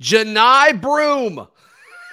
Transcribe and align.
Johni 0.00 0.80
Broome. 0.80 1.46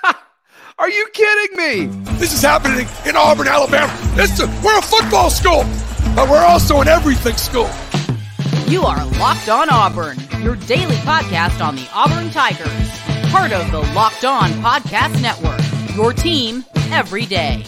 Are 0.80 0.90
you 0.90 1.08
kidding 1.14 1.58
me? 1.58 1.86
This 2.18 2.34
is 2.34 2.42
happening 2.42 2.88
in 3.06 3.16
Auburn, 3.16 3.48
Alabama. 3.48 3.94
This 4.16 4.40
is, 4.40 4.48
we're 4.64 4.78
a 4.78 4.82
football 4.82 5.30
school, 5.30 5.64
but 6.16 6.30
we're 6.30 6.46
also 6.46 6.82
an 6.82 6.88
everything 6.88 7.36
school. 7.36 7.70
You 8.72 8.84
are 8.84 9.06
Locked 9.20 9.50
On 9.50 9.70
Auburn, 9.70 10.18
your 10.42 10.56
daily 10.56 10.96
podcast 10.98 11.66
on 11.66 11.76
the 11.76 11.88
Auburn 11.94 12.32
Tigers, 12.32 12.90
part 13.30 13.52
of 13.52 13.70
the 13.72 13.82
Locked 13.94 14.24
On 14.24 14.50
Podcast 14.62 15.22
Network. 15.22 15.60
Your 15.96 16.14
team 16.14 16.64
every 16.90 17.26
day. 17.26 17.66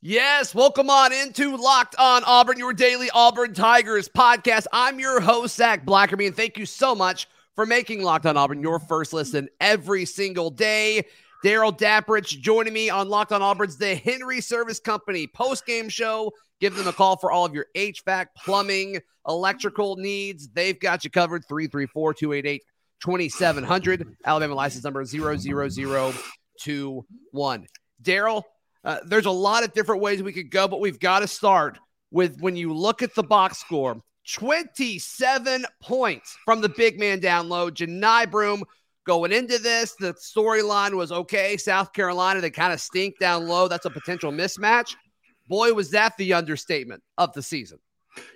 Yes, 0.00 0.54
welcome 0.54 0.90
on 0.90 1.12
into 1.12 1.56
Locked 1.56 1.96
On 1.98 2.22
Auburn, 2.24 2.56
your 2.56 2.72
daily 2.72 3.10
Auburn 3.12 3.52
Tigers 3.52 4.08
podcast. 4.08 4.66
I'm 4.72 5.00
your 5.00 5.18
host, 5.18 5.56
Zach 5.56 5.84
Blackerby, 5.84 6.28
and 6.28 6.36
thank 6.36 6.56
you 6.56 6.66
so 6.66 6.94
much 6.94 7.26
for 7.56 7.66
making 7.66 8.04
Locked 8.04 8.26
On 8.26 8.36
Auburn 8.36 8.62
your 8.62 8.78
first 8.78 9.12
listen 9.12 9.48
every 9.60 10.04
single 10.04 10.50
day. 10.50 11.04
Daryl 11.44 11.76
Dapprich 11.76 12.40
joining 12.40 12.72
me 12.72 12.90
on 12.90 13.08
Locked 13.08 13.32
On 13.32 13.42
Auburn's 13.42 13.76
The 13.76 13.96
Henry 13.96 14.40
Service 14.40 14.78
Company 14.78 15.26
post 15.26 15.66
game 15.66 15.88
show. 15.88 16.30
Give 16.60 16.76
them 16.76 16.86
a 16.86 16.92
call 16.92 17.16
for 17.16 17.32
all 17.32 17.44
of 17.44 17.52
your 17.52 17.66
HVAC, 17.74 18.26
plumbing, 18.36 19.00
electrical 19.26 19.96
needs. 19.96 20.48
They've 20.48 20.78
got 20.78 21.02
you 21.02 21.10
covered 21.10 21.42
334 21.48 22.14
288 22.14 22.62
2700. 23.02 24.16
Alabama 24.24 24.54
license 24.54 24.84
number 24.84 25.04
00021. 25.04 27.66
Daryl, 28.00 28.44
uh, 28.84 28.98
there's 29.04 29.26
a 29.26 29.30
lot 29.30 29.64
of 29.64 29.72
different 29.72 30.02
ways 30.02 30.22
we 30.22 30.32
could 30.32 30.50
go, 30.50 30.68
but 30.68 30.80
we've 30.80 31.00
got 31.00 31.20
to 31.20 31.28
start 31.28 31.78
with 32.10 32.40
when 32.40 32.56
you 32.56 32.72
look 32.72 33.02
at 33.02 33.14
the 33.14 33.22
box 33.22 33.58
score 33.58 34.00
27 34.34 35.64
points 35.82 36.36
from 36.44 36.60
the 36.60 36.68
big 36.68 36.98
man 36.98 37.18
down 37.18 37.48
low. 37.48 37.70
Johni 37.70 38.30
Broome 38.30 38.62
going 39.06 39.32
into 39.32 39.58
this, 39.58 39.94
the 39.98 40.12
storyline 40.14 40.94
was 40.94 41.10
okay. 41.10 41.56
South 41.56 41.92
Carolina, 41.92 42.40
they 42.40 42.50
kind 42.50 42.72
of 42.72 42.80
stink 42.80 43.18
down 43.18 43.48
low. 43.48 43.68
That's 43.68 43.86
a 43.86 43.90
potential 43.90 44.30
mismatch. 44.30 44.94
Boy, 45.48 45.72
was 45.72 45.90
that 45.92 46.14
the 46.18 46.34
understatement 46.34 47.02
of 47.16 47.32
the 47.32 47.42
season. 47.42 47.78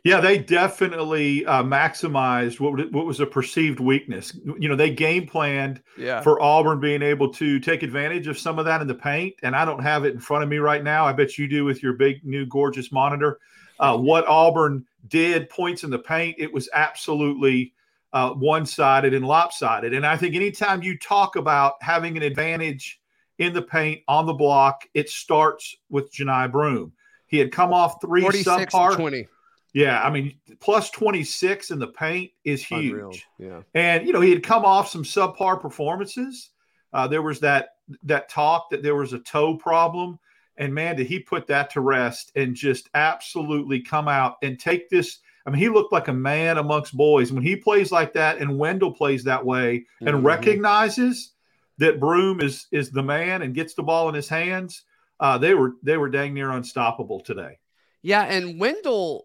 Yeah, 0.05 0.21
they 0.21 0.39
definitely 0.39 1.47
uh, 1.47 1.63
maximized 1.63 2.61
what 2.61 2.93
what 2.93 3.07
was 3.07 3.21
a 3.21 3.27
perceived 3.27 3.81
weakness. 3.81 4.37
You 4.59 4.69
know, 4.69 4.77
they 4.77 4.91
game 4.91 5.27
planned 5.27 5.83
yeah. 5.97 6.21
for 6.21 6.41
Auburn 6.43 6.81
being 6.81 7.03
able 7.03 7.33
to 7.35 7.61
take 7.61 7.83
advantage 7.83 8.27
of 8.27 8.39
some 8.39 8.59
of 8.59 8.65
that 8.65 8.81
in 8.81 8.87
the 8.87 8.95
paint. 8.95 9.35
And 9.43 9.55
I 9.55 9.65
don't 9.65 9.83
have 9.83 10.05
it 10.05 10.15
in 10.15 10.21
front 10.21 10.43
of 10.43 10.49
me 10.49 10.59
right 10.59 10.83
now. 10.83 11.07
I 11.07 11.13
bet 11.13 11.39
you 11.39 11.49
do 11.49 11.65
with 11.65 11.83
your 11.83 11.93
big 11.93 12.25
new 12.25 12.47
gorgeous 12.47 12.91
monitor. 12.91 13.39
Uh, 13.79 13.97
what 13.99 14.27
Auburn 14.27 14.85
did 15.09 15.49
points 15.49 15.85
in 15.85 15.91
the 15.91 15.99
paint, 15.99 16.37
it 16.39 16.53
was 16.53 16.69
absolutely 16.73 17.73
uh, 18.13 18.31
one 18.31 18.67
sided 18.67 19.15
and 19.15 19.27
lopsided. 19.27 19.95
And 19.95 20.07
I 20.07 20.17
think 20.17 20.35
anytime 20.35 20.83
you 20.83 20.99
talk 20.99 21.37
about 21.37 21.75
having 21.81 22.17
an 22.17 22.23
advantage 22.23 23.01
in 23.39 23.53
the 23.53 23.63
paint 23.63 24.03
on 24.09 24.27
the 24.27 24.35
block, 24.35 24.87
it 24.95 25.09
starts 25.09 25.77
with 25.89 26.13
Johni 26.13 26.51
Broome. 26.51 26.93
He 27.27 27.39
had 27.39 27.51
come 27.51 27.73
off 27.73 28.01
three 28.01 28.23
subpar. 28.25 28.95
20. 28.95 29.27
Yeah, 29.73 30.03
I 30.03 30.11
mean, 30.11 30.35
plus 30.61 30.91
26 30.91 31.71
in 31.71 31.79
the 31.79 31.87
paint 31.87 32.31
is 32.45 32.65
huge. 32.65 32.93
Unreal. 32.93 33.13
Yeah. 33.39 33.61
And, 33.75 34.07
you 34.07 34.13
know, 34.13 34.21
he 34.21 34.31
had 34.31 34.43
come 34.43 34.65
off 34.65 34.89
some 34.89 35.03
subpar 35.03 35.61
performances. 35.61 36.51
Uh, 36.93 37.09
there 37.09 37.23
was 37.23 37.41
that 37.41 37.71
that 38.03 38.29
talk 38.29 38.71
that 38.71 38.83
there 38.83 38.95
was 38.95 39.13
a 39.13 39.19
toe 39.19 39.57
problem. 39.57 40.19
And 40.59 40.75
man, 40.75 40.97
did 40.97 41.07
he 41.07 41.19
put 41.19 41.47
that 41.47 41.71
to 41.71 41.81
rest 41.81 42.33
and 42.37 42.55
just 42.55 42.89
absolutely 42.95 43.81
come 43.81 44.09
out 44.09 44.37
and 44.43 44.59
take 44.59 44.91
this. 44.91 45.21
I 45.47 45.51
mean, 45.51 45.59
he 45.59 45.69
looked 45.69 45.93
like 45.93 46.09
a 46.09 46.13
man 46.13 46.59
amongst 46.59 46.97
boys. 46.97 47.33
When 47.33 47.43
he 47.43 47.57
plays 47.57 47.91
like 47.91 48.13
that 48.13 48.39
and 48.39 48.59
Wendell 48.59 48.93
plays 48.93 49.25
that 49.25 49.45
way 49.45 49.87
and 50.01 50.11
mm-hmm. 50.11 50.27
recognizes 50.27 51.33
that 51.79 51.99
Broome 51.99 52.41
is 52.41 52.67
is 52.71 52.91
the 52.91 53.03
man 53.03 53.43
and 53.43 53.55
gets 53.55 53.75
the 53.75 53.83
ball 53.83 54.09
in 54.11 54.15
his 54.15 54.29
hands, 54.29 54.83
uh, 55.19 55.39
they 55.39 55.55
were 55.55 55.73
they 55.83 55.97
were 55.97 56.11
dang 56.11 56.35
near 56.35 56.51
unstoppable 56.51 57.21
today. 57.21 57.59
Yeah, 58.03 58.23
and 58.25 58.61
Wendell 58.61 59.25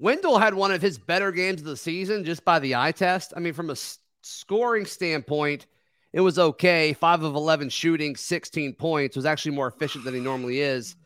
Wendell 0.00 0.38
had 0.38 0.54
one 0.54 0.72
of 0.72 0.80
his 0.80 0.98
better 0.98 1.30
games 1.30 1.60
of 1.60 1.66
the 1.66 1.76
season 1.76 2.24
just 2.24 2.44
by 2.44 2.58
the 2.58 2.74
eye 2.74 2.92
test. 2.92 3.34
I 3.36 3.40
mean, 3.40 3.52
from 3.52 3.68
a 3.68 3.72
s- 3.72 3.98
scoring 4.22 4.86
standpoint, 4.86 5.66
it 6.12 6.22
was 6.22 6.38
okay. 6.38 6.94
Five 6.94 7.22
of 7.22 7.34
11 7.34 7.68
shooting, 7.68 8.16
16 8.16 8.74
points, 8.74 9.14
was 9.14 9.26
actually 9.26 9.54
more 9.54 9.68
efficient 9.68 10.04
than 10.04 10.14
he 10.14 10.20
normally 10.20 10.60
is. 10.60 10.96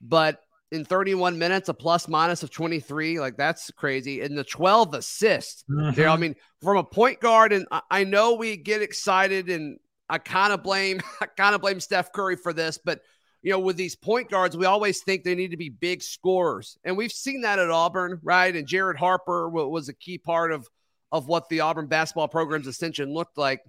But 0.00 0.40
in 0.72 0.86
31 0.86 1.38
minutes, 1.38 1.68
a 1.68 1.74
plus 1.74 2.08
minus 2.08 2.42
of 2.42 2.50
23, 2.50 3.20
like 3.20 3.36
that's 3.36 3.70
crazy. 3.72 4.22
And 4.22 4.36
the 4.36 4.44
12 4.44 4.94
assists, 4.94 5.64
mm-hmm. 5.70 6.08
I 6.08 6.16
mean, 6.16 6.34
from 6.62 6.78
a 6.78 6.84
point 6.84 7.20
guard, 7.20 7.52
and 7.52 7.66
I, 7.70 7.82
I 7.90 8.04
know 8.04 8.34
we 8.34 8.56
get 8.56 8.80
excited 8.80 9.50
and 9.50 9.78
I 10.08 10.16
kind 10.16 10.54
of 10.54 10.62
blame, 10.62 11.00
I 11.20 11.26
kind 11.26 11.54
of 11.54 11.60
blame 11.60 11.80
Steph 11.80 12.12
Curry 12.12 12.36
for 12.36 12.54
this, 12.54 12.78
but 12.82 13.02
you 13.42 13.50
know, 13.50 13.58
with 13.58 13.76
these 13.76 13.96
point 13.96 14.30
guards, 14.30 14.56
we 14.56 14.66
always 14.66 15.02
think 15.02 15.24
they 15.24 15.34
need 15.34 15.50
to 15.50 15.56
be 15.56 15.68
big 15.68 16.02
scorers. 16.02 16.78
And 16.84 16.96
we've 16.96 17.12
seen 17.12 17.42
that 17.42 17.58
at 17.58 17.70
Auburn, 17.70 18.20
right? 18.22 18.54
And 18.54 18.66
Jared 18.66 18.96
Harper 18.96 19.48
was 19.48 19.88
a 19.88 19.94
key 19.94 20.18
part 20.18 20.52
of, 20.52 20.68
of 21.10 21.26
what 21.26 21.48
the 21.48 21.60
Auburn 21.60 21.88
basketball 21.88 22.28
program's 22.28 22.68
ascension 22.68 23.12
looked 23.12 23.36
like. 23.36 23.60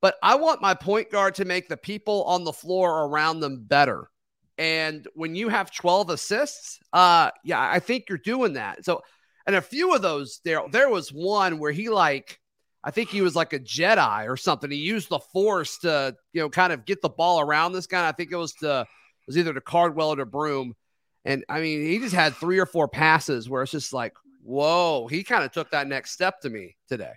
But 0.00 0.16
I 0.22 0.36
want 0.36 0.62
my 0.62 0.74
point 0.74 1.10
guard 1.10 1.34
to 1.36 1.44
make 1.44 1.68
the 1.68 1.76
people 1.76 2.22
on 2.24 2.44
the 2.44 2.52
floor 2.52 3.06
around 3.06 3.40
them 3.40 3.64
better. 3.64 4.08
And 4.56 5.06
when 5.14 5.34
you 5.34 5.48
have 5.48 5.74
12 5.74 6.10
assists, 6.10 6.78
uh, 6.92 7.30
yeah, 7.44 7.60
I 7.60 7.80
think 7.80 8.04
you're 8.08 8.18
doing 8.18 8.54
that. 8.54 8.84
So, 8.84 9.02
and 9.46 9.56
a 9.56 9.60
few 9.60 9.94
of 9.94 10.02
those 10.02 10.40
there, 10.44 10.62
there 10.70 10.88
was 10.88 11.12
one 11.12 11.58
where 11.58 11.72
he 11.72 11.88
like 11.88 12.38
I 12.86 12.92
think 12.92 13.10
he 13.10 13.20
was 13.20 13.34
like 13.34 13.52
a 13.52 13.58
Jedi 13.58 14.28
or 14.28 14.36
something. 14.36 14.70
He 14.70 14.76
used 14.76 15.08
the 15.08 15.18
force 15.18 15.78
to, 15.78 16.14
you 16.32 16.40
know, 16.40 16.48
kind 16.48 16.72
of 16.72 16.84
get 16.84 17.02
the 17.02 17.08
ball 17.08 17.40
around 17.40 17.72
this 17.72 17.88
guy. 17.88 18.08
I 18.08 18.12
think 18.12 18.30
it 18.30 18.36
was 18.36 18.52
to 18.60 18.82
it 18.82 19.26
was 19.26 19.36
either 19.36 19.52
to 19.52 19.60
Cardwell 19.60 20.10
or 20.10 20.16
to 20.16 20.24
Broome. 20.24 20.74
And 21.24 21.44
I 21.48 21.60
mean, 21.60 21.84
he 21.84 21.98
just 21.98 22.14
had 22.14 22.36
three 22.36 22.60
or 22.60 22.66
four 22.66 22.86
passes 22.86 23.50
where 23.50 23.64
it's 23.64 23.72
just 23.72 23.92
like, 23.92 24.14
whoa, 24.40 25.08
he 25.08 25.24
kind 25.24 25.42
of 25.42 25.50
took 25.50 25.72
that 25.72 25.88
next 25.88 26.12
step 26.12 26.40
to 26.42 26.48
me 26.48 26.76
today. 26.88 27.14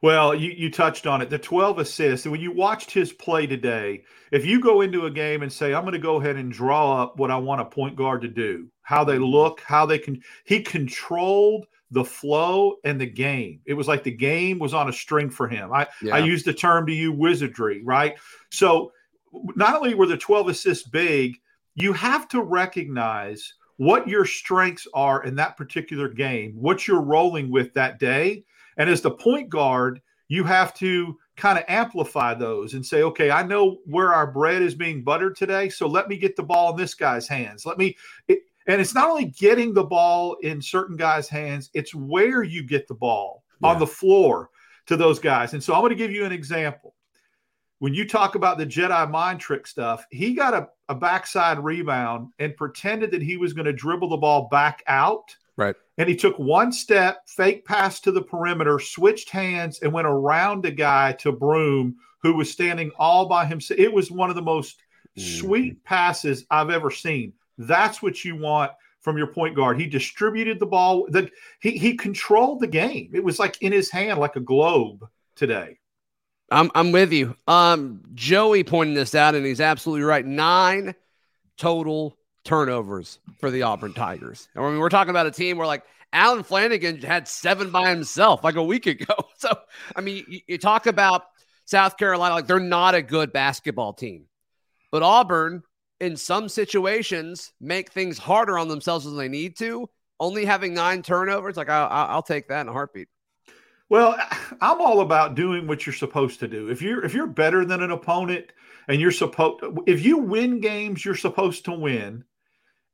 Well, 0.00 0.34
you, 0.34 0.52
you 0.52 0.70
touched 0.70 1.06
on 1.06 1.20
it. 1.20 1.28
The 1.28 1.38
12 1.38 1.80
assists. 1.80 2.24
And 2.24 2.32
when 2.32 2.40
you 2.40 2.52
watched 2.52 2.90
his 2.90 3.12
play 3.12 3.46
today, 3.46 4.04
if 4.32 4.46
you 4.46 4.58
go 4.58 4.80
into 4.80 5.04
a 5.04 5.10
game 5.10 5.42
and 5.42 5.52
say, 5.52 5.74
I'm 5.74 5.82
going 5.82 5.92
to 5.92 5.98
go 5.98 6.16
ahead 6.16 6.36
and 6.36 6.50
draw 6.50 7.02
up 7.02 7.18
what 7.18 7.30
I 7.30 7.36
want 7.36 7.60
a 7.60 7.66
point 7.66 7.96
guard 7.96 8.22
to 8.22 8.28
do, 8.28 8.68
how 8.82 9.04
they 9.04 9.18
look, 9.18 9.60
how 9.60 9.84
they 9.84 9.98
can, 9.98 10.22
he 10.44 10.62
controlled 10.62 11.66
the 11.94 12.04
flow 12.04 12.76
and 12.84 13.00
the 13.00 13.06
game. 13.06 13.60
It 13.64 13.74
was 13.74 13.88
like 13.88 14.02
the 14.02 14.10
game 14.10 14.58
was 14.58 14.74
on 14.74 14.88
a 14.88 14.92
string 14.92 15.30
for 15.30 15.48
him. 15.48 15.72
I, 15.72 15.86
yeah. 16.02 16.16
I 16.16 16.18
used 16.18 16.44
the 16.44 16.52
term 16.52 16.86
to 16.86 16.92
you 16.92 17.12
wizardry, 17.12 17.82
right? 17.84 18.16
So 18.50 18.92
not 19.54 19.76
only 19.76 19.94
were 19.94 20.06
the 20.06 20.16
12 20.16 20.48
assists 20.48 20.88
big, 20.88 21.36
you 21.76 21.92
have 21.92 22.28
to 22.28 22.42
recognize 22.42 23.54
what 23.76 24.08
your 24.08 24.24
strengths 24.24 24.86
are 24.92 25.24
in 25.24 25.36
that 25.36 25.56
particular 25.56 26.08
game, 26.08 26.52
what 26.56 26.86
you're 26.86 27.00
rolling 27.00 27.50
with 27.50 27.72
that 27.74 28.00
day. 28.00 28.44
And 28.76 28.90
as 28.90 29.00
the 29.00 29.12
point 29.12 29.48
guard, 29.48 30.00
you 30.26 30.42
have 30.42 30.74
to 30.74 31.16
kind 31.36 31.58
of 31.58 31.64
amplify 31.68 32.34
those 32.34 32.74
and 32.74 32.84
say, 32.84 33.02
okay, 33.02 33.30
I 33.30 33.44
know 33.44 33.78
where 33.86 34.12
our 34.12 34.26
bread 34.26 34.62
is 34.62 34.74
being 34.74 35.04
buttered 35.04 35.36
today. 35.36 35.68
So 35.68 35.86
let 35.86 36.08
me 36.08 36.16
get 36.16 36.34
the 36.34 36.42
ball 36.42 36.72
in 36.72 36.76
this 36.76 36.94
guy's 36.94 37.28
hands. 37.28 37.64
Let 37.64 37.78
me, 37.78 37.96
it, 38.26 38.40
and 38.66 38.80
it's 38.80 38.94
not 38.94 39.10
only 39.10 39.26
getting 39.26 39.74
the 39.74 39.84
ball 39.84 40.36
in 40.42 40.60
certain 40.62 40.96
guys' 40.96 41.28
hands, 41.28 41.70
it's 41.74 41.94
where 41.94 42.42
you 42.42 42.62
get 42.62 42.88
the 42.88 42.94
ball 42.94 43.44
yeah. 43.60 43.68
on 43.68 43.78
the 43.78 43.86
floor 43.86 44.50
to 44.86 44.96
those 44.96 45.18
guys. 45.18 45.52
And 45.52 45.62
so 45.62 45.74
I'm 45.74 45.80
going 45.80 45.90
to 45.90 45.96
give 45.96 46.10
you 46.10 46.24
an 46.24 46.32
example. 46.32 46.94
When 47.78 47.92
you 47.92 48.06
talk 48.06 48.34
about 48.34 48.56
the 48.56 48.66
Jedi 48.66 49.10
mind 49.10 49.40
trick 49.40 49.66
stuff, 49.66 50.06
he 50.10 50.34
got 50.34 50.54
a, 50.54 50.68
a 50.88 50.94
backside 50.94 51.62
rebound 51.62 52.32
and 52.38 52.56
pretended 52.56 53.10
that 53.10 53.22
he 53.22 53.36
was 53.36 53.52
going 53.52 53.66
to 53.66 53.72
dribble 53.72 54.08
the 54.08 54.16
ball 54.16 54.48
back 54.50 54.82
out. 54.86 55.36
Right. 55.56 55.74
And 55.98 56.08
he 56.08 56.16
took 56.16 56.38
one 56.38 56.72
step, 56.72 57.18
fake 57.26 57.64
pass 57.64 58.00
to 58.00 58.12
the 58.12 58.22
perimeter, 58.22 58.78
switched 58.78 59.30
hands, 59.30 59.80
and 59.80 59.92
went 59.92 60.06
around 60.06 60.64
a 60.64 60.70
guy 60.70 61.12
to 61.20 61.32
Broome, 61.32 61.96
who 62.22 62.34
was 62.34 62.50
standing 62.50 62.90
all 62.98 63.26
by 63.26 63.44
himself. 63.44 63.78
It 63.78 63.92
was 63.92 64.10
one 64.10 64.30
of 64.30 64.36
the 64.36 64.42
most 64.42 64.80
mm-hmm. 65.16 65.38
sweet 65.38 65.84
passes 65.84 66.46
I've 66.50 66.70
ever 66.70 66.90
seen. 66.90 67.34
That's 67.58 68.02
what 68.02 68.24
you 68.24 68.36
want 68.36 68.72
from 69.00 69.18
your 69.18 69.26
point 69.26 69.54
guard. 69.54 69.78
He 69.78 69.86
distributed 69.86 70.58
the 70.58 70.66
ball. 70.66 71.06
The, 71.08 71.30
he 71.60 71.72
he 71.72 71.96
controlled 71.96 72.60
the 72.60 72.66
game. 72.66 73.10
It 73.12 73.22
was 73.22 73.38
like 73.38 73.60
in 73.60 73.72
his 73.72 73.90
hand, 73.90 74.18
like 74.18 74.36
a 74.36 74.40
globe 74.40 75.06
today. 75.36 75.78
I'm 76.50 76.70
I'm 76.74 76.92
with 76.92 77.12
you. 77.12 77.36
Um, 77.46 78.02
Joey 78.14 78.64
pointed 78.64 78.96
this 78.96 79.14
out, 79.14 79.34
and 79.34 79.44
he's 79.44 79.60
absolutely 79.60 80.04
right. 80.04 80.24
Nine 80.24 80.94
total 81.56 82.16
turnovers 82.44 83.18
for 83.38 83.50
the 83.50 83.62
Auburn 83.62 83.94
Tigers. 83.94 84.48
And 84.54 84.64
when 84.64 84.78
we're 84.78 84.88
talking 84.88 85.10
about 85.10 85.26
a 85.26 85.30
team 85.30 85.56
where 85.56 85.66
like 85.66 85.84
Allen 86.12 86.44
Flanagan 86.44 87.00
had 87.00 87.26
seven 87.26 87.70
by 87.70 87.90
himself 87.90 88.44
like 88.44 88.56
a 88.56 88.64
week 88.64 88.86
ago. 88.86 89.14
So 89.36 89.52
I 89.94 90.00
mean, 90.00 90.24
you, 90.26 90.40
you 90.46 90.58
talk 90.58 90.86
about 90.86 91.24
South 91.66 91.98
Carolina, 91.98 92.34
like 92.34 92.46
they're 92.46 92.58
not 92.58 92.94
a 92.94 93.02
good 93.02 93.30
basketball 93.30 93.92
team, 93.92 94.24
but 94.90 95.02
Auburn 95.02 95.62
in 96.04 96.16
some 96.16 96.48
situations 96.48 97.52
make 97.60 97.90
things 97.90 98.18
harder 98.18 98.58
on 98.58 98.68
themselves 98.68 99.04
than 99.04 99.16
they 99.16 99.28
need 99.28 99.56
to. 99.56 99.88
Only 100.20 100.44
having 100.44 100.74
nine 100.74 101.02
turnovers, 101.02 101.56
like 101.56 101.68
I, 101.68 102.14
will 102.14 102.22
take 102.22 102.46
that 102.48 102.60
in 102.60 102.68
a 102.68 102.72
heartbeat. 102.72 103.08
Well, 103.88 104.16
I'm 104.60 104.80
all 104.80 105.00
about 105.00 105.34
doing 105.34 105.66
what 105.66 105.86
you're 105.86 105.94
supposed 105.94 106.40
to 106.40 106.48
do. 106.48 106.68
If 106.68 106.80
you're 106.82 107.04
if 107.04 107.14
you're 107.14 107.26
better 107.26 107.64
than 107.64 107.82
an 107.82 107.90
opponent 107.90 108.52
and 108.88 109.00
you're 109.00 109.10
supposed 109.10 109.64
if 109.86 110.04
you 110.04 110.18
win 110.18 110.60
games 110.60 111.04
you're 111.04 111.14
supposed 111.14 111.64
to 111.66 111.72
win 111.72 112.24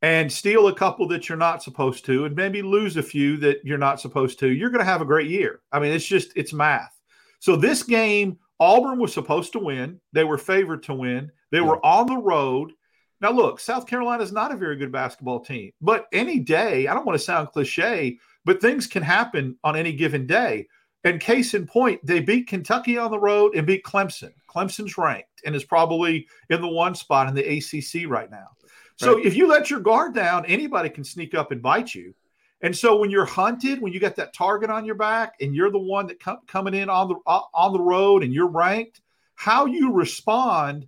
and 0.02 0.32
steal 0.32 0.68
a 0.68 0.74
couple 0.74 1.06
that 1.08 1.28
you're 1.28 1.36
not 1.36 1.62
supposed 1.62 2.04
to 2.06 2.24
and 2.24 2.34
maybe 2.34 2.62
lose 2.62 2.96
a 2.96 3.02
few 3.02 3.36
that 3.36 3.58
you're 3.64 3.76
not 3.76 4.00
supposed 4.00 4.38
to, 4.38 4.48
you're 4.48 4.70
going 4.70 4.84
to 4.84 4.90
have 4.90 5.02
a 5.02 5.06
great 5.06 5.28
year. 5.28 5.60
I 5.72 5.78
mean, 5.78 5.92
it's 5.92 6.06
just 6.06 6.32
it's 6.36 6.52
math. 6.52 6.98
So 7.40 7.56
this 7.56 7.82
game 7.82 8.38
Auburn 8.60 8.98
was 8.98 9.12
supposed 9.12 9.52
to 9.52 9.58
win. 9.58 10.00
They 10.12 10.24
were 10.24 10.38
favored 10.38 10.82
to 10.84 10.94
win. 10.94 11.32
They 11.50 11.60
were 11.60 11.84
on 11.84 12.06
the 12.06 12.18
road. 12.18 12.72
Now, 13.20 13.31
look, 13.32 13.61
South 13.61 13.87
Carolina 13.87 14.22
is 14.22 14.32
not 14.32 14.52
a 14.52 14.56
very 14.56 14.76
good 14.76 14.93
basketball 14.93 15.40
team, 15.40 15.72
but 15.81 16.06
any 16.12 16.40
day, 16.40 16.87
I 16.87 16.94
don't 16.94 17.05
want 17.05 17.19
to 17.19 17.25
sound 17.25 17.49
cliche, 17.49 18.19
but 18.44 18.61
things 18.61 18.87
can 18.87 19.02
happen 19.02 19.56
on 19.62 19.76
any 19.76 19.93
given 19.93 20.26
day. 20.26 20.67
And 21.05 21.20
case 21.20 21.55
in 21.55 21.67
point, 21.67 22.05
they 22.05 22.20
beat 22.20 22.46
Kentucky 22.46 22.99
on 22.99 23.11
the 23.11 23.19
road 23.19 23.55
and 23.55 23.67
beat 23.67 23.84
Clemson. 23.84 24.32
Clemson's 24.49 24.99
ranked 24.99 25.43
and 25.44 25.55
is 25.55 25.64
probably 25.64 26.26
in 26.50 26.61
the 26.61 26.69
one 26.69 26.94
spot 26.94 27.28
in 27.28 27.34
the 27.34 27.58
ACC 27.58 28.08
right 28.08 28.31
now. 28.31 28.49
So 28.96 29.17
right. 29.17 29.25
if 29.25 29.34
you 29.34 29.46
let 29.46 29.70
your 29.70 29.81
guard 29.81 30.14
down, 30.14 30.44
anybody 30.46 30.90
can 30.90 31.05
sneak 31.05 31.34
up 31.34 31.52
and 31.52 31.62
bite 31.62 31.94
you. 31.94 32.14
And 32.62 32.76
so 32.76 32.99
when 32.99 33.11
you're 33.11 33.25
hunted, 33.25 33.81
when 33.81 33.93
you 33.94 34.00
got 34.00 34.16
that 34.16 34.34
target 34.34 34.69
on 34.69 34.84
your 34.84 34.94
back, 34.94 35.34
and 35.40 35.55
you're 35.55 35.70
the 35.70 35.78
one 35.78 36.06
that 36.08 36.20
com- 36.20 36.40
coming 36.46 36.75
in 36.75 36.90
on 36.90 37.08
the 37.08 37.14
uh, 37.26 37.40
on 37.55 37.73
the 37.73 37.81
road, 37.81 38.23
and 38.23 38.34
you're 38.34 38.50
ranked, 38.50 39.00
how 39.34 39.64
you 39.64 39.93
respond 39.93 40.87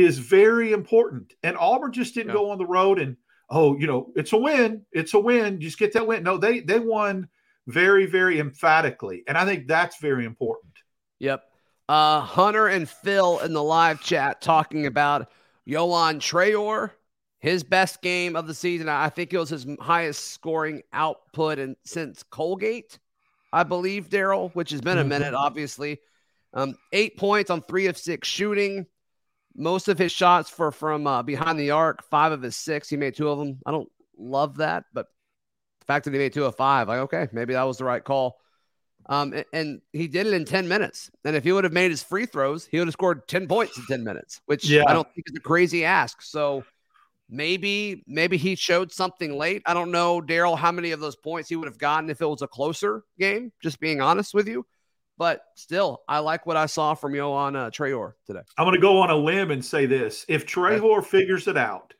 is 0.00 0.18
very 0.18 0.72
important. 0.72 1.34
And 1.42 1.56
Auburn 1.56 1.92
just 1.92 2.14
didn't 2.14 2.28
yeah. 2.28 2.34
go 2.34 2.50
on 2.50 2.58
the 2.58 2.66
road 2.66 2.98
and 2.98 3.16
oh, 3.48 3.76
you 3.76 3.86
know, 3.86 4.12
it's 4.14 4.32
a 4.32 4.36
win, 4.36 4.82
it's 4.92 5.14
a 5.14 5.18
win, 5.18 5.60
just 5.60 5.78
get 5.78 5.92
that 5.94 6.06
win. 6.06 6.22
No, 6.22 6.36
they 6.36 6.60
they 6.60 6.78
won 6.78 7.28
very 7.66 8.06
very 8.06 8.38
emphatically, 8.38 9.22
and 9.26 9.36
I 9.36 9.44
think 9.44 9.66
that's 9.66 9.98
very 10.00 10.24
important. 10.24 10.72
Yep. 11.18 11.44
Uh, 11.88 12.20
Hunter 12.20 12.68
and 12.68 12.88
Phil 12.88 13.40
in 13.40 13.52
the 13.52 13.62
live 13.62 14.00
chat 14.00 14.40
talking 14.40 14.86
about 14.86 15.30
Yohan 15.66 16.16
Traore 16.20 16.92
his 17.40 17.64
best 17.64 18.02
game 18.02 18.36
of 18.36 18.46
the 18.46 18.54
season. 18.54 18.88
I 18.88 19.08
think 19.08 19.32
it 19.32 19.38
was 19.38 19.48
his 19.48 19.66
highest 19.80 20.28
scoring 20.28 20.82
output 20.92 21.58
in, 21.58 21.74
since 21.84 22.22
Colgate, 22.22 22.98
I 23.52 23.64
believe, 23.64 24.10
Daryl, 24.10 24.54
which 24.54 24.70
has 24.70 24.82
been 24.82 24.98
a 24.98 25.04
minute, 25.04 25.28
mm-hmm. 25.28 25.44
obviously. 25.44 26.00
Um, 26.52 26.76
eight 26.92 27.16
points 27.16 27.50
on 27.50 27.62
three 27.62 27.86
of 27.86 27.96
six 27.96 28.28
shooting. 28.28 28.86
Most 29.60 29.88
of 29.88 29.98
his 29.98 30.10
shots 30.10 30.50
for 30.50 30.72
from 30.72 31.06
uh, 31.06 31.22
behind 31.22 31.58
the 31.58 31.70
arc, 31.70 32.02
five 32.08 32.32
of 32.32 32.42
his 32.42 32.56
six. 32.56 32.88
He 32.88 32.96
made 32.96 33.14
two 33.14 33.28
of 33.28 33.38
them. 33.38 33.58
I 33.66 33.70
don't 33.70 33.90
love 34.18 34.56
that, 34.56 34.84
but 34.92 35.06
the 35.80 35.86
fact 35.86 36.04
that 36.04 36.12
he 36.12 36.18
made 36.18 36.32
two 36.32 36.44
of 36.44 36.56
five, 36.56 36.88
like, 36.88 37.00
okay, 37.00 37.28
maybe 37.32 37.52
that 37.52 37.62
was 37.62 37.78
the 37.78 37.84
right 37.84 38.02
call. 38.02 38.38
Um, 39.06 39.32
and, 39.32 39.44
and, 39.52 39.80
he 39.92 40.08
did 40.08 40.26
it 40.26 40.34
in 40.34 40.44
10 40.44 40.68
minutes. 40.68 41.10
And 41.24 41.34
if 41.34 41.42
he 41.42 41.52
would 41.52 41.64
have 41.64 41.72
made 41.72 41.90
his 41.90 42.02
free 42.02 42.26
throws, 42.26 42.66
he 42.66 42.78
would 42.78 42.86
have 42.86 42.92
scored 42.92 43.26
10 43.26 43.48
points 43.48 43.76
in 43.76 43.84
10 43.86 44.04
minutes, 44.04 44.40
which 44.46 44.68
yeah. 44.68 44.84
I 44.86 44.92
don't 44.92 45.08
think 45.14 45.24
is 45.26 45.36
a 45.36 45.40
crazy 45.40 45.84
ask. 45.84 46.22
So, 46.22 46.64
Maybe, 47.32 48.02
maybe 48.08 48.36
he 48.36 48.56
showed 48.56 48.90
something 48.90 49.38
late. 49.38 49.62
I 49.64 49.72
don't 49.72 49.92
know, 49.92 50.20
Daryl, 50.20 50.58
how 50.58 50.72
many 50.72 50.90
of 50.90 50.98
those 50.98 51.14
points 51.14 51.48
he 51.48 51.54
would 51.54 51.68
have 51.68 51.78
gotten 51.78 52.10
if 52.10 52.20
it 52.20 52.26
was 52.26 52.42
a 52.42 52.48
closer 52.48 53.04
game, 53.20 53.52
just 53.62 53.78
being 53.78 54.00
honest 54.00 54.34
with 54.34 54.48
you. 54.48 54.66
But 55.20 55.44
still, 55.54 56.00
I 56.08 56.20
like 56.20 56.46
what 56.46 56.56
I 56.56 56.64
saw 56.64 56.94
from 56.94 57.12
Yohan 57.12 57.54
uh, 57.54 57.68
Traore 57.68 58.14
today. 58.26 58.40
I'm 58.56 58.64
going 58.64 58.74
to 58.74 58.80
go 58.80 58.96
on 59.00 59.10
a 59.10 59.14
limb 59.14 59.50
and 59.50 59.62
say 59.62 59.84
this. 59.84 60.24
If 60.28 60.46
Traore 60.46 60.80
okay. 60.80 61.06
figures 61.06 61.46
it 61.46 61.58
out 61.58 61.92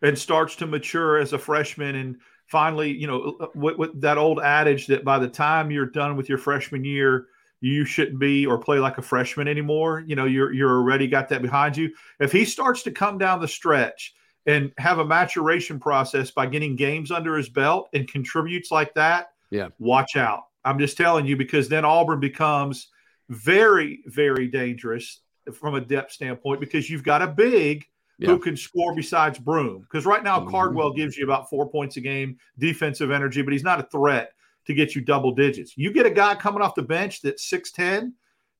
and 0.00 0.18
starts 0.18 0.56
to 0.56 0.66
mature 0.66 1.18
as 1.18 1.34
a 1.34 1.38
freshman 1.38 1.96
and 1.96 2.16
finally, 2.46 2.90
you 2.90 3.06
know, 3.06 3.36
uh, 3.40 3.48
with, 3.54 3.76
with 3.76 4.00
that 4.00 4.16
old 4.16 4.40
adage 4.40 4.86
that 4.86 5.04
by 5.04 5.18
the 5.18 5.28
time 5.28 5.70
you're 5.70 5.84
done 5.84 6.16
with 6.16 6.30
your 6.30 6.38
freshman 6.38 6.82
year, 6.82 7.26
you 7.60 7.84
shouldn't 7.84 8.18
be 8.18 8.46
or 8.46 8.56
play 8.56 8.78
like 8.78 8.96
a 8.96 9.02
freshman 9.02 9.48
anymore. 9.48 10.02
You 10.06 10.16
know, 10.16 10.24
you're 10.24 10.54
you're 10.54 10.78
already 10.78 11.06
got 11.06 11.28
that 11.28 11.42
behind 11.42 11.76
you. 11.76 11.92
If 12.20 12.32
he 12.32 12.46
starts 12.46 12.82
to 12.84 12.90
come 12.90 13.18
down 13.18 13.42
the 13.42 13.48
stretch 13.48 14.14
and 14.46 14.72
have 14.78 14.98
a 14.98 15.04
maturation 15.04 15.78
process 15.78 16.30
by 16.30 16.46
getting 16.46 16.74
games 16.74 17.10
under 17.10 17.36
his 17.36 17.50
belt 17.50 17.90
and 17.92 18.08
contributes 18.08 18.70
like 18.70 18.94
that, 18.94 19.26
yeah, 19.50 19.68
watch 19.78 20.16
out. 20.16 20.44
I'm 20.64 20.78
just 20.78 20.96
telling 20.96 21.26
you 21.26 21.36
because 21.36 21.68
then 21.68 21.84
Auburn 21.84 22.20
becomes 22.20 22.88
very, 23.28 24.00
very 24.06 24.48
dangerous 24.48 25.20
from 25.54 25.74
a 25.74 25.80
depth 25.80 26.12
standpoint 26.12 26.60
because 26.60 26.88
you've 26.88 27.02
got 27.02 27.22
a 27.22 27.26
big 27.26 27.84
yeah. 28.18 28.28
who 28.28 28.38
can 28.38 28.56
score 28.56 28.94
besides 28.94 29.38
Broome. 29.38 29.80
Because 29.80 30.06
right 30.06 30.22
now, 30.22 30.38
mm-hmm. 30.38 30.50
Cardwell 30.50 30.92
gives 30.92 31.16
you 31.16 31.24
about 31.24 31.50
four 31.50 31.68
points 31.68 31.96
a 31.96 32.00
game 32.00 32.36
defensive 32.58 33.10
energy, 33.10 33.42
but 33.42 33.52
he's 33.52 33.64
not 33.64 33.80
a 33.80 33.84
threat 33.84 34.32
to 34.66 34.74
get 34.74 34.94
you 34.94 35.00
double 35.00 35.32
digits. 35.32 35.76
You 35.76 35.92
get 35.92 36.06
a 36.06 36.10
guy 36.10 36.34
coming 36.34 36.62
off 36.62 36.74
the 36.74 36.82
bench 36.82 37.20
that's 37.22 37.48
6'10 37.50 38.12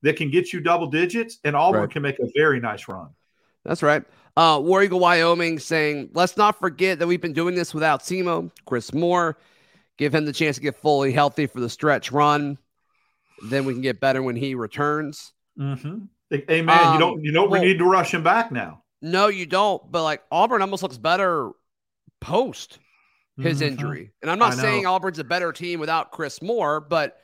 that 0.02 0.16
can 0.16 0.30
get 0.30 0.52
you 0.52 0.60
double 0.60 0.88
digits, 0.88 1.38
and 1.44 1.54
Auburn 1.54 1.82
right. 1.82 1.90
can 1.90 2.02
make 2.02 2.18
a 2.18 2.28
very 2.34 2.58
nice 2.58 2.88
run. 2.88 3.10
That's 3.64 3.82
right. 3.82 4.02
Uh, 4.36 4.60
War 4.62 4.82
Eagle 4.82 4.98
Wyoming 4.98 5.60
saying, 5.60 6.10
let's 6.14 6.36
not 6.36 6.58
forget 6.58 6.98
that 6.98 7.06
we've 7.06 7.20
been 7.20 7.32
doing 7.32 7.54
this 7.54 7.72
without 7.72 8.02
Simo, 8.02 8.50
Chris 8.66 8.92
Moore. 8.92 9.36
Give 10.02 10.12
him 10.12 10.24
the 10.24 10.32
chance 10.32 10.56
to 10.56 10.62
get 10.62 10.74
fully 10.74 11.12
healthy 11.12 11.46
for 11.46 11.60
the 11.60 11.70
stretch 11.70 12.10
run. 12.10 12.58
Then 13.48 13.64
we 13.64 13.72
can 13.72 13.82
get 13.82 14.00
better 14.00 14.20
when 14.20 14.34
he 14.34 14.56
returns. 14.56 15.32
Mm-hmm. 15.56 16.06
Amen. 16.50 16.76
Um, 16.76 16.94
you 16.94 16.98
don't 16.98 17.24
you 17.24 17.30
don't 17.30 17.50
well, 17.50 17.62
need 17.62 17.78
to 17.78 17.84
rush 17.84 18.12
him 18.12 18.24
back 18.24 18.50
now. 18.50 18.82
No, 19.00 19.28
you 19.28 19.46
don't. 19.46 19.80
But 19.92 20.02
like 20.02 20.24
Auburn 20.32 20.60
almost 20.60 20.82
looks 20.82 20.98
better 20.98 21.52
post 22.20 22.80
his 23.36 23.60
mm-hmm. 23.60 23.68
injury. 23.68 24.10
And 24.22 24.28
I'm 24.28 24.40
not 24.40 24.54
saying 24.54 24.86
Auburn's 24.86 25.20
a 25.20 25.24
better 25.24 25.52
team 25.52 25.78
without 25.78 26.10
Chris 26.10 26.42
Moore, 26.42 26.80
but 26.80 27.16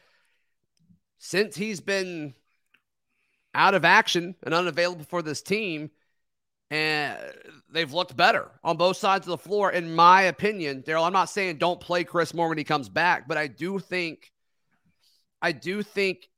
since 1.19 1.57
he's 1.57 1.81
been 1.81 2.33
out 3.57 3.75
of 3.75 3.85
action 3.85 4.37
and 4.45 4.55
unavailable 4.55 5.05
for 5.05 5.21
this 5.21 5.43
team, 5.43 5.91
and 6.71 7.17
they've 7.71 7.93
looked 7.93 8.17
better 8.17 8.51
on 8.63 8.77
both 8.77 8.97
sides 8.97 9.27
of 9.27 9.31
the 9.31 9.39
floor, 9.39 9.73
in 9.73 9.95
my 9.95 10.23
opinion. 10.23 10.83
Daryl, 10.83 11.07
I'm 11.07 11.13
not 11.13 11.31
saying 11.31 11.57
don't 11.57 11.81
play 11.81 12.05
Chris 12.05 12.35
Moore 12.35 12.49
when 12.49 12.59
he 12.59 12.65
comes 12.65 12.89
back, 12.89 13.27
but 13.27 13.39
I 13.39 13.47
do 13.47 13.79
think, 13.79 14.31
I 15.41 15.53
do 15.53 15.83
think 15.83 16.29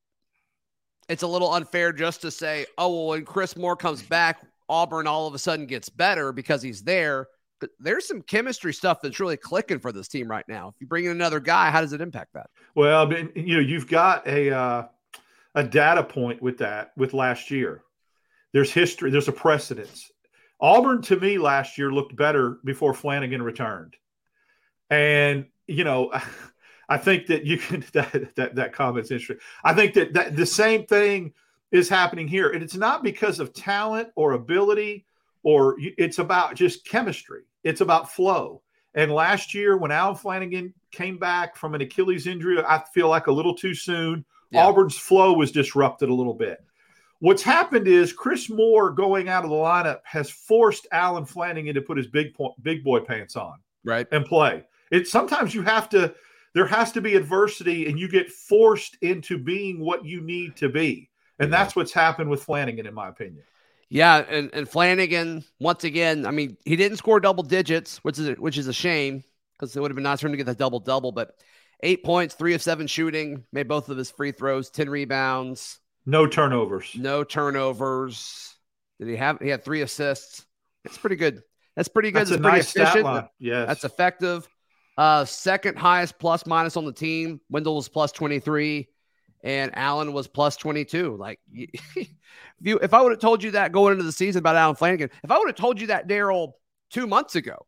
it's 1.09 1.25
a 1.25 1.27
little 1.27 1.53
unfair 1.53 1.93
just 1.93 2.23
to 2.23 2.31
say, 2.31 2.67
oh, 2.79 2.95
well, 2.95 3.07
when 3.09 3.25
Chris 3.25 3.57
Moore 3.57 3.77
comes 3.77 4.03
back, 4.03 4.47
Auburn 4.69 5.09
all 5.09 5.27
of 5.27 5.35
a 5.35 5.39
sudden 5.39 5.67
gets 5.67 5.89
better 5.89 6.33
because 6.33 6.63
he's 6.63 6.83
there. 6.83 7.27
But 7.59 7.71
there's 7.81 8.07
some 8.07 8.23
chemistry 8.23 8.73
stuff 8.73 9.01
that's 9.03 9.21
really 9.21 9.37
clicking 9.37 9.81
for 9.81 9.93
this 9.93 10.09
team 10.09 10.31
right 10.31 10.47
now. 10.49 10.69
If 10.69 10.81
you 10.81 10.87
bring 10.87 11.07
in 11.07 11.11
another 11.11 11.41
guy, 11.41 11.71
how 11.71 11.81
does 11.81 11.93
it 11.93 12.01
impact 12.01 12.33
that? 12.35 12.49
Well, 12.75 13.13
you 13.13 13.57
know, 13.57 13.61
you've 13.61 13.89
got 13.89 14.27
a 14.27 14.51
uh, 14.51 14.87
a 15.55 15.65
data 15.65 16.03
point 16.03 16.41
with 16.41 16.59
that 16.59 16.93
with 16.97 17.13
last 17.13 17.51
year. 17.51 17.83
There's 18.53 18.73
history. 18.73 19.11
There's 19.11 19.29
a 19.29 19.33
precedence. 19.33 20.11
Auburn 20.61 21.03
to 21.03 21.19
me 21.19 21.39
last 21.39 21.79
year 21.79 21.93
looked 21.93 22.15
better 22.15 22.59
before 22.65 22.95
Flanagan 22.95 23.43
returned. 23.43 23.97
And, 24.91 25.47
you 25.67 25.85
know, 25.85 26.13
I 26.89 26.99
think 26.99 27.29
that 27.29 27.47
you 27.47 27.57
can 27.57 27.85
that 27.93 28.35
that, 28.37 28.55
that 28.57 28.73
comment's 28.73 29.11
interesting. 29.11 29.39
I 29.65 29.75
think 29.75 29.95
that, 29.95 30.13
that 30.15 30.37
the 30.37 30.47
same 30.47 30.87
thing 30.87 31.33
is 31.71 31.89
happening 31.89 32.27
here. 32.27 32.51
And 32.51 32.63
it's 32.63 32.77
not 32.77 33.05
because 33.05 33.39
of 33.39 33.53
talent 33.53 34.09
or 34.17 34.33
ability, 34.33 35.07
or 35.43 35.77
it's 35.79 36.19
about 36.19 36.57
just 36.57 36.85
chemistry. 36.85 37.43
It's 37.63 37.81
about 37.81 38.11
flow. 38.11 38.63
And 38.95 39.13
last 39.13 39.55
year, 39.55 39.77
when 39.77 39.93
Al 39.93 40.15
Flanagan 40.15 40.75
came 40.91 41.17
back 41.17 41.57
from 41.57 41.75
an 41.75 41.81
Achilles 41.81 42.27
injury, 42.27 42.59
I 42.61 42.83
feel 42.93 43.09
like 43.09 43.29
a 43.29 43.33
little 43.33 43.55
too 43.55 43.75
soon. 43.75 44.25
Yeah. 44.51 44.67
Auburn's 44.67 44.97
flow 44.97 45.33
was 45.33 45.53
disrupted 45.53 46.09
a 46.09 46.15
little 46.15 46.35
bit. 46.35 46.59
What's 47.21 47.43
happened 47.43 47.87
is 47.87 48.15
Chris 48.15 48.49
Moore 48.49 48.91
going 48.91 49.29
out 49.29 49.45
of 49.45 49.51
the 49.51 49.57
lineup 49.57 50.01
has 50.05 50.31
forced 50.31 50.87
Allen 50.91 51.27
Flanagan 51.27 51.75
to 51.75 51.83
put 51.83 51.99
his 51.99 52.07
big 52.07 52.35
po- 52.35 52.55
big 52.63 52.83
boy 52.83 53.01
pants 53.01 53.37
on, 53.37 53.59
right, 53.85 54.07
and 54.11 54.25
play. 54.25 54.65
It 54.91 55.07
sometimes 55.07 55.55
you 55.55 55.63
have 55.63 55.89
to. 55.91 56.15
There 56.55 56.67
has 56.67 56.91
to 56.93 57.01
be 57.01 57.15
adversity, 57.15 57.87
and 57.87 57.99
you 57.99 58.09
get 58.09 58.31
forced 58.31 58.97
into 59.03 59.39
being 59.39 59.79
what 59.81 60.05
you 60.05 60.21
need 60.21 60.57
to 60.57 60.69
be, 60.69 61.11
and 61.39 61.53
that's 61.53 61.77
what's 61.77 61.93
happened 61.93 62.31
with 62.31 62.43
Flanagan, 62.43 62.87
in 62.87 62.95
my 62.95 63.09
opinion. 63.09 63.45
Yeah, 63.91 64.25
and, 64.29 64.51
and 64.55 64.69
Flanagan 64.69 65.45
once 65.59 65.85
again. 65.85 66.25
I 66.25 66.31
mean, 66.31 66.57
he 66.65 66.77
didn't 66.77 66.97
score 66.97 67.21
double 67.21 67.43
digits, 67.43 67.99
which 67.99 68.19
is 68.19 68.39
which 68.39 68.57
is 68.57 68.67
a 68.67 68.73
shame 68.73 69.23
because 69.59 69.77
it 69.77 69.81
would 69.81 69.91
have 69.91 69.97
been 69.97 70.05
nice 70.05 70.21
for 70.21 70.29
him 70.29 70.33
to 70.33 70.39
get 70.39 70.47
that 70.47 70.59
double 70.59 70.81
double. 70.81 71.13
But 71.13 71.35
eight 71.83 72.03
points, 72.03 72.35
three 72.35 72.55
of 72.55 72.63
seven 72.63 72.87
shooting, 72.87 73.45
made 73.53 73.69
both 73.69 73.91
of 73.91 73.99
his 73.99 74.11
free 74.11 74.33
throws, 74.33 74.71
ten 74.71 74.89
rebounds. 74.89 75.81
No 76.11 76.27
turnovers. 76.27 76.91
No 76.97 77.23
turnovers. 77.23 78.57
Did 78.99 79.09
he 79.09 79.17
have? 79.17 79.39
He 79.41 79.49
had 79.49 79.65
three 79.65 79.83
assists. 79.83 80.45
That's 80.83 80.99
pretty 80.99 81.15
good. 81.15 81.43
That's 81.77 81.89
pretty 81.89 82.11
good. 82.11 82.21
That's 82.21 82.31
That's 82.31 82.41
a 82.41 82.43
pretty 82.43 82.57
nice 82.57 82.75
efficient. 82.75 82.91
stat 82.91 83.05
line. 83.05 83.29
Yes. 83.39 83.69
That's 83.69 83.85
effective. 83.85 84.49
Uh, 84.99 85.25
second 85.25 85.79
highest 85.79 86.19
plus 86.19 86.47
minus 86.47 86.77
on 86.77 86.85
the 86.85 86.93
team. 86.93 87.41
Wendell 87.49 87.77
was 87.77 87.89
plus 87.89 88.11
23 88.11 88.89
and 89.45 89.71
Allen 89.75 90.13
was 90.13 90.27
plus 90.27 90.57
22. 90.57 91.17
Like, 91.17 91.39
if, 91.53 92.11
you, 92.61 92.81
if 92.81 92.93
I 92.93 93.01
would 93.01 93.13
have 93.13 93.21
told 93.21 93.45
you 93.45 93.53
that 93.53 93.71
going 93.71 93.93
into 93.93 94.05
the 94.05 94.11
season 94.11 94.41
about 94.41 94.57
Allen 94.57 94.75
Flanagan, 94.75 95.11
if 95.23 95.31
I 95.31 95.39
would 95.39 95.47
have 95.49 95.57
told 95.57 95.81
you 95.81 95.87
that, 95.87 96.09
Daryl, 96.09 96.53
two 96.91 97.07
months 97.07 97.37
ago, 97.37 97.67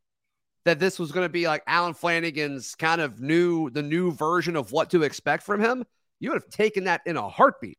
that 0.64 0.80
this 0.80 0.99
was 0.99 1.12
going 1.12 1.25
to 1.25 1.32
be 1.32 1.46
like 1.46 1.62
Allen 1.68 1.94
Flanagan's 1.94 2.75
kind 2.75 3.00
of 3.00 3.20
new, 3.20 3.70
the 3.70 3.82
new 3.82 4.11
version 4.11 4.56
of 4.56 4.72
what 4.72 4.90
to 4.90 5.04
expect 5.04 5.44
from 5.44 5.61
him, 5.61 5.84
You 6.18 6.30
would 6.30 6.42
have 6.42 6.50
taken 6.50 6.84
that 6.84 7.02
in 7.06 7.16
a 7.16 7.28
heartbeat. 7.28 7.78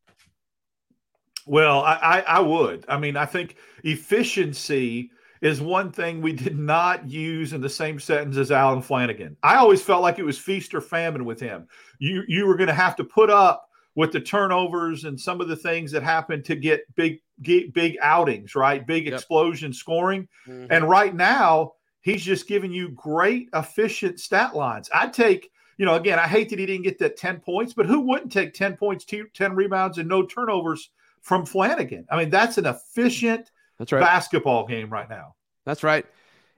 Well, 1.46 1.82
I, 1.82 1.94
I, 1.94 2.20
I 2.20 2.40
would. 2.40 2.84
I 2.88 2.98
mean, 2.98 3.16
I 3.16 3.26
think 3.26 3.56
efficiency 3.82 5.10
is 5.40 5.60
one 5.60 5.92
thing 5.92 6.22
we 6.22 6.32
did 6.32 6.58
not 6.58 7.08
use 7.08 7.52
in 7.52 7.60
the 7.60 7.68
same 7.68 8.00
sentence 8.00 8.36
as 8.38 8.50
Allen 8.50 8.80
Flanagan. 8.80 9.36
I 9.42 9.56
always 9.56 9.82
felt 9.82 10.02
like 10.02 10.18
it 10.18 10.24
was 10.24 10.38
feast 10.38 10.74
or 10.74 10.80
famine 10.80 11.24
with 11.24 11.38
him. 11.38 11.68
You 11.98 12.22
you 12.26 12.46
were 12.46 12.56
going 12.56 12.68
to 12.68 12.74
have 12.74 12.96
to 12.96 13.04
put 13.04 13.30
up 13.30 13.68
with 13.94 14.10
the 14.10 14.20
turnovers 14.20 15.04
and 15.04 15.20
some 15.20 15.40
of 15.40 15.48
the 15.48 15.56
things 15.56 15.92
that 15.92 16.02
happen 16.02 16.42
to 16.44 16.56
get 16.56 16.82
big 16.94 17.20
get 17.42 17.74
big 17.74 17.98
outings, 18.00 18.54
right? 18.54 18.86
Big 18.86 19.04
yep. 19.04 19.14
explosion 19.14 19.72
scoring. 19.72 20.26
Mm-hmm. 20.48 20.72
And 20.72 20.88
right 20.88 21.14
now, 21.14 21.72
he's 22.00 22.24
just 22.24 22.48
giving 22.48 22.72
you 22.72 22.88
great 22.90 23.50
efficient 23.54 24.20
stat 24.20 24.56
lines. 24.56 24.88
I'd 24.94 25.12
take 25.12 25.50
you 25.76 25.84
know, 25.84 25.96
again, 25.96 26.18
I 26.18 26.26
hate 26.28 26.50
that 26.50 26.58
he 26.58 26.66
didn't 26.66 26.84
get 26.84 26.98
that 27.00 27.16
10 27.16 27.40
points, 27.40 27.72
but 27.72 27.86
who 27.86 28.00
wouldn't 28.00 28.30
take 28.30 28.54
10 28.54 28.76
points, 28.76 29.04
10 29.04 29.56
rebounds, 29.56 29.98
and 29.98 30.08
no 30.08 30.24
turnovers 30.24 30.90
from 31.24 31.46
Flanagan. 31.46 32.06
I 32.10 32.18
mean, 32.18 32.30
that's 32.30 32.58
an 32.58 32.66
efficient 32.66 33.50
that's 33.78 33.90
right. 33.90 34.00
basketball 34.00 34.66
game 34.66 34.90
right 34.90 35.08
now. 35.08 35.34
That's 35.64 35.82
right. 35.82 36.06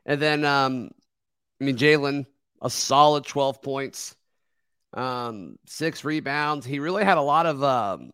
And 0.04 0.20
then, 0.20 0.44
um, 0.44 0.90
I 1.60 1.64
mean, 1.64 1.76
Jaylin, 1.76 2.26
a 2.60 2.68
solid 2.68 3.24
12 3.24 3.62
points, 3.62 4.16
um, 4.92 5.56
six 5.66 6.04
rebounds. 6.04 6.66
He 6.66 6.80
really 6.80 7.04
had 7.04 7.16
a 7.16 7.22
lot 7.22 7.46
of, 7.46 7.62
um, 7.62 8.10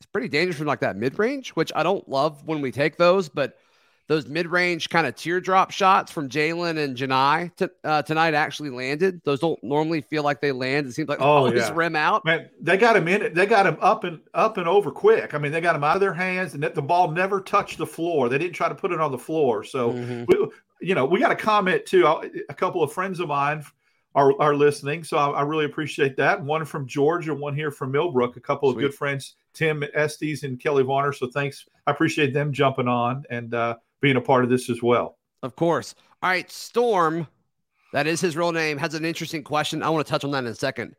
it's 0.00 0.06
pretty 0.12 0.28
dangerous 0.28 0.58
from 0.58 0.66
like 0.66 0.80
that 0.80 0.96
mid 0.96 1.18
range, 1.18 1.50
which 1.50 1.72
I 1.74 1.84
don't 1.84 2.06
love 2.08 2.44
when 2.44 2.60
we 2.60 2.72
take 2.72 2.96
those, 2.96 3.28
but 3.28 3.56
those 4.08 4.26
mid-range 4.26 4.88
kind 4.88 5.06
of 5.06 5.14
teardrop 5.14 5.70
shots 5.70 6.10
from 6.10 6.28
Jaylin 6.28 6.76
and 6.76 6.96
Johni 6.96 7.54
t- 7.56 7.68
uh, 7.84 8.02
tonight 8.02 8.34
actually 8.34 8.70
landed. 8.70 9.20
Those 9.24 9.40
don't 9.40 9.62
normally 9.62 10.00
feel 10.00 10.22
like 10.22 10.40
they 10.40 10.52
land. 10.52 10.86
It 10.86 10.92
seems 10.92 11.08
like 11.08 11.20
oh, 11.20 11.24
always 11.24 11.54
yeah. 11.54 11.72
rim 11.74 11.94
out. 11.94 12.24
Man, 12.24 12.50
they 12.60 12.76
got 12.76 12.96
him 12.96 13.06
in 13.08 13.22
it. 13.22 13.34
They 13.34 13.46
got 13.46 13.66
him 13.66 13.76
up 13.80 14.04
and 14.04 14.20
up 14.34 14.56
and 14.56 14.66
over 14.66 14.90
quick. 14.90 15.34
I 15.34 15.38
mean, 15.38 15.52
they 15.52 15.60
got 15.60 15.76
him 15.76 15.84
out 15.84 15.96
of 15.96 16.00
their 16.00 16.12
hands, 16.12 16.54
and 16.54 16.62
the 16.62 16.82
ball 16.82 17.10
never 17.10 17.40
touched 17.40 17.78
the 17.78 17.86
floor. 17.86 18.28
They 18.28 18.38
didn't 18.38 18.54
try 18.54 18.68
to 18.68 18.74
put 18.74 18.92
it 18.92 19.00
on 19.00 19.12
the 19.12 19.18
floor. 19.18 19.62
So, 19.62 19.92
mm-hmm. 19.92 20.24
we, 20.26 20.48
you 20.80 20.94
know, 20.94 21.06
we 21.06 21.20
got 21.20 21.30
a 21.30 21.36
comment 21.36 21.86
too. 21.86 22.04
A 22.06 22.54
couple 22.54 22.82
of 22.82 22.92
friends 22.92 23.20
of 23.20 23.28
mine 23.28 23.64
are, 24.14 24.38
are 24.40 24.54
listening, 24.54 25.04
so 25.04 25.16
I, 25.16 25.30
I, 25.30 25.42
really 25.42 25.64
appreciate 25.64 26.16
that. 26.16 26.42
One 26.42 26.66
from 26.66 26.86
Georgia, 26.86 27.34
one 27.34 27.54
here 27.54 27.70
from 27.70 27.92
Millbrook. 27.92 28.36
A 28.36 28.40
couple 28.40 28.70
Sweet. 28.70 28.84
of 28.84 28.90
good 28.90 28.98
friends, 28.98 29.36
Tim 29.54 29.84
Estes 29.94 30.42
and 30.42 30.60
Kelly 30.60 30.82
Varner. 30.82 31.12
So 31.12 31.28
thanks. 31.28 31.64
I 31.86 31.92
appreciate 31.92 32.34
them 32.34 32.52
jumping 32.52 32.88
on 32.88 33.24
and. 33.30 33.54
uh 33.54 33.76
being 34.02 34.16
a 34.16 34.20
part 34.20 34.44
of 34.44 34.50
this 34.50 34.68
as 34.68 34.82
well. 34.82 35.16
Of 35.42 35.56
course. 35.56 35.94
All 36.22 36.28
right, 36.28 36.50
Storm, 36.50 37.26
that 37.92 38.06
is 38.06 38.20
his 38.20 38.36
real 38.36 38.52
name, 38.52 38.76
has 38.76 38.94
an 38.94 39.04
interesting 39.04 39.42
question. 39.42 39.82
I 39.82 39.88
want 39.88 40.06
to 40.06 40.10
touch 40.10 40.24
on 40.24 40.32
that 40.32 40.44
in 40.44 40.46
a 40.46 40.54
second, 40.54 40.94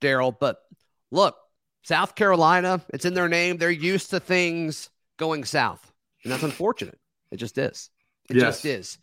Daryl. 0.00 0.34
But 0.38 0.60
look, 1.10 1.36
South 1.82 2.14
Carolina, 2.14 2.82
it's 2.88 3.04
in 3.04 3.14
their 3.14 3.28
name. 3.28 3.58
They're 3.58 3.70
used 3.70 4.10
to 4.10 4.20
things 4.20 4.88
going 5.18 5.44
south, 5.44 5.92
and 6.24 6.32
that's 6.32 6.42
unfortunate. 6.42 6.98
It 7.30 7.36
just 7.36 7.58
is. 7.58 7.90
It 8.30 8.36
yes. 8.36 8.42
just 8.42 8.64
is. 8.64 8.98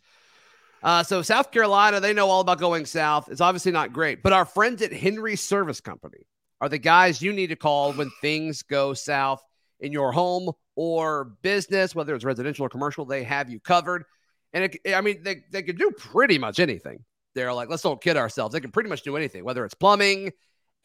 Uh, 0.82 1.02
so 1.02 1.22
South 1.22 1.50
Carolina, 1.50 1.98
they 2.00 2.12
know 2.12 2.28
all 2.28 2.42
about 2.42 2.58
going 2.58 2.84
south. 2.84 3.30
It's 3.30 3.40
obviously 3.40 3.72
not 3.72 3.92
great, 3.92 4.22
but 4.22 4.34
our 4.34 4.44
friends 4.44 4.82
at 4.82 4.92
Henry 4.92 5.36
Service 5.36 5.80
Company 5.80 6.26
are 6.60 6.68
the 6.68 6.78
guys 6.78 7.22
you 7.22 7.32
need 7.32 7.46
to 7.48 7.56
call 7.56 7.92
when 7.94 8.10
things 8.20 8.62
go 8.62 8.92
south 8.92 9.42
in 9.80 9.92
your 9.92 10.12
home 10.12 10.52
or 10.76 11.36
business, 11.42 11.94
whether 11.94 12.14
it's 12.14 12.24
residential 12.24 12.66
or 12.66 12.68
commercial, 12.68 13.04
they 13.04 13.24
have 13.24 13.50
you 13.50 13.60
covered. 13.60 14.04
And 14.52 14.64
it, 14.64 14.94
I 14.94 15.00
mean, 15.00 15.22
they, 15.22 15.42
they 15.50 15.62
could 15.62 15.78
do 15.78 15.90
pretty 15.92 16.38
much 16.38 16.60
anything. 16.60 17.04
They're 17.34 17.52
like, 17.52 17.68
let's 17.68 17.82
don't 17.82 18.00
kid 18.00 18.16
ourselves. 18.16 18.52
They 18.52 18.60
can 18.60 18.70
pretty 18.70 18.88
much 18.88 19.02
do 19.02 19.16
anything, 19.16 19.44
whether 19.44 19.64
it's 19.64 19.74
plumbing, 19.74 20.30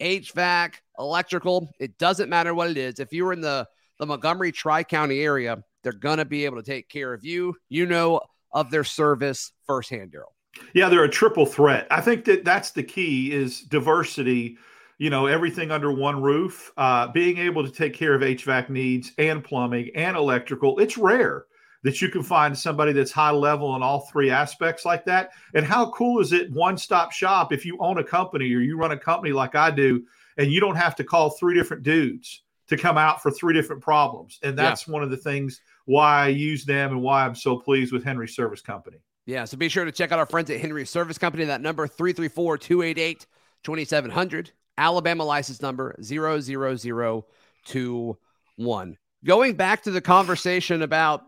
HVAC, 0.02 0.74
electrical. 0.98 1.70
It 1.80 1.98
doesn't 1.98 2.30
matter 2.30 2.54
what 2.54 2.70
it 2.70 2.78
is. 2.78 3.00
If 3.00 3.14
you're 3.14 3.34
in 3.34 3.42
the, 3.42 3.68
the 4.00 4.06
Montgomery 4.06 4.52
Tri 4.52 4.84
County 4.84 5.20
area, 5.20 5.64
they're 5.84 5.94
going 5.94 6.18
to 6.18 6.26
be 6.26 6.46
able 6.46 6.58
to 6.58 6.64
take 6.64 6.90
care 6.90 7.14
of 7.14 7.24
you. 7.24 7.56
You 7.70 7.86
know 7.86 8.22
of 8.52 8.72
their 8.72 8.84
service 8.84 9.52
firsthand, 9.66 10.12
Daryl. 10.12 10.34
Yeah, 10.74 10.90
they're 10.90 11.04
a 11.04 11.10
triple 11.10 11.46
threat. 11.46 11.88
I 11.92 12.02
think 12.02 12.26
that 12.26 12.44
that's 12.44 12.72
the 12.72 12.84
key 12.84 13.32
is 13.32 13.62
diversity 13.62 14.58
you 15.00 15.10
know 15.10 15.26
everything 15.26 15.72
under 15.72 15.92
one 15.92 16.22
roof 16.22 16.72
uh, 16.78 17.08
being 17.08 17.40
able 17.40 17.66
to 17.66 17.72
take 17.72 17.96
care 17.96 18.14
of 18.14 18.22
hvac 18.22 18.70
needs 18.70 19.12
and 19.18 19.44
plumbing 19.44 19.90
and 19.96 20.16
electrical 20.16 20.78
it's 20.78 20.98
rare 20.98 21.46
that 21.84 22.02
you 22.02 22.10
can 22.10 22.24
find 22.24 22.58
somebody 22.58 22.92
that's 22.92 23.12
high 23.12 23.32
level 23.32 23.76
in 23.76 23.82
all 23.82 24.02
three 24.02 24.30
aspects 24.30 24.86
like 24.86 25.06
that. 25.06 25.32
And 25.54 25.66
how 25.66 25.92
cool 25.92 26.20
is 26.20 26.34
it 26.34 26.52
one 26.52 26.78
stop 26.78 27.12
shop 27.12 27.54
if 27.54 27.66
you 27.66 27.78
own 27.80 27.98
a 28.00 28.04
company 28.04 28.54
or 28.54 28.60
you 28.60 28.78
run 28.78 28.92
a 28.92 28.98
company 28.98 29.32
like 29.34 29.56
i 29.56 29.72
do 29.72 30.04
and 30.38 30.52
you 30.52 30.60
don't 30.60 30.76
have 30.76 30.96
to 30.98 31.04
call 31.04 31.32
three 31.32 31.56
different 31.56 31.84
dudes 31.84 32.44
to 32.68 32.78
come 32.78 32.98
out 32.98 33.22
for 33.22 33.32
three 33.32 33.54
different 33.54 33.82
problems. 33.82 34.40
And 34.44 34.58
that's 34.58 34.88
yeah. 34.88 34.94
one 34.94 35.04
of 35.04 35.10
the 35.10 35.18
things 35.18 35.62
why 35.86 36.26
i 36.26 36.28
use 36.28 36.66
them 36.66 36.92
and 36.92 37.02
why 37.02 37.26
i'm 37.26 37.36
so 37.36 37.58
pleased 37.58 37.92
with 37.92 38.04
henry 38.04 38.28
service 38.28 38.62
company. 38.62 38.98
Yeah 39.26 39.46
so 39.46 39.58
be 39.58 39.70
sure 39.70 39.86
to 39.86 39.92
check 39.92 40.12
out 40.12 40.20
our 40.20 40.26
friends 40.26 40.50
at 40.50 40.60
henry 40.60 40.86
service 40.86 41.18
company 41.18 41.46
that 41.46 41.62
number 41.62 41.88
334 41.88 42.58
288 42.58 43.26
2700 43.64 44.52
Alabama 44.80 45.26
license 45.26 45.62
number 45.62 45.96
00021. 46.02 48.98
Going 49.26 49.56
back 49.56 49.84
to 49.84 49.92
the 49.92 50.02
conversation 50.02 50.82
about, 50.82 51.24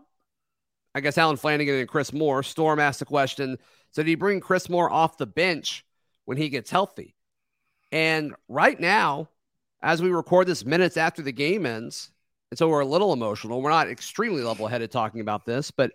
I 0.94 1.00
guess, 1.00 1.18
Allen 1.18 1.36
Flanagan 1.36 1.74
and 1.74 1.88
Chris 1.88 2.12
Moore, 2.12 2.42
Storm 2.42 2.80
asked 2.80 3.00
the 3.00 3.04
question 3.04 3.58
So, 3.90 4.02
did 4.02 4.10
you 4.10 4.16
bring 4.16 4.40
Chris 4.40 4.70
Moore 4.70 4.90
off 4.90 5.18
the 5.18 5.26
bench 5.26 5.84
when 6.24 6.38
he 6.38 6.48
gets 6.48 6.70
healthy? 6.70 7.14
And 7.92 8.34
right 8.48 8.80
now, 8.80 9.28
as 9.82 10.00
we 10.00 10.10
record 10.10 10.46
this 10.46 10.64
minutes 10.64 10.96
after 10.96 11.20
the 11.20 11.32
game 11.32 11.66
ends, 11.66 12.10
and 12.50 12.58
so 12.58 12.68
we're 12.68 12.80
a 12.80 12.86
little 12.86 13.12
emotional. 13.12 13.60
We're 13.60 13.70
not 13.70 13.88
extremely 13.88 14.42
level 14.42 14.66
headed 14.66 14.90
talking 14.90 15.20
about 15.20 15.44
this, 15.44 15.70
but 15.70 15.92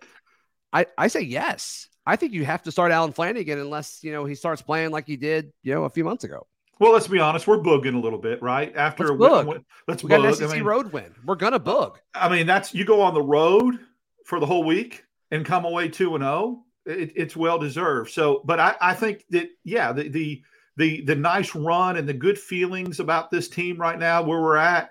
I, 0.72 0.86
I 0.96 1.08
say 1.08 1.22
yes. 1.22 1.88
I 2.06 2.16
think 2.16 2.32
you 2.32 2.44
have 2.44 2.62
to 2.62 2.72
start 2.72 2.92
Allen 2.92 3.12
Flanagan 3.12 3.58
unless, 3.58 4.02
you 4.02 4.12
know, 4.12 4.24
he 4.24 4.34
starts 4.34 4.62
playing 4.62 4.90
like 4.90 5.06
he 5.06 5.16
did, 5.16 5.52
you 5.62 5.74
know, 5.74 5.84
a 5.84 5.90
few 5.90 6.04
months 6.04 6.24
ago. 6.24 6.46
Well, 6.78 6.92
let's 6.92 7.08
be 7.08 7.18
honest. 7.18 7.46
We're 7.46 7.58
booging 7.58 7.94
a 7.94 7.98
little 7.98 8.18
bit, 8.18 8.40
right? 8.42 8.74
After 8.76 9.14
let's 9.14 9.34
boog. 9.34 9.46
Win, 9.46 9.64
let's 9.86 10.04
we 10.04 10.10
boog. 10.10 10.22
got 10.22 10.26
an 10.26 10.34
SEC 10.34 10.50
I 10.50 10.54
mean, 10.54 10.64
road 10.64 10.92
win. 10.92 11.14
We're 11.24 11.34
gonna 11.34 11.60
boog. 11.60 11.96
I 12.14 12.28
mean, 12.28 12.46
that's 12.46 12.74
you 12.74 12.84
go 12.84 13.00
on 13.00 13.14
the 13.14 13.22
road 13.22 13.78
for 14.24 14.40
the 14.40 14.46
whole 14.46 14.64
week 14.64 15.04
and 15.30 15.44
come 15.44 15.64
away 15.64 15.88
two 15.88 16.14
and 16.14 16.22
zero. 16.22 16.32
Oh, 16.32 16.64
it, 16.86 17.12
it's 17.16 17.36
well 17.36 17.58
deserved. 17.58 18.10
So, 18.10 18.42
but 18.44 18.60
I, 18.60 18.76
I 18.80 18.94
think 18.94 19.24
that 19.30 19.48
yeah, 19.64 19.92
the 19.92 20.08
the 20.08 20.42
the 20.76 21.00
the 21.02 21.16
nice 21.16 21.54
run 21.54 21.96
and 21.96 22.08
the 22.08 22.14
good 22.14 22.38
feelings 22.38 23.00
about 23.00 23.30
this 23.30 23.48
team 23.48 23.76
right 23.76 23.98
now, 23.98 24.22
where 24.22 24.40
we're 24.40 24.56
at, 24.56 24.90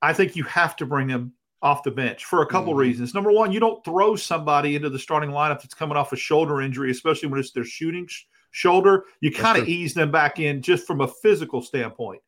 I 0.00 0.12
think 0.12 0.36
you 0.36 0.44
have 0.44 0.76
to 0.76 0.86
bring 0.86 1.08
them 1.08 1.32
off 1.62 1.82
the 1.82 1.90
bench 1.90 2.24
for 2.24 2.42
a 2.42 2.46
couple 2.46 2.72
mm-hmm. 2.72 2.80
reasons. 2.80 3.14
Number 3.14 3.32
one, 3.32 3.50
you 3.50 3.58
don't 3.58 3.84
throw 3.84 4.14
somebody 4.14 4.76
into 4.76 4.90
the 4.90 4.98
starting 4.98 5.30
lineup 5.30 5.62
that's 5.62 5.74
coming 5.74 5.96
off 5.96 6.12
a 6.12 6.16
shoulder 6.16 6.60
injury, 6.60 6.90
especially 6.90 7.28
when 7.28 7.40
it's 7.40 7.50
their 7.50 7.64
shooting 7.64 8.06
shoulder, 8.50 9.04
you 9.20 9.32
kind 9.32 9.58
of 9.58 9.68
ease 9.68 9.94
them 9.94 10.10
back 10.10 10.38
in 10.38 10.62
just 10.62 10.86
from 10.86 11.00
a 11.00 11.08
physical 11.08 11.62
standpoint. 11.62 12.22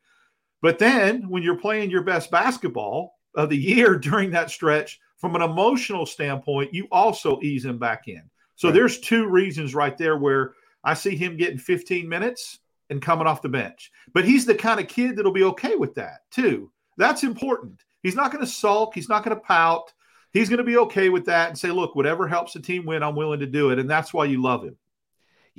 But 0.60 0.78
then 0.78 1.28
when 1.28 1.42
you're 1.42 1.58
playing 1.58 1.90
your 1.90 2.02
best 2.02 2.30
basketball 2.30 3.14
of 3.34 3.48
the 3.48 3.56
year 3.56 3.98
during 3.98 4.30
that 4.32 4.50
stretch, 4.50 5.00
from 5.18 5.34
an 5.34 5.42
emotional 5.42 6.06
standpoint, 6.06 6.72
you 6.72 6.86
also 6.92 7.40
ease 7.42 7.64
him 7.64 7.78
back 7.78 8.06
in. 8.06 8.22
So 8.54 8.68
right. 8.68 8.74
there's 8.74 9.00
two 9.00 9.28
reasons 9.28 9.74
right 9.74 9.96
there 9.98 10.16
where 10.16 10.54
I 10.84 10.94
see 10.94 11.16
him 11.16 11.36
getting 11.36 11.58
15 11.58 12.08
minutes 12.08 12.60
and 12.90 13.02
coming 13.02 13.26
off 13.26 13.42
the 13.42 13.48
bench. 13.48 13.90
But 14.14 14.24
he's 14.24 14.46
the 14.46 14.54
kind 14.54 14.80
of 14.80 14.88
kid 14.88 15.16
that'll 15.16 15.32
be 15.32 15.44
okay 15.44 15.74
with 15.74 15.94
that 15.96 16.20
too. 16.30 16.70
That's 16.96 17.24
important. 17.24 17.84
He's 18.02 18.14
not 18.14 18.32
going 18.32 18.44
to 18.44 18.50
sulk. 18.50 18.94
He's 18.94 19.08
not 19.08 19.24
going 19.24 19.36
to 19.36 19.42
pout. 19.42 19.92
He's 20.32 20.48
going 20.48 20.58
to 20.58 20.64
be 20.64 20.76
okay 20.78 21.08
with 21.08 21.24
that 21.26 21.48
and 21.48 21.58
say, 21.58 21.70
look, 21.70 21.96
whatever 21.96 22.28
helps 22.28 22.52
the 22.52 22.60
team 22.60 22.86
win, 22.86 23.02
I'm 23.02 23.16
willing 23.16 23.40
to 23.40 23.46
do 23.46 23.70
it. 23.70 23.78
And 23.78 23.90
that's 23.90 24.14
why 24.14 24.26
you 24.26 24.42
love 24.42 24.64
him. 24.64 24.76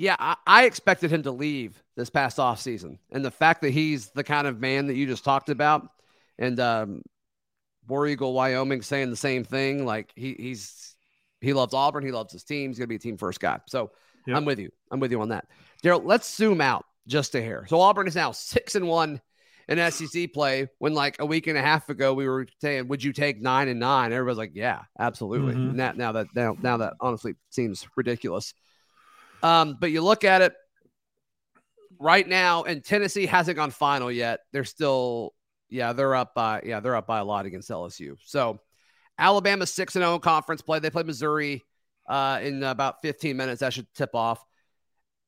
Yeah, 0.00 0.16
I, 0.18 0.36
I, 0.46 0.64
expected 0.64 1.12
him 1.12 1.24
to 1.24 1.30
leave 1.30 1.82
this 1.94 2.08
past 2.08 2.38
off 2.38 2.58
season, 2.58 2.98
and 3.12 3.22
the 3.22 3.30
fact 3.30 3.60
that 3.60 3.68
he's 3.68 4.08
the 4.12 4.24
kind 4.24 4.46
of 4.46 4.58
man 4.58 4.86
that 4.86 4.96
you 4.96 5.06
just 5.06 5.24
talked 5.24 5.50
about, 5.50 5.90
and 6.38 6.58
um, 6.58 7.02
War 7.86 8.06
Eagle 8.06 8.32
Wyoming 8.32 8.80
saying 8.80 9.10
the 9.10 9.16
same 9.16 9.44
thing. 9.44 9.84
Like 9.84 10.10
he 10.16 10.34
he's 10.38 10.96
he 11.42 11.52
loves 11.52 11.74
Auburn, 11.74 12.02
he 12.02 12.12
loves 12.12 12.32
his 12.32 12.44
team. 12.44 12.70
He's 12.70 12.78
gonna 12.78 12.86
be 12.86 12.94
a 12.94 12.98
team 12.98 13.18
first 13.18 13.40
guy. 13.40 13.58
So 13.68 13.90
yep. 14.26 14.38
I'm 14.38 14.46
with 14.46 14.58
you. 14.58 14.70
I'm 14.90 15.00
with 15.00 15.10
you 15.12 15.20
on 15.20 15.28
that. 15.28 15.44
Daryl, 15.84 16.00
let's 16.02 16.34
zoom 16.34 16.62
out 16.62 16.86
just 17.06 17.34
a 17.34 17.42
hair. 17.42 17.66
So 17.68 17.78
Auburn 17.78 18.08
is 18.08 18.16
now 18.16 18.32
six 18.32 18.76
and 18.76 18.88
one 18.88 19.20
in 19.68 19.90
SEC 19.90 20.32
play. 20.32 20.68
When 20.78 20.94
like 20.94 21.16
a 21.18 21.26
week 21.26 21.46
and 21.46 21.58
a 21.58 21.62
half 21.62 21.90
ago 21.90 22.14
we 22.14 22.26
were 22.26 22.46
saying, 22.62 22.88
would 22.88 23.04
you 23.04 23.12
take 23.12 23.42
nine 23.42 23.68
and 23.68 23.80
nine? 23.80 24.14
Everybody's 24.14 24.38
like, 24.38 24.52
yeah, 24.54 24.80
absolutely. 24.98 25.56
Mm-hmm. 25.56 25.76
Now, 25.76 25.92
now 25.92 26.12
that 26.12 26.28
now, 26.34 26.56
now 26.58 26.76
that 26.78 26.94
honestly 27.02 27.34
seems 27.50 27.86
ridiculous. 27.96 28.54
Um, 29.42 29.76
but 29.80 29.90
you 29.90 30.02
look 30.02 30.24
at 30.24 30.42
it 30.42 30.54
right 31.98 32.26
now, 32.26 32.64
and 32.64 32.84
Tennessee 32.84 33.26
hasn't 33.26 33.56
gone 33.56 33.70
final 33.70 34.10
yet. 34.10 34.40
They're 34.52 34.64
still, 34.64 35.34
yeah, 35.68 35.92
they're 35.92 36.14
up 36.14 36.34
by, 36.34 36.62
yeah, 36.64 36.80
they're 36.80 36.96
up 36.96 37.06
by 37.06 37.18
a 37.18 37.24
lot 37.24 37.46
against 37.46 37.70
LSU. 37.70 38.16
So 38.24 38.60
Alabama 39.18 39.66
six 39.66 39.96
and 39.96 40.02
zero 40.02 40.14
oh 40.14 40.18
conference 40.18 40.62
play. 40.62 40.78
They 40.78 40.90
play 40.90 41.02
Missouri 41.02 41.62
uh, 42.08 42.40
in 42.42 42.62
about 42.62 43.02
15 43.02 43.36
minutes. 43.36 43.60
That 43.60 43.72
should 43.72 43.92
tip 43.94 44.14
off. 44.14 44.44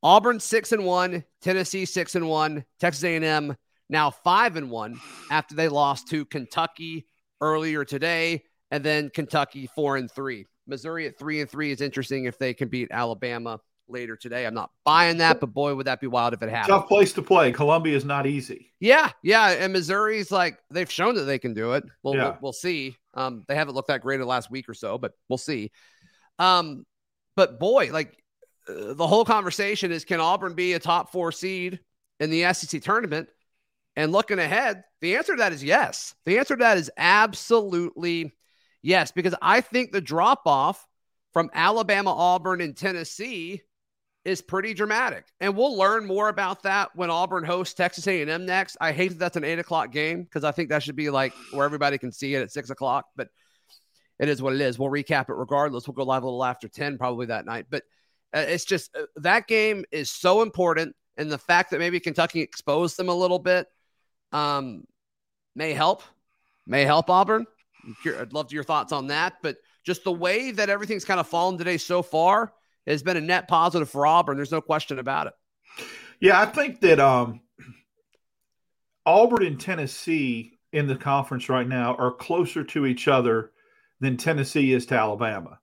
Auburn 0.03 0.41
six 0.41 0.73
and 0.73 0.85
one, 0.85 1.25
Tennessee 1.43 1.85
six 1.85 2.17
and 2.17 2.29
one, 2.29 2.65
Texas 2.81 3.05
A&M 3.05 3.57
now 3.89 4.11
five 4.11 4.57
and 4.57 4.71
one 4.71 4.99
after 5.31 5.55
they 5.55 5.69
lost 5.69 6.09
to 6.09 6.25
Kentucky 6.25 7.07
earlier 7.41 7.85
today, 7.85 8.43
and 8.71 8.83
then 8.83 9.11
Kentucky 9.11 9.69
four 9.75 9.97
and 9.97 10.11
three. 10.11 10.47
Missouri 10.67 11.07
at 11.07 11.19
three 11.19 11.41
and 11.41 11.51
three 11.51 11.71
is 11.71 11.81
interesting 11.81 12.25
if 12.25 12.39
they 12.39 12.55
can 12.55 12.69
beat 12.69 12.89
Alabama 12.91 13.61
later 13.93 14.17
today. 14.17 14.47
I'm 14.47 14.55
not 14.55 14.71
buying 14.85 15.19
that, 15.19 15.39
but 15.41 15.53
boy, 15.53 15.75
would 15.75 15.87
that 15.87 16.01
be 16.01 16.07
wild 16.07 16.35
if 16.35 16.43
it 16.43 16.49
happened. 16.51 16.71
Tough 16.71 16.89
place 16.89 17.13
to 17.13 17.23
play. 17.23 17.53
Columbia 17.53 17.97
is 17.97 18.05
not 18.05 18.27
easy. 18.27 18.73
Yeah, 18.81 19.11
yeah, 19.23 19.51
and 19.51 19.73
Missouri's 19.73 20.31
like 20.31 20.59
they've 20.71 20.91
shown 20.91 21.15
that 21.15 21.25
they 21.25 21.39
can 21.39 21.55
do 21.55 21.73
it. 21.73 21.85
Well, 22.03 22.15
Yeah. 22.15 22.25
we'll, 22.25 22.39
we'll 22.43 22.53
see. 22.53 22.97
Um, 23.15 23.45
they 23.47 23.55
haven't 23.55 23.75
looked 23.75 23.89
that 23.89 24.01
great 24.01 24.17
in 24.17 24.21
the 24.23 24.27
last 24.27 24.51
week 24.51 24.69
or 24.69 24.75
so, 24.75 24.99
but 24.99 25.13
we'll 25.29 25.39
see. 25.39 25.71
Um, 26.39 26.85
but 27.37 27.61
boy, 27.61 27.91
like 27.93 28.17
uh, 28.69 28.95
the 28.95 29.07
whole 29.07 29.25
conversation 29.25 29.93
is 29.93 30.05
can 30.05 30.19
Auburn 30.21 30.55
be 30.55 30.73
a 30.73 30.79
top 30.79 31.13
four 31.13 31.31
seed 31.31 31.79
in 32.19 32.31
the 32.31 32.53
SEC 32.55 32.83
tournament? 32.83 33.29
And 33.95 34.11
looking 34.11 34.39
ahead, 34.39 34.85
the 35.03 35.17
answer 35.17 35.35
to 35.35 35.41
that 35.41 35.53
is 35.53 35.63
yes. 35.63 36.15
The 36.25 36.39
answer 36.39 36.57
to 36.57 36.61
that 36.61 36.79
is 36.79 36.91
absolutely 36.97 38.33
yes, 38.83 39.13
because 39.13 39.35
I 39.43 39.61
think 39.61 39.93
the 39.93 40.01
drop 40.01 40.43
off 40.47 40.87
from 41.33 41.51
Alabama, 41.55 42.11
Auburn, 42.15 42.61
and 42.61 42.77
Tennessee 42.77 43.63
is 44.25 44.41
pretty 44.41 44.73
dramatic. 44.73 45.25
And 45.41 45.57
we'll 45.57 45.77
learn 45.77 46.07
more 46.07 46.29
about 46.29 46.63
that 46.63 46.95
when 46.95 47.11
Auburn 47.11 47.45
hosts 47.45 47.75
Texas 47.75 48.07
A&M 48.07 48.47
next. 48.47 48.77
I 48.81 48.93
hate 48.93 49.09
that 49.09 49.19
that's 49.19 49.37
an 49.37 49.45
eight 49.45 49.59
o'clock 49.59 49.91
game 49.91 50.23
because 50.23 50.45
I 50.45 50.53
think 50.53 50.69
that 50.69 50.83
should 50.83 50.97
be 50.97 51.11
like 51.11 51.33
where 51.53 51.65
everybody 51.65 51.99
can 51.99 52.13
see 52.13 52.35
it 52.35 52.43
at 52.43 52.53
six 52.53 52.71
o'clock. 52.71 53.07
But 53.17 53.29
it 54.21 54.29
is 54.29 54.41
what 54.41 54.55
it 54.55 54.61
is. 54.61 54.79
We'll 54.79 54.91
recap 54.91 55.29
it 55.29 55.35
regardless. 55.35 55.89
We'll 55.89 55.95
go 55.95 56.05
live 56.05 56.23
a 56.23 56.27
little 56.27 56.45
after 56.45 56.69
10 56.69 56.99
probably 56.99 57.27
that 57.27 57.45
night. 57.45 57.67
But 57.69 57.83
uh, 58.33 58.45
it's 58.47 58.65
just 58.65 58.97
uh, 58.97 59.07
that 59.17 59.49
game 59.49 59.85
is 59.91 60.11
so 60.11 60.43
important. 60.43 60.95
And 61.17 61.31
the 61.31 61.39
fact 61.39 61.71
that 61.71 61.81
maybe 61.81 61.99
Kentucky 61.99 62.41
exposed 62.41 62.97
them 62.97 63.09
a 63.09 63.15
little 63.15 63.41
bit 63.41 63.67
um, 64.31 64.85
may 65.57 65.73
help, 65.73 66.03
may 66.67 66.85
help 66.85 67.11
Auburn. 67.11 67.47
I'd 68.07 68.33
love 68.33 68.53
your 68.53 68.63
thoughts 68.63 68.93
on 68.93 69.09
that. 69.09 69.35
But 69.43 69.57
just 69.85 70.05
the 70.05 70.13
way 70.13 70.53
that 70.53 70.71
everything's 70.71 71.05
kind 71.05 71.19
of 71.19 71.27
fallen 71.27 71.59
today 71.59 71.77
so 71.77 72.03
far 72.03 72.53
has 72.87 73.03
been 73.03 73.17
a 73.17 73.21
net 73.21 73.49
positive 73.49 73.89
for 73.89 74.07
Auburn. 74.07 74.37
There's 74.37 74.53
no 74.53 74.61
question 74.61 74.99
about 74.99 75.29
it. 75.29 75.33
Yeah, 76.21 76.41
I 76.41 76.47
think 76.47 76.81
that 76.81 77.01
um, 77.01 77.41
Auburn 79.05 79.45
and 79.45 79.61
Tennessee 79.61 80.59
in 80.73 80.87
the 80.87 80.97
conference 80.97 81.49
right 81.49 81.67
now 81.67 81.95
are 81.97 82.13
closer 82.13 82.65
to 82.65 82.87
each 82.87 83.09
other 83.09 83.53
than 84.01 84.17
Tennessee 84.17 84.73
is 84.73 84.87
to 84.87 84.95
Alabama. 84.95 85.59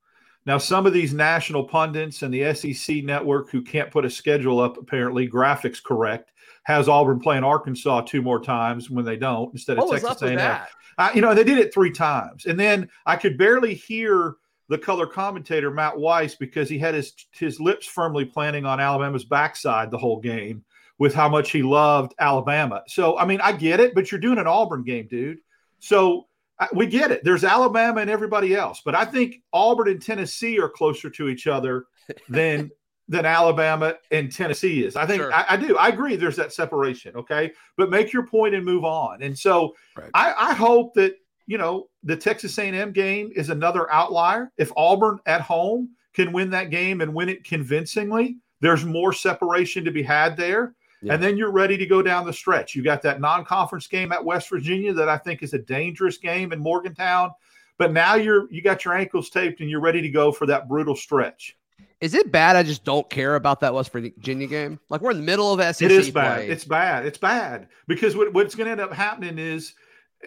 Now, 0.46 0.58
some 0.58 0.86
of 0.86 0.94
these 0.94 1.14
national 1.14 1.66
pundits 1.66 2.24
and 2.24 2.34
the 2.34 2.54
SEC 2.54 3.04
network 3.04 3.52
who 3.52 3.62
can't 3.62 3.92
put 3.92 4.06
a 4.06 4.10
schedule 4.10 4.60
up, 4.60 4.78
apparently, 4.78 5.28
graphics 5.28 5.84
correct, 5.84 6.32
has 6.64 6.88
Auburn 6.88 7.20
playing 7.20 7.44
Arkansas 7.44 8.02
two 8.02 8.22
more 8.22 8.42
times 8.42 8.90
when 8.90 9.06
they 9.06 9.18
don't 9.18 9.52
instead 9.54 9.78
of 9.78 9.84
What 9.86 10.02
Texas 10.02 10.22
A&M. 10.22 10.62
I, 10.98 11.14
you 11.14 11.22
know, 11.22 11.34
they 11.34 11.44
did 11.44 11.58
it 11.58 11.74
three 11.74 11.92
times, 11.92 12.46
and 12.46 12.60
then 12.60 12.90
I 13.06 13.16
could 13.16 13.38
barely 13.38 13.74
hear 13.74 14.36
the 14.70 14.78
color 14.78 15.06
commentator 15.08 15.72
Matt 15.72 15.98
Weiss 15.98 16.36
because 16.36 16.70
he 16.70 16.78
had 16.80 16.94
his 16.94 17.14
his 17.32 17.60
lips 17.60 17.86
firmly 17.88 18.24
planting 18.26 18.66
on 18.66 18.80
Alabama's 18.80 19.26
backside 19.26 19.92
the 19.92 19.98
whole 19.98 20.20
game 20.20 20.64
with 21.00 21.14
how 21.14 21.28
much 21.30 21.52
he 21.52 21.62
loved 21.64 22.14
Alabama. 22.20 22.84
So, 22.88 23.18
I 23.18 23.26
mean, 23.26 23.40
I 23.42 23.52
get 23.54 23.80
it, 23.80 23.96
but 23.96 24.12
you're 24.12 24.20
doing 24.20 24.38
an 24.38 24.48
Auburn 24.48 24.84
game, 24.84 25.08
dude. 25.08 25.40
So 25.80 26.28
I- 26.60 26.68
we 26.74 26.88
get 26.88 27.10
it. 27.12 27.24
There's 27.24 27.44
Alabama 27.46 28.02
and 28.02 28.10
everybody 28.10 28.54
else, 28.54 28.82
but 28.84 28.96
I 28.96 29.06
think 29.06 29.42
Auburn 29.54 29.88
and 29.88 30.02
Tennessee 30.02 30.60
are 30.60 30.68
closer 30.70 31.10
to 31.10 31.30
each 31.30 31.48
other 31.48 31.86
than 32.30 32.70
than 33.08 33.26
Alabama 33.26 33.96
and 34.12 34.32
Tennessee 34.32 34.84
is. 34.86 34.96
I 34.96 35.08
think 35.08 35.20
Sure. 35.24 35.34
I, 35.34 35.46
I 35.50 35.58
do. 35.58 35.76
I 35.78 35.88
agree. 35.88 36.16
There's 36.16 36.36
that 36.36 36.54
separation. 36.54 37.16
Okay, 37.16 37.52
but 37.76 37.90
make 37.90 38.14
your 38.14 38.28
point 38.28 38.54
and 38.54 38.64
move 38.64 38.84
on. 38.84 39.24
And 39.24 39.36
so 39.36 39.74
Right. 39.98 40.12
I, 40.14 40.34
I 40.52 40.54
hope 40.54 40.94
that 40.94 41.16
you 41.50 41.58
know 41.58 41.89
the 42.03 42.15
Texas 42.15 42.58
A&M 42.60 42.91
game 42.91 43.32
is 43.36 43.50
another 43.50 43.91
outlier. 43.91 44.52
If 44.58 44.71
Auburn 44.78 45.19
at 45.26 45.41
home 45.41 45.89
can 46.13 46.32
win 46.32 46.52
that 46.52 46.69
game 46.69 47.02
and 47.02 47.12
win 47.13 47.28
it 47.28 47.43
convincingly, 47.43 48.38
there's 48.62 48.86
more 48.86 49.12
separation 49.13 49.84
to 49.84 49.91
be 49.91 50.04
had 50.04 50.38
there. 50.38 50.76
Yeah. 51.02 51.13
And 51.13 51.24
then 51.24 51.38
you're 51.38 51.52
ready 51.52 51.76
to 51.76 51.88
go 51.88 52.04
down 52.04 52.28
the 52.28 52.34
stretch. 52.34 52.76
You 52.76 52.84
got 52.84 53.02
that 53.02 53.19
non-conference 53.19 53.88
game 53.88 54.12
at 54.12 54.24
West 54.24 54.47
Virginia 54.50 54.93
that 54.93 55.10
I 55.10 55.17
think 55.17 55.41
is 55.41 55.54
a 55.56 55.60
dangerous 55.60 56.17
game 56.19 56.54
in 56.54 56.60
Morgantown. 56.60 57.32
But 57.80 57.93
now 57.93 58.13
you're 58.13 58.52
you 58.52 58.62
got 58.62 58.86
your 58.86 58.93
ankles 58.93 59.32
taped 59.32 59.60
and 59.62 59.71
you're 59.71 59.82
ready 59.82 60.04
to 60.04 60.10
go 60.10 60.32
for 60.32 60.45
that 60.45 60.67
brutal 60.67 60.95
stretch. 60.95 61.58
Is 62.00 62.13
it 62.13 62.32
bad? 62.32 62.58
I 62.58 62.63
just 62.63 62.84
don't 62.84 63.10
care 63.10 63.36
about 63.36 63.60
that 63.62 63.74
West 63.74 63.91
Virginia 63.91 64.45
game. 64.45 64.80
Like 64.89 65.02
we're 65.02 65.12
in 65.12 65.17
the 65.17 65.24
middle 65.24 65.52
of 65.52 65.60
SEC 65.76 65.89
It 65.89 65.91
is 65.91 66.12
bad. 66.12 66.36
play. 66.36 66.50
It's 66.50 66.65
bad. 66.65 67.06
It's 67.08 67.17
bad 67.17 67.69
because 67.88 68.15
what, 68.15 68.34
what's 68.34 68.54
going 68.54 68.65
to 68.65 68.71
end 68.71 68.82
up 68.82 68.93
happening 68.93 69.39
is, 69.39 69.74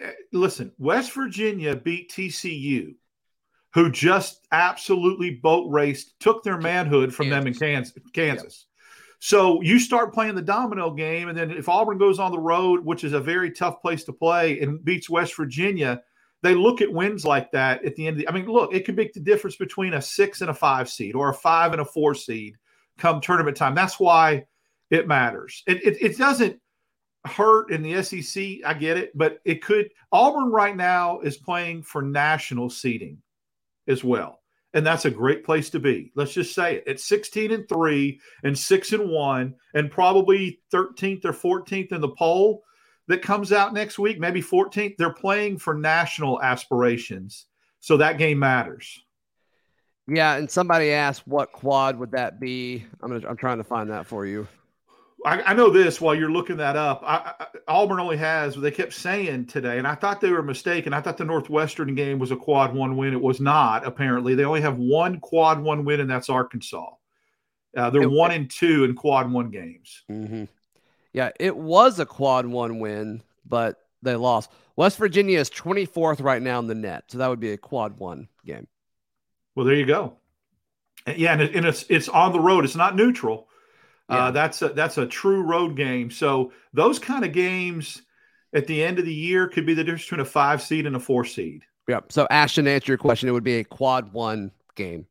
Eh, 0.01 0.11
listen, 0.31 0.71
West 0.77 1.11
Virginia 1.13 1.75
beat 1.75 2.11
TCU, 2.11 2.95
who 3.73 3.91
just 3.91 4.45
absolutely 4.51 5.31
boat 5.31 5.71
raced, 5.71 6.19
took 6.19 6.43
their 6.43 6.57
manhood 6.57 7.13
from 7.13 7.29
them 7.29 7.47
in 7.47 7.53
Kansas. 7.53 7.97
Kansas. 8.13 8.67
So 9.19 9.61
you 9.61 9.79
start 9.79 10.13
playing 10.13 10.35
the 10.35 10.41
domino 10.41 10.91
game, 10.91 11.29
and 11.29 11.37
then 11.37 11.49
if 11.49 11.69
Auburn 11.69 11.97
goes 11.97 12.19
on 12.19 12.31
the 12.31 12.39
road, 12.39 12.83
which 12.83 13.03
is 13.03 13.13
a 13.13 13.21
very 13.21 13.51
tough 13.51 13.81
place 13.81 14.03
to 14.05 14.13
play, 14.13 14.59
and 14.59 14.83
beats 14.83 15.09
West 15.09 15.37
Virginia, 15.37 16.01
they 16.41 16.53
look 16.53 16.81
at 16.81 16.91
wins 16.91 17.23
like 17.23 17.49
that 17.53 17.85
at 17.85 17.95
the 17.95 18.05
end. 18.05 18.15
Of 18.15 18.19
the, 18.19 18.29
I 18.29 18.33
mean, 18.33 18.47
look, 18.47 18.73
it 18.73 18.85
could 18.85 18.97
make 18.97 19.13
the 19.13 19.21
difference 19.21 19.55
between 19.55 19.93
a 19.93 20.01
six 20.01 20.41
and 20.41 20.49
a 20.49 20.53
five 20.53 20.89
seed, 20.89 21.15
or 21.15 21.29
a 21.29 21.33
five 21.33 21.71
and 21.71 21.79
a 21.79 21.85
four 21.85 22.13
seed, 22.13 22.57
come 22.97 23.21
tournament 23.21 23.55
time. 23.55 23.75
That's 23.75 23.97
why 23.97 24.45
it 24.89 25.07
matters. 25.07 25.63
It, 25.67 25.81
it, 25.85 26.01
it 26.01 26.17
doesn't 26.17 26.59
hurt 27.25 27.71
in 27.71 27.81
the 27.81 28.01
SEC. 28.03 28.43
I 28.65 28.73
get 28.73 28.97
it, 28.97 29.17
but 29.17 29.39
it 29.45 29.63
could. 29.63 29.89
Auburn 30.11 30.51
right 30.51 30.75
now 30.75 31.19
is 31.21 31.37
playing 31.37 31.83
for 31.83 32.01
national 32.01 32.69
seeding 32.69 33.21
as 33.87 34.03
well. 34.03 34.39
And 34.75 34.85
that's 34.85 35.05
a 35.05 35.11
great 35.11 35.43
place 35.43 35.69
to 35.71 35.79
be. 35.79 36.11
Let's 36.15 36.33
just 36.33 36.55
say 36.55 36.77
it. 36.77 36.83
It's 36.87 37.05
16 37.05 37.51
and 37.51 37.69
3 37.69 38.19
and 38.43 38.57
6 38.57 38.93
and 38.93 39.09
1 39.09 39.55
and 39.75 39.91
probably 39.91 40.61
13th 40.73 41.25
or 41.25 41.33
14th 41.33 41.91
in 41.91 42.01
the 42.01 42.09
poll 42.09 42.63
that 43.07 43.21
comes 43.21 43.51
out 43.51 43.73
next 43.73 43.99
week, 43.99 44.19
maybe 44.19 44.41
14th. 44.41 44.97
They're 44.97 45.13
playing 45.13 45.59
for 45.59 45.75
national 45.75 46.41
aspirations. 46.41 47.45
So 47.81 47.97
that 47.97 48.17
game 48.17 48.39
matters. 48.39 48.99
yeah, 50.07 50.35
and 50.35 50.49
somebody 50.49 50.91
asked 50.91 51.27
what 51.27 51.51
quad 51.51 51.97
would 51.99 52.11
that 52.11 52.39
be? 52.39 52.85
I'm 53.01 53.11
gonna 53.11 53.27
I'm 53.27 53.37
trying 53.37 53.57
to 53.57 53.63
find 53.63 53.89
that 53.91 54.07
for 54.07 54.25
you. 54.25 54.47
I, 55.25 55.41
I 55.41 55.53
know 55.53 55.69
this 55.69 55.99
while 56.01 56.15
you're 56.15 56.31
looking 56.31 56.57
that 56.57 56.75
up. 56.75 57.01
I, 57.05 57.33
I, 57.39 57.45
Auburn 57.67 57.99
only 57.99 58.17
has, 58.17 58.55
they 58.55 58.71
kept 58.71 58.93
saying 58.93 59.45
today, 59.47 59.77
and 59.77 59.87
I 59.87 59.95
thought 59.95 60.21
they 60.21 60.31
were 60.31 60.43
mistaken. 60.43 60.93
I 60.93 61.01
thought 61.01 61.17
the 61.17 61.25
Northwestern 61.25 61.95
game 61.95 62.19
was 62.19 62.31
a 62.31 62.35
quad 62.35 62.73
one 62.73 62.97
win. 62.97 63.13
It 63.13 63.21
was 63.21 63.39
not, 63.39 63.85
apparently. 63.85 64.35
They 64.35 64.43
only 64.45 64.61
have 64.61 64.77
one 64.77 65.19
quad 65.19 65.61
one 65.61 65.85
win, 65.85 65.99
and 65.99 66.09
that's 66.09 66.29
Arkansas. 66.29 66.89
Uh, 67.75 67.89
they're 67.89 68.03
It- 68.03 68.11
one 68.11 68.31
and 68.31 68.49
two 68.49 68.83
in 68.83 68.95
quad 68.95 69.31
one 69.31 69.49
games. 69.49 70.03
Mm-hmm. 70.11 70.43
Yeah, 71.13 71.29
it 71.39 71.55
was 71.55 71.99
a 71.99 72.05
quad 72.05 72.45
one 72.45 72.79
win, 72.79 73.21
but 73.45 73.79
they 74.01 74.15
lost. 74.15 74.51
West 74.75 74.97
Virginia 74.97 75.39
is 75.39 75.49
24th 75.49 76.23
right 76.23 76.41
now 76.41 76.59
in 76.59 76.67
the 76.67 76.75
net, 76.75 77.05
so 77.07 77.19
that 77.19 77.27
would 77.29 77.39
be 77.39 77.51
a 77.51 77.57
quad 77.57 77.99
one 77.99 78.27
game. 78.45 78.67
Well, 79.55 79.65
there 79.65 79.75
you 79.75 79.85
go. 79.85 80.17
Yeah, 81.15 81.33
and, 81.33 81.41
it, 81.41 81.55
and 81.55 81.65
it's 81.65 81.85
it's 81.89 82.09
on 82.09 82.31
the 82.31 82.39
road. 82.39 82.63
It's 82.65 82.75
not 82.75 82.95
neutral. 82.95 83.47
Yeah. 84.09 84.25
Uh, 84.25 84.31
that's 84.31 84.61
a 84.61 84.69
that's 84.69 84.97
a 84.97 85.05
true 85.05 85.41
road 85.41 85.77
game. 85.77 86.11
So 86.11 86.51
those 86.73 86.99
kind 86.99 87.23
of 87.23 87.31
games 87.31 88.01
at 88.53 88.67
the 88.67 88.83
end 88.83 88.99
of 88.99 89.05
the 89.05 89.13
year 89.13 89.47
could 89.47 89.65
be 89.65 89.73
the 89.73 89.83
difference 89.83 90.03
between 90.03 90.21
a 90.21 90.25
five 90.25 90.61
seed 90.61 90.85
and 90.85 90.95
a 90.95 90.99
four 90.99 91.25
seed. 91.25 91.63
Yep. 91.87 92.11
So 92.11 92.27
Ashton, 92.29 92.65
to 92.65 92.71
answer 92.71 92.91
your 92.91 92.97
question, 92.97 93.29
it 93.29 93.31
would 93.31 93.43
be 93.43 93.59
a 93.59 93.63
quad 93.63 94.13
one 94.13 94.51
game 94.75 95.05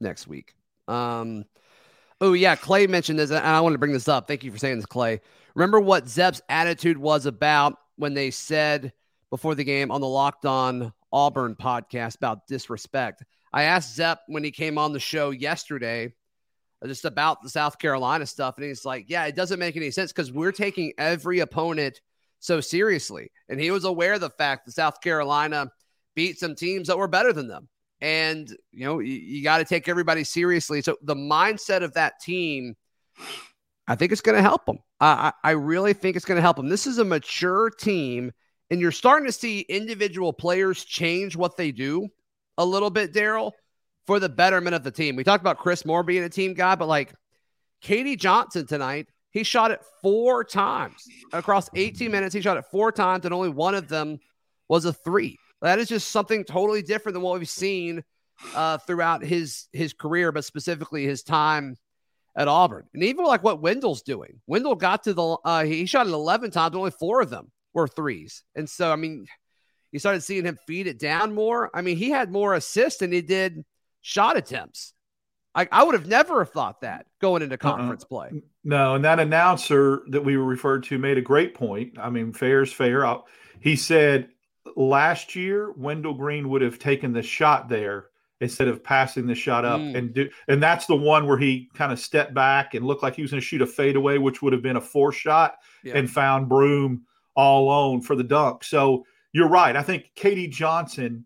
next 0.00 0.26
week. 0.26 0.54
Um, 0.86 1.44
oh 2.20 2.32
yeah, 2.32 2.56
Clay 2.56 2.86
mentioned 2.86 3.18
this, 3.18 3.30
and 3.30 3.38
I 3.38 3.60
want 3.60 3.74
to 3.74 3.78
bring 3.78 3.92
this 3.92 4.08
up. 4.08 4.26
Thank 4.28 4.44
you 4.44 4.52
for 4.52 4.58
saying 4.58 4.76
this, 4.76 4.86
Clay. 4.86 5.20
Remember 5.54 5.80
what 5.80 6.08
Zep's 6.08 6.40
attitude 6.48 6.98
was 6.98 7.26
about 7.26 7.78
when 7.96 8.14
they 8.14 8.30
said 8.30 8.92
before 9.30 9.54
the 9.54 9.64
game 9.64 9.90
on 9.90 10.00
the 10.00 10.06
Locked 10.06 10.46
On 10.46 10.92
Auburn 11.12 11.54
podcast 11.54 12.16
about 12.16 12.46
disrespect. 12.46 13.24
I 13.52 13.64
asked 13.64 13.94
Zep 13.94 14.20
when 14.26 14.44
he 14.44 14.50
came 14.50 14.78
on 14.78 14.92
the 14.92 15.00
show 15.00 15.30
yesterday 15.30 16.06
uh, 16.06 16.10
just 16.86 17.04
about 17.04 17.42
the 17.42 17.50
South 17.50 17.78
Carolina 17.78 18.26
stuff, 18.26 18.56
and 18.56 18.66
he's 18.66 18.84
like, 18.84 19.06
"Yeah, 19.08 19.24
it 19.26 19.34
doesn't 19.34 19.58
make 19.58 19.76
any 19.76 19.90
sense 19.90 20.12
because 20.12 20.32
we're 20.32 20.52
taking 20.52 20.92
every 20.98 21.40
opponent 21.40 22.00
so 22.38 22.60
seriously." 22.60 23.30
And 23.48 23.60
he 23.60 23.70
was 23.70 23.84
aware 23.84 24.14
of 24.14 24.20
the 24.20 24.30
fact 24.30 24.66
that 24.66 24.72
South 24.72 25.00
Carolina 25.00 25.70
beat 26.14 26.38
some 26.38 26.54
teams 26.54 26.88
that 26.88 26.98
were 26.98 27.08
better 27.08 27.32
than 27.32 27.48
them. 27.48 27.68
And, 28.00 28.48
you 28.72 28.84
know, 28.84 29.00
you, 29.00 29.14
you 29.14 29.42
got 29.42 29.58
to 29.58 29.64
take 29.64 29.88
everybody 29.88 30.24
seriously. 30.24 30.82
So 30.82 30.96
the 31.02 31.16
mindset 31.16 31.82
of 31.82 31.94
that 31.94 32.20
team, 32.20 32.76
I 33.88 33.96
think 33.96 34.12
it's 34.12 34.20
going 34.20 34.36
to 34.36 34.42
help 34.42 34.66
them. 34.66 34.78
I, 35.00 35.32
I 35.42 35.52
really 35.52 35.92
think 35.92 36.16
it's 36.16 36.24
going 36.24 36.36
to 36.36 36.42
help 36.42 36.56
them. 36.56 36.68
This 36.68 36.86
is 36.86 36.98
a 36.98 37.04
mature 37.04 37.70
team, 37.70 38.32
and 38.70 38.80
you're 38.80 38.92
starting 38.92 39.26
to 39.26 39.32
see 39.32 39.60
individual 39.60 40.32
players 40.32 40.84
change 40.84 41.36
what 41.36 41.56
they 41.56 41.72
do 41.72 42.08
a 42.56 42.64
little 42.64 42.90
bit, 42.90 43.12
Daryl, 43.12 43.52
for 44.08 44.18
the 44.18 44.28
betterment 44.28 44.74
of 44.74 44.82
the 44.82 44.90
team. 44.90 45.16
We 45.16 45.22
talked 45.22 45.42
about 45.42 45.58
Chris 45.58 45.84
Moore 45.84 46.02
being 46.02 46.24
a 46.24 46.30
team 46.30 46.54
guy, 46.54 46.74
but 46.76 46.88
like 46.88 47.12
KD 47.84 48.18
Johnson 48.18 48.66
tonight 48.66 49.06
he 49.32 49.42
shot 49.42 49.70
it 49.70 49.82
four 50.00 50.44
times 50.44 51.04
across 51.34 51.68
18 51.74 52.10
minutes. 52.10 52.34
He 52.34 52.40
shot 52.40 52.56
it 52.56 52.64
four 52.70 52.90
times, 52.90 53.26
and 53.26 53.34
only 53.34 53.50
one 53.50 53.74
of 53.74 53.86
them 53.86 54.18
was 54.66 54.86
a 54.86 54.94
three. 54.94 55.36
That 55.60 55.78
is 55.78 55.88
just 55.88 56.08
something 56.08 56.44
totally 56.44 56.80
different 56.80 57.12
than 57.12 57.22
what 57.22 57.38
we've 57.38 57.46
seen 57.46 58.02
uh, 58.54 58.78
throughout 58.78 59.22
his 59.22 59.66
his 59.74 59.92
career, 59.92 60.32
but 60.32 60.46
specifically 60.46 61.04
his 61.04 61.22
time 61.22 61.76
at 62.34 62.48
Auburn. 62.48 62.86
And 62.94 63.04
even 63.04 63.26
like 63.26 63.42
what 63.42 63.60
Wendell's 63.60 64.00
doing, 64.00 64.40
Wendell 64.46 64.74
got 64.74 65.02
to 65.02 65.12
the 65.12 65.36
uh, 65.44 65.64
he 65.64 65.84
shot 65.84 66.06
it 66.06 66.12
11 66.14 66.50
times, 66.50 66.74
only 66.74 66.92
four 66.92 67.20
of 67.20 67.28
them 67.28 67.52
were 67.74 67.86
threes. 67.86 68.42
And 68.54 68.70
so, 68.70 68.90
I 68.90 68.96
mean, 68.96 69.26
you 69.92 69.98
started 69.98 70.22
seeing 70.22 70.46
him 70.46 70.58
feed 70.66 70.86
it 70.86 70.98
down 70.98 71.34
more. 71.34 71.70
I 71.74 71.82
mean, 71.82 71.98
he 71.98 72.08
had 72.08 72.32
more 72.32 72.54
assists 72.54 73.00
than 73.00 73.12
he 73.12 73.20
did 73.20 73.66
shot 74.00 74.36
attempts. 74.36 74.94
I, 75.54 75.68
I 75.72 75.82
would 75.82 75.94
have 75.94 76.06
never 76.06 76.40
have 76.40 76.50
thought 76.50 76.82
that 76.82 77.06
going 77.20 77.42
into 77.42 77.54
uh-uh. 77.54 77.76
conference 77.76 78.04
uh-uh. 78.04 78.28
play. 78.28 78.42
No, 78.64 78.94
and 78.94 79.04
that 79.04 79.18
announcer 79.18 80.02
that 80.10 80.24
we 80.24 80.36
were 80.36 80.44
referred 80.44 80.84
to 80.84 80.98
made 80.98 81.18
a 81.18 81.22
great 81.22 81.54
point. 81.54 81.98
I 81.98 82.10
mean, 82.10 82.32
fair 82.32 82.62
is 82.62 82.72
fair. 82.72 83.04
I'll, 83.04 83.26
he 83.60 83.74
said 83.74 84.28
last 84.76 85.34
year 85.34 85.72
Wendell 85.72 86.14
Green 86.14 86.48
would 86.50 86.62
have 86.62 86.78
taken 86.78 87.12
the 87.12 87.22
shot 87.22 87.68
there 87.68 88.06
instead 88.40 88.68
of 88.68 88.84
passing 88.84 89.26
the 89.26 89.34
shot 89.34 89.64
up 89.64 89.80
mm. 89.80 89.96
and 89.96 90.14
do 90.14 90.28
and 90.46 90.62
that's 90.62 90.86
the 90.86 90.94
one 90.94 91.26
where 91.26 91.38
he 91.38 91.68
kind 91.74 91.90
of 91.90 91.98
stepped 91.98 92.32
back 92.32 92.74
and 92.74 92.86
looked 92.86 93.02
like 93.02 93.16
he 93.16 93.22
was 93.22 93.32
going 93.32 93.40
to 93.40 93.44
shoot 93.44 93.60
a 93.60 93.66
fadeaway 93.66 94.16
which 94.16 94.40
would 94.42 94.52
have 94.52 94.62
been 94.62 94.76
a 94.76 94.80
four 94.80 95.10
shot 95.10 95.56
yeah. 95.82 95.96
and 95.96 96.08
found 96.08 96.48
Broome 96.48 97.02
all 97.34 97.64
alone 97.64 98.00
for 98.00 98.16
the 98.16 98.24
dunk. 98.24 98.64
So 98.64 99.04
you're 99.32 99.48
right. 99.48 99.76
I 99.76 99.82
think 99.82 100.10
KD 100.16 100.50
Johnson 100.50 101.24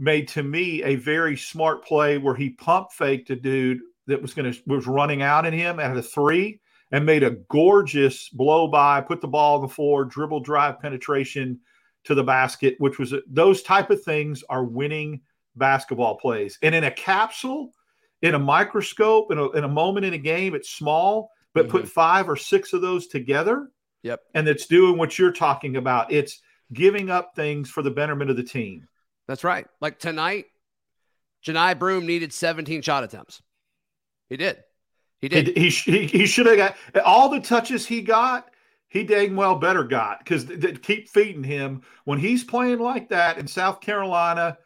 made 0.00 0.26
to 0.26 0.42
me 0.42 0.82
a 0.82 0.96
very 0.96 1.36
smart 1.36 1.84
play 1.84 2.18
where 2.18 2.34
he 2.34 2.50
pump 2.50 2.90
faked 2.90 3.30
a 3.30 3.36
dude 3.36 3.80
that 4.06 4.20
was 4.20 4.34
going 4.34 4.50
to 4.50 4.60
was 4.66 4.86
running 4.86 5.22
out 5.22 5.46
in 5.46 5.52
him 5.52 5.78
at 5.78 5.96
a 5.96 6.02
three 6.02 6.58
and 6.90 7.06
made 7.06 7.22
a 7.22 7.36
gorgeous 7.48 8.28
blow 8.30 8.66
by, 8.66 9.00
put 9.00 9.20
the 9.20 9.28
ball 9.28 9.56
on 9.56 9.62
the 9.62 9.68
floor, 9.68 10.04
dribble 10.04 10.40
drive 10.40 10.80
penetration 10.80 11.60
to 12.04 12.14
the 12.14 12.24
basket, 12.24 12.74
which 12.78 12.98
was 12.98 13.14
those 13.28 13.62
type 13.62 13.90
of 13.90 14.02
things 14.02 14.42
are 14.48 14.64
winning 14.64 15.20
basketball 15.54 16.16
plays. 16.16 16.58
And 16.62 16.74
in 16.74 16.84
a 16.84 16.90
capsule, 16.90 17.72
in 18.22 18.34
a 18.34 18.38
microscope, 18.38 19.30
in 19.30 19.38
a, 19.38 19.50
in 19.50 19.64
a 19.64 19.68
moment 19.68 20.06
in 20.06 20.14
a 20.14 20.18
game, 20.18 20.54
it's 20.54 20.70
small, 20.70 21.30
but 21.54 21.66
mm-hmm. 21.66 21.78
put 21.78 21.88
five 21.88 22.28
or 22.28 22.36
six 22.36 22.72
of 22.72 22.80
those 22.80 23.06
together. 23.06 23.70
Yep. 24.02 24.20
And 24.34 24.48
it's 24.48 24.66
doing 24.66 24.96
what 24.96 25.18
you're 25.18 25.30
talking 25.30 25.76
about. 25.76 26.10
It's 26.10 26.40
giving 26.72 27.10
up 27.10 27.32
things 27.36 27.68
for 27.68 27.82
the 27.82 27.90
betterment 27.90 28.30
of 28.30 28.36
the 28.36 28.42
team. 28.42 28.88
That's 29.30 29.44
right. 29.44 29.64
Like 29.80 30.00
tonight, 30.00 30.46
Johni 31.46 31.78
Broome 31.78 32.04
needed 32.04 32.32
17 32.32 32.82
shot 32.82 33.04
attempts. 33.04 33.40
He 34.28 34.36
did. 34.36 34.58
He 35.20 35.28
did. 35.28 35.56
He, 35.56 35.68
he, 35.70 36.06
he 36.06 36.26
should 36.26 36.46
have 36.46 36.56
got 36.56 36.76
all 37.04 37.28
the 37.28 37.40
touches 37.40 37.86
he 37.86 38.00
got 38.02 38.50
he 38.88 39.04
dang 39.04 39.36
well 39.36 39.54
better 39.54 39.84
got 39.84 40.18
because 40.18 40.46
th- 40.46 40.82
keep 40.82 41.08
feeding 41.08 41.44
him 41.44 41.82
when 42.06 42.18
he's 42.18 42.42
playing 42.42 42.80
like 42.80 43.08
that 43.10 43.38
in 43.38 43.46
South 43.46 43.80
Carolina 43.80 44.58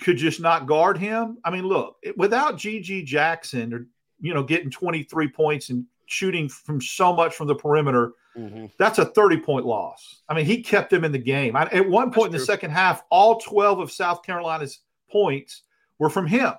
could 0.00 0.16
just 0.16 0.40
not 0.40 0.66
guard 0.66 0.96
him. 0.96 1.36
I 1.44 1.50
mean, 1.50 1.66
look, 1.66 1.96
without 2.16 2.56
GG 2.56 3.04
Jackson 3.04 3.74
or 3.74 3.86
you 4.20 4.32
know 4.32 4.42
getting 4.42 4.70
23 4.70 5.28
points 5.28 5.68
and 5.68 5.84
shooting 6.12 6.48
from 6.48 6.80
so 6.80 7.12
much 7.12 7.34
from 7.34 7.46
the 7.46 7.54
perimeter, 7.54 8.12
mm-hmm. 8.36 8.66
that's 8.78 8.98
a 8.98 9.06
30 9.06 9.38
point 9.38 9.66
loss. 9.66 10.22
I 10.28 10.34
mean, 10.34 10.44
he 10.44 10.62
kept 10.62 10.90
them 10.90 11.04
in 11.04 11.12
the 11.12 11.18
game. 11.18 11.56
I, 11.56 11.62
at 11.64 11.88
one 11.88 12.10
point 12.10 12.14
that's 12.14 12.26
in 12.26 12.32
the 12.32 12.38
true. 12.38 12.44
second 12.46 12.70
half, 12.70 13.02
all 13.10 13.40
12 13.40 13.80
of 13.80 13.90
South 13.90 14.22
Carolina's 14.22 14.80
points 15.10 15.62
were 15.98 16.10
from 16.10 16.26
him. 16.26 16.52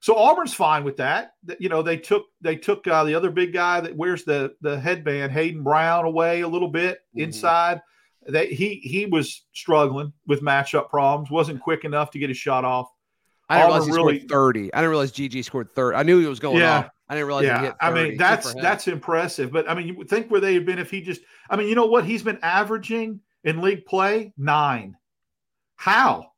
So 0.00 0.16
Auburn's 0.16 0.52
fine 0.52 0.82
with 0.82 0.96
that. 0.96 1.34
You 1.60 1.68
know, 1.68 1.80
they 1.80 1.96
took 1.96 2.26
they 2.40 2.56
took 2.56 2.86
uh, 2.88 3.04
the 3.04 3.14
other 3.14 3.30
big 3.30 3.52
guy 3.52 3.80
that 3.80 3.96
wears 3.96 4.24
the 4.24 4.52
the 4.60 4.78
headband, 4.78 5.30
Hayden 5.30 5.62
Brown, 5.62 6.04
away 6.04 6.40
a 6.40 6.48
little 6.48 6.68
bit 6.68 6.98
mm-hmm. 6.98 7.20
inside. 7.20 7.80
That 8.26 8.50
he 8.50 8.76
he 8.82 9.06
was 9.06 9.44
struggling 9.52 10.12
with 10.26 10.42
matchup 10.42 10.90
problems. 10.90 11.30
wasn't 11.30 11.60
quick 11.60 11.84
enough 11.84 12.10
to 12.12 12.18
get 12.18 12.30
his 12.30 12.36
shot 12.36 12.64
off. 12.64 12.88
I 13.52 13.58
didn't 13.58 13.72
Auburn 13.72 13.82
realize 13.82 13.86
he 13.86 13.92
really, 13.92 14.18
scored 14.18 14.30
thirty. 14.30 14.74
I 14.74 14.78
didn't 14.78 14.90
realize 14.90 15.12
GG 15.12 15.44
scored 15.44 15.74
thirty. 15.74 15.96
I 15.96 16.02
knew 16.02 16.18
he 16.20 16.26
was 16.26 16.40
going 16.40 16.58
yeah, 16.58 16.78
off. 16.78 16.90
I 17.08 17.14
didn't 17.14 17.26
realize. 17.26 17.44
Yeah, 17.44 17.72
I 17.80 17.90
mean 17.90 18.16
that's 18.16 18.54
that's 18.54 18.88
impressive. 18.88 19.52
But 19.52 19.68
I 19.68 19.74
mean, 19.74 19.88
you 19.88 20.04
think 20.04 20.30
where 20.30 20.40
they 20.40 20.54
had 20.54 20.64
been 20.64 20.78
if 20.78 20.90
he 20.90 21.02
just. 21.02 21.20
I 21.50 21.56
mean, 21.56 21.68
you 21.68 21.74
know 21.74 21.86
what? 21.86 22.04
He's 22.04 22.22
been 22.22 22.38
averaging 22.42 23.20
in 23.44 23.60
league 23.60 23.84
play 23.84 24.32
nine. 24.36 24.96
How? 25.76 26.32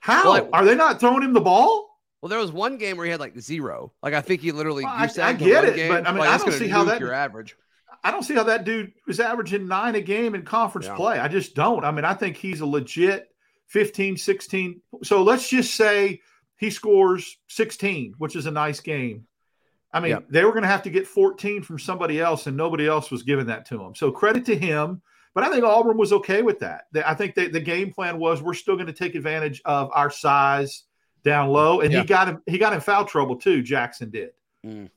How 0.00 0.32
well, 0.32 0.48
are 0.52 0.64
they 0.64 0.74
not 0.74 1.00
throwing 1.00 1.22
him 1.22 1.32
the 1.32 1.40
ball? 1.40 1.88
Well, 2.22 2.30
there 2.30 2.38
was 2.38 2.50
one 2.50 2.78
game 2.78 2.96
where 2.96 3.04
he 3.04 3.10
had 3.10 3.20
like 3.20 3.38
zero. 3.38 3.92
Like 4.02 4.14
I 4.14 4.20
think 4.20 4.40
he 4.40 4.52
literally. 4.52 4.84
Well, 4.84 4.94
I, 4.94 5.10
I, 5.20 5.32
get 5.34 5.64
it, 5.64 5.76
game, 5.76 5.88
but 5.90 6.06
I 6.06 6.12
mean, 6.12 6.20
like, 6.20 6.30
I 6.30 6.38
don't 6.38 6.52
see 6.52 6.68
how 6.68 6.84
that 6.84 7.00
your 7.00 7.12
average. 7.12 7.56
I 8.02 8.10
don't 8.10 8.22
see 8.22 8.34
how 8.34 8.44
that 8.44 8.64
dude 8.64 8.92
is 9.06 9.20
averaging 9.20 9.66
nine 9.66 9.96
a 9.96 10.00
game 10.00 10.34
in 10.34 10.42
conference 10.44 10.86
yeah. 10.86 10.94
play. 10.94 11.18
I 11.18 11.28
just 11.28 11.54
don't. 11.54 11.84
I 11.84 11.90
mean, 11.90 12.04
I 12.04 12.14
think 12.14 12.36
he's 12.36 12.60
a 12.60 12.66
legit 12.66 13.28
15, 13.68 14.16
16. 14.16 14.80
So 15.02 15.22
let's 15.22 15.48
just 15.48 15.74
say 15.74 16.20
he 16.58 16.70
scores 16.70 17.38
16, 17.48 18.14
which 18.18 18.36
is 18.36 18.46
a 18.46 18.50
nice 18.50 18.80
game. 18.80 19.26
I 19.92 20.00
mean, 20.00 20.18
they 20.28 20.44
were 20.44 20.52
going 20.52 20.64
to 20.64 20.68
have 20.68 20.82
to 20.82 20.90
get 20.90 21.06
14 21.06 21.62
from 21.62 21.78
somebody 21.78 22.20
else, 22.20 22.46
and 22.46 22.56
nobody 22.56 22.86
else 22.86 23.10
was 23.10 23.22
giving 23.22 23.46
that 23.46 23.64
to 23.66 23.82
him. 23.82 23.94
So 23.94 24.10
credit 24.10 24.44
to 24.46 24.56
him. 24.56 25.00
But 25.34 25.44
I 25.44 25.50
think 25.50 25.64
Auburn 25.64 25.96
was 25.96 26.12
okay 26.12 26.42
with 26.42 26.58
that. 26.60 26.86
I 27.06 27.14
think 27.14 27.34
they, 27.34 27.48
the 27.48 27.60
game 27.60 27.92
plan 27.92 28.18
was 28.18 28.42
we're 28.42 28.54
still 28.54 28.74
going 28.74 28.88
to 28.88 28.92
take 28.92 29.14
advantage 29.14 29.62
of 29.64 29.90
our 29.94 30.10
size 30.10 30.84
down 31.22 31.48
low, 31.50 31.80
and 31.80 31.92
yeah. 31.92 32.00
he 32.00 32.06
got 32.06 32.28
him. 32.28 32.42
He 32.46 32.58
got 32.58 32.72
in 32.72 32.80
foul 32.80 33.04
trouble 33.04 33.36
too. 33.36 33.62
Jackson 33.62 34.10
did. 34.10 34.30
Mm. 34.66 34.90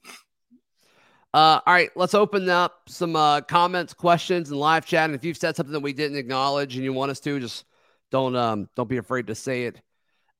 Uh, 1.33 1.61
all 1.65 1.73
right, 1.73 1.89
let's 1.95 2.13
open 2.13 2.49
up 2.49 2.81
some 2.89 3.15
uh, 3.15 3.41
comments, 3.41 3.93
questions, 3.93 4.49
and 4.49 4.59
live 4.59 4.85
chat. 4.85 5.05
And 5.05 5.15
if 5.15 5.23
you've 5.23 5.37
said 5.37 5.55
something 5.55 5.73
that 5.73 5.79
we 5.79 5.93
didn't 5.93 6.17
acknowledge 6.17 6.75
and 6.75 6.83
you 6.83 6.91
want 6.91 7.11
us 7.11 7.19
to, 7.21 7.39
just 7.39 7.65
don't 8.09 8.35
um, 8.35 8.67
don't 8.75 8.89
be 8.89 8.97
afraid 8.97 9.27
to 9.27 9.35
say 9.35 9.65
it 9.65 9.79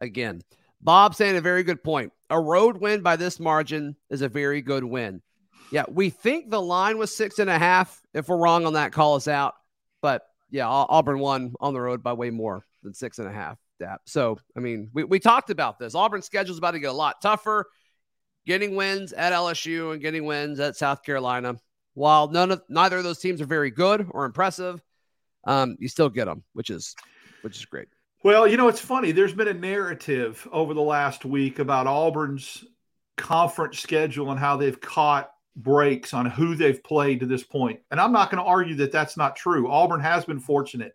again. 0.02 0.42
Bob 0.82 1.16
saying 1.16 1.38
a 1.38 1.42
very 1.42 1.64
good 1.64 1.84
point. 1.84 2.12
A 2.30 2.40
road 2.40 2.78
win 2.78 3.02
by 3.02 3.16
this 3.16 3.40
margin 3.40 3.96
is 4.10 4.22
a 4.22 4.30
very 4.30 4.62
good 4.62 4.84
win. 4.84 5.22
Yeah, 5.72 5.86
we 5.90 6.10
think 6.10 6.50
the 6.50 6.62
line 6.62 6.98
was 6.98 7.16
six 7.16 7.40
and 7.40 7.50
a 7.50 7.58
half. 7.58 8.02
If 8.14 8.28
we're 8.28 8.38
wrong 8.38 8.66
on 8.66 8.74
that, 8.74 8.92
call 8.92 9.16
us 9.16 9.28
out. 9.28 9.54
But 10.02 10.24
yeah, 10.50 10.68
Auburn 10.68 11.20
won 11.20 11.54
on 11.60 11.74
the 11.74 11.82
road 11.82 12.04
by 12.04 12.14
way 12.14 12.30
more 12.30 12.66
than 12.84 12.94
six 12.94 13.20
and 13.20 13.28
a 13.28 13.32
half 13.32 13.58
that. 13.82 14.00
So, 14.06 14.40
I 14.56 14.62
mean, 14.62 14.90
we, 14.94 15.04
we 15.04 15.20
talked 15.20 15.50
about 15.50 15.78
this. 15.78 15.94
Auburn's 15.94 16.26
schedule 16.26 16.54
is 16.54 16.58
about 16.58 16.72
to 16.72 16.80
get 16.80 16.90
a 16.90 16.94
lot 16.94 17.22
tougher. 17.22 17.68
Getting 18.46 18.76
wins 18.76 19.14
at 19.14 19.34
LSU 19.34 19.92
and 19.92 20.02
getting 20.02 20.26
wins 20.26 20.60
at 20.60 20.78
South 20.78 21.04
Carolina. 21.04 21.58
While 21.94 22.30
none 22.30 22.52
of 22.52 22.64
neither 22.70 22.98
of 22.98 23.04
those 23.04 23.20
teams 23.20 23.42
are 23.42 23.46
very 23.46 23.70
good 23.70 24.08
or 24.10 24.26
impressive, 24.26 24.82
um, 25.46 25.76
you 25.80 25.90
still 25.90 26.10
get 26.10 26.26
them, 26.26 26.44
which 26.54 26.70
is 26.70 26.96
which 27.42 27.58
is 27.58 27.66
great. 27.66 27.90
Well, 28.24 28.48
you 28.48 28.56
know, 28.56 28.68
it's 28.68 28.80
funny. 28.80 29.12
There's 29.12 29.34
been 29.34 29.48
a 29.48 29.54
narrative 29.54 30.48
over 30.52 30.76
the 30.76 30.82
last 30.82 31.26
week 31.26 31.58
about 31.58 31.88
Auburn's 31.88 32.64
conference 33.18 33.80
schedule 33.80 34.30
and 34.30 34.40
how 34.40 34.58
they've 34.58 34.80
caught 34.80 35.32
breaks 35.56 36.14
on 36.14 36.28
who 36.28 36.56
they've 36.56 36.84
played 36.84 37.20
to 37.22 37.26
this 37.26 37.44
point. 37.44 37.80
And 37.90 38.00
I'm 38.00 38.12
not 38.12 38.30
going 38.30 38.44
to 38.44 38.48
argue 38.48 38.76
that 38.76 38.92
that's 38.92 39.18
not 39.18 39.36
true. 39.36 39.72
Auburn 39.72 40.02
has 40.02 40.24
been 40.24 40.40
fortunate. 40.40 40.94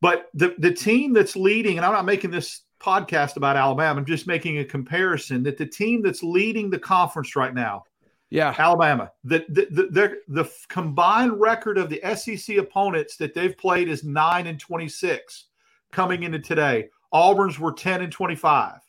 But 0.00 0.30
the, 0.32 0.54
the 0.58 0.72
team 0.72 1.12
that's 1.12 1.36
leading, 1.36 1.76
and 1.76 1.84
I'm 1.84 1.92
not 1.92 2.06
making 2.06 2.30
this 2.30 2.62
podcast 2.80 3.36
about 3.36 3.56
Alabama, 3.56 4.00
I'm 4.00 4.06
just 4.06 4.26
making 4.26 4.58
a 4.58 4.64
comparison 4.64 5.42
that 5.42 5.58
the 5.58 5.66
team 5.66 6.02
that's 6.02 6.22
leading 6.22 6.70
the 6.70 6.78
conference 6.78 7.36
right 7.36 7.52
now, 7.52 7.84
yeah, 8.30 8.54
Alabama, 8.56 9.10
the 9.24 9.44
the, 9.48 9.88
the, 9.90 10.18
the 10.28 10.50
combined 10.68 11.40
record 11.40 11.78
of 11.78 11.88
the 11.88 12.00
SEC 12.14 12.56
opponents 12.56 13.16
that 13.16 13.32
they've 13.32 13.56
played 13.56 13.88
is 13.88 14.04
9 14.04 14.46
and 14.46 14.60
26 14.60 15.47
coming 15.92 16.22
into 16.22 16.38
today. 16.38 16.88
Auburn's 17.12 17.58
were 17.58 17.72
10 17.72 18.02
and 18.02 18.12
25. 18.12 18.80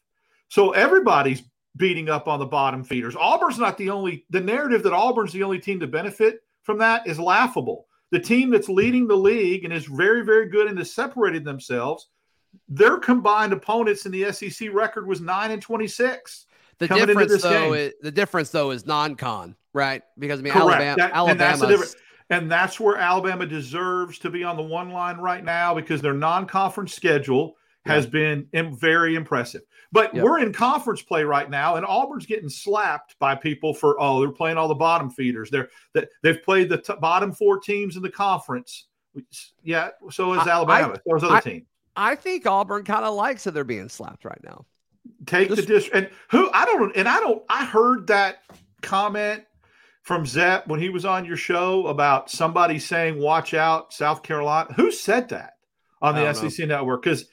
So 0.49 0.71
everybody's 0.71 1.43
beating 1.77 2.09
up 2.09 2.27
on 2.27 2.39
the 2.39 2.45
bottom 2.45 2.83
feeders. 2.83 3.15
Auburn's 3.15 3.59
not 3.59 3.77
the 3.77 3.89
only, 3.89 4.25
the 4.29 4.41
narrative 4.41 4.83
that 4.83 4.93
Auburn's 4.93 5.31
the 5.31 5.43
only 5.43 5.59
team 5.59 5.79
to 5.79 5.87
benefit 5.87 6.41
from 6.63 6.77
that 6.79 7.07
is 7.07 7.19
laughable 7.19 7.85
the 8.11 8.19
team 8.19 8.49
that's 8.49 8.69
leading 8.69 9.07
the 9.07 9.15
league 9.15 9.65
and 9.65 9.73
is 9.73 9.85
very, 9.85 10.23
very 10.23 10.49
good 10.49 10.67
and 10.67 10.77
has 10.77 10.93
separated 10.93 11.43
themselves, 11.43 12.07
their 12.67 12.97
combined 12.97 13.53
opponents 13.53 14.05
in 14.05 14.11
the 14.11 14.31
SEC 14.31 14.69
record 14.73 15.07
was 15.07 15.21
nine 15.21 15.51
and 15.51 15.61
twenty 15.61 15.87
six. 15.87 16.45
The 16.79 16.87
difference, 16.87 17.41
though, 17.41 17.73
is, 17.73 17.93
the 18.01 18.11
difference 18.11 18.49
though 18.51 18.71
is 18.71 18.85
non-con, 18.85 19.55
right? 19.73 20.01
Because 20.17 20.39
I 20.39 20.43
mean, 20.43 20.53
Correct. 20.53 20.81
Alabama, 20.81 20.95
that, 20.97 21.11
Alabama, 21.13 21.85
and 22.29 22.51
that's, 22.51 22.79
where 22.79 22.97
Alabama 22.97 23.45
deserves 23.45 24.19
to 24.19 24.29
be 24.29 24.43
on 24.43 24.55
the 24.55 24.63
one 24.63 24.91
line 24.91 25.17
right 25.17 25.43
now 25.43 25.73
because 25.73 26.01
their 26.01 26.13
non-conference 26.13 26.93
schedule 26.93 27.55
has 27.85 28.05
yeah. 28.05 28.41
been 28.51 28.75
very 28.77 29.15
impressive. 29.15 29.61
But 29.91 30.13
yep. 30.13 30.23
we're 30.23 30.39
in 30.39 30.53
conference 30.53 31.01
play 31.01 31.23
right 31.23 31.49
now, 31.49 31.75
and 31.75 31.85
Auburn's 31.85 32.25
getting 32.25 32.49
slapped 32.49 33.17
by 33.19 33.35
people 33.35 33.73
for 33.73 33.99
oh 33.99 34.19
they're 34.19 34.31
playing 34.31 34.57
all 34.57 34.67
the 34.67 34.75
bottom 34.75 35.09
feeders. 35.09 35.49
They're 35.49 35.69
that 35.93 36.09
they've 36.21 36.41
played 36.43 36.69
the 36.69 36.77
t- 36.77 36.93
bottom 37.01 37.31
four 37.31 37.59
teams 37.59 37.95
in 37.95 38.03
the 38.03 38.09
conference. 38.11 38.85
Yeah, 39.63 39.89
so 40.11 40.33
is 40.33 40.47
Alabama. 40.47 40.93
I, 40.93 41.09
so 41.09 41.15
is 41.15 41.23
other 41.23 41.35
I, 41.35 41.39
teams. 41.39 41.65
I 41.95 42.15
think 42.15 42.45
Auburn 42.45 42.83
kind 42.83 43.03
of 43.03 43.15
likes 43.15 43.45
that 43.45 43.51
they're 43.55 43.63
being 43.63 43.89
slapped 43.89 44.25
right 44.25 44.41
now. 44.43 44.65
Take 45.25 45.49
Just, 45.49 45.61
the 45.61 45.65
dish 45.65 45.89
and 45.91 46.09
who 46.29 46.51
I 46.53 46.65
don't 46.65 46.95
and 46.95 47.07
I 47.07 47.19
don't 47.19 47.41
I 47.49 47.65
heard 47.65 48.07
that 48.07 48.43
comment 48.81 49.43
from 50.09 50.25
Zep 50.25 50.65
when 50.65 50.79
he 50.79 50.89
was 50.89 51.05
on 51.05 51.23
your 51.23 51.37
show 51.37 51.85
about 51.85 52.31
somebody 52.31 52.79
saying 52.79 53.19
"Watch 53.19 53.53
out, 53.53 53.93
South 53.93 54.23
Carolina"? 54.23 54.73
Who 54.73 54.91
said 54.91 55.29
that 55.29 55.57
on 56.01 56.15
the 56.15 56.33
SEC 56.33 56.67
know. 56.67 56.77
network? 56.77 57.03
Because 57.03 57.25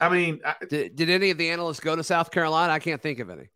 I 0.00 0.08
mean, 0.08 0.40
did, 0.68 0.96
did 0.96 1.08
any 1.08 1.30
of 1.30 1.38
the 1.38 1.50
analysts 1.50 1.78
go 1.78 1.94
to 1.94 2.02
South 2.02 2.32
Carolina? 2.32 2.72
I 2.72 2.80
can't 2.80 3.00
think 3.00 3.20
of 3.20 3.30
any. 3.30 3.48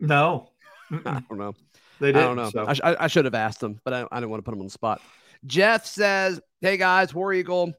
No, 0.00 0.48
I 1.04 1.22
don't 1.28 1.36
know. 1.36 1.52
They 2.00 2.10
did. 2.10 2.22
I 2.22 2.22
don't 2.22 2.36
know. 2.36 2.48
So. 2.48 2.64
I, 2.66 3.04
I, 3.04 3.06
should 3.06 3.26
have 3.26 3.34
asked 3.34 3.60
them, 3.60 3.78
but 3.84 3.92
I, 3.92 4.06
I 4.10 4.16
didn't 4.16 4.30
want 4.30 4.38
to 4.38 4.44
put 4.44 4.52
them 4.52 4.60
on 4.60 4.66
the 4.66 4.72
spot. 4.72 5.02
Jeff 5.44 5.84
says, 5.84 6.40
"Hey 6.62 6.78
guys, 6.78 7.12
War 7.12 7.34
Eagle, 7.34 7.74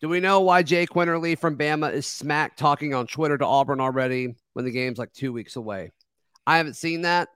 do 0.00 0.08
we 0.08 0.20
know 0.20 0.38
why 0.38 0.62
Jay 0.62 0.86
Quinerly 0.86 1.36
from 1.36 1.58
Bama 1.58 1.92
is 1.92 2.06
smack 2.06 2.56
talking 2.56 2.94
on 2.94 3.08
Twitter 3.08 3.36
to 3.36 3.44
Auburn 3.44 3.80
already 3.80 4.36
when 4.52 4.64
the 4.64 4.70
game's 4.70 4.98
like 4.98 5.12
two 5.12 5.32
weeks 5.32 5.56
away? 5.56 5.90
I 6.46 6.58
haven't 6.58 6.76
seen 6.76 7.02
that. 7.02 7.28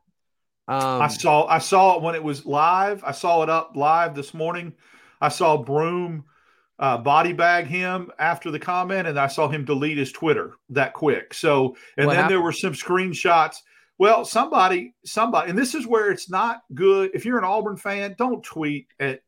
Um, 0.68 1.03
I 1.03 1.09
saw 1.09 1.46
I 1.46 1.59
saw 1.59 1.96
it 1.96 2.03
when 2.03 2.14
it 2.14 2.22
was 2.22 2.46
live. 2.46 3.03
I 3.05 3.12
saw 3.12 3.42
it 3.42 3.51
up 3.51 3.72
live 3.75 4.14
this 4.14 4.33
morning. 4.33 4.72
I 5.20 5.29
saw 5.29 5.57
Broome 5.57 6.25
uh, 6.79 6.98
body 6.98 7.33
bag 7.33 7.66
him 7.66 8.11
after 8.18 8.51
the 8.51 8.59
comment, 8.59 9.07
and 9.07 9.18
I 9.18 9.27
saw 9.27 9.48
him 9.48 9.64
delete 9.64 9.98
his 9.98 10.12
Twitter 10.12 10.55
that 10.70 10.94
quick. 10.94 11.35
So, 11.35 11.77
and 11.96 12.09
then 12.09 12.16
happened? 12.16 12.31
there 12.31 12.40
were 12.40 12.53
some 12.53 12.72
screenshots. 12.72 13.57
Well, 13.98 14.25
somebody, 14.25 14.94
somebody, 15.05 15.51
and 15.51 15.59
this 15.59 15.75
is 15.75 15.87
where 15.87 16.11
it's 16.11 16.29
not 16.29 16.62
good. 16.75 17.11
If 17.14 17.25
you're 17.25 17.38
an 17.38 17.44
Auburn 17.44 17.77
fan, 17.77 18.16
don't 18.18 18.42
tweet 18.42 18.88
at 18.98 19.22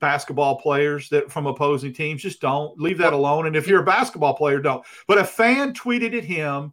basketball 0.00 0.56
players 0.56 1.08
that 1.10 1.30
from 1.30 1.46
opposing 1.46 1.92
teams. 1.92 2.22
Just 2.22 2.40
don't 2.40 2.78
leave 2.80 2.98
that 2.98 3.12
alone. 3.12 3.46
And 3.46 3.56
if 3.56 3.66
you're 3.66 3.82
a 3.82 3.84
basketball 3.84 4.34
player, 4.34 4.60
don't. 4.60 4.84
But 5.06 5.18
a 5.18 5.24
fan 5.24 5.74
tweeted 5.74 6.16
at 6.16 6.24
him 6.24 6.72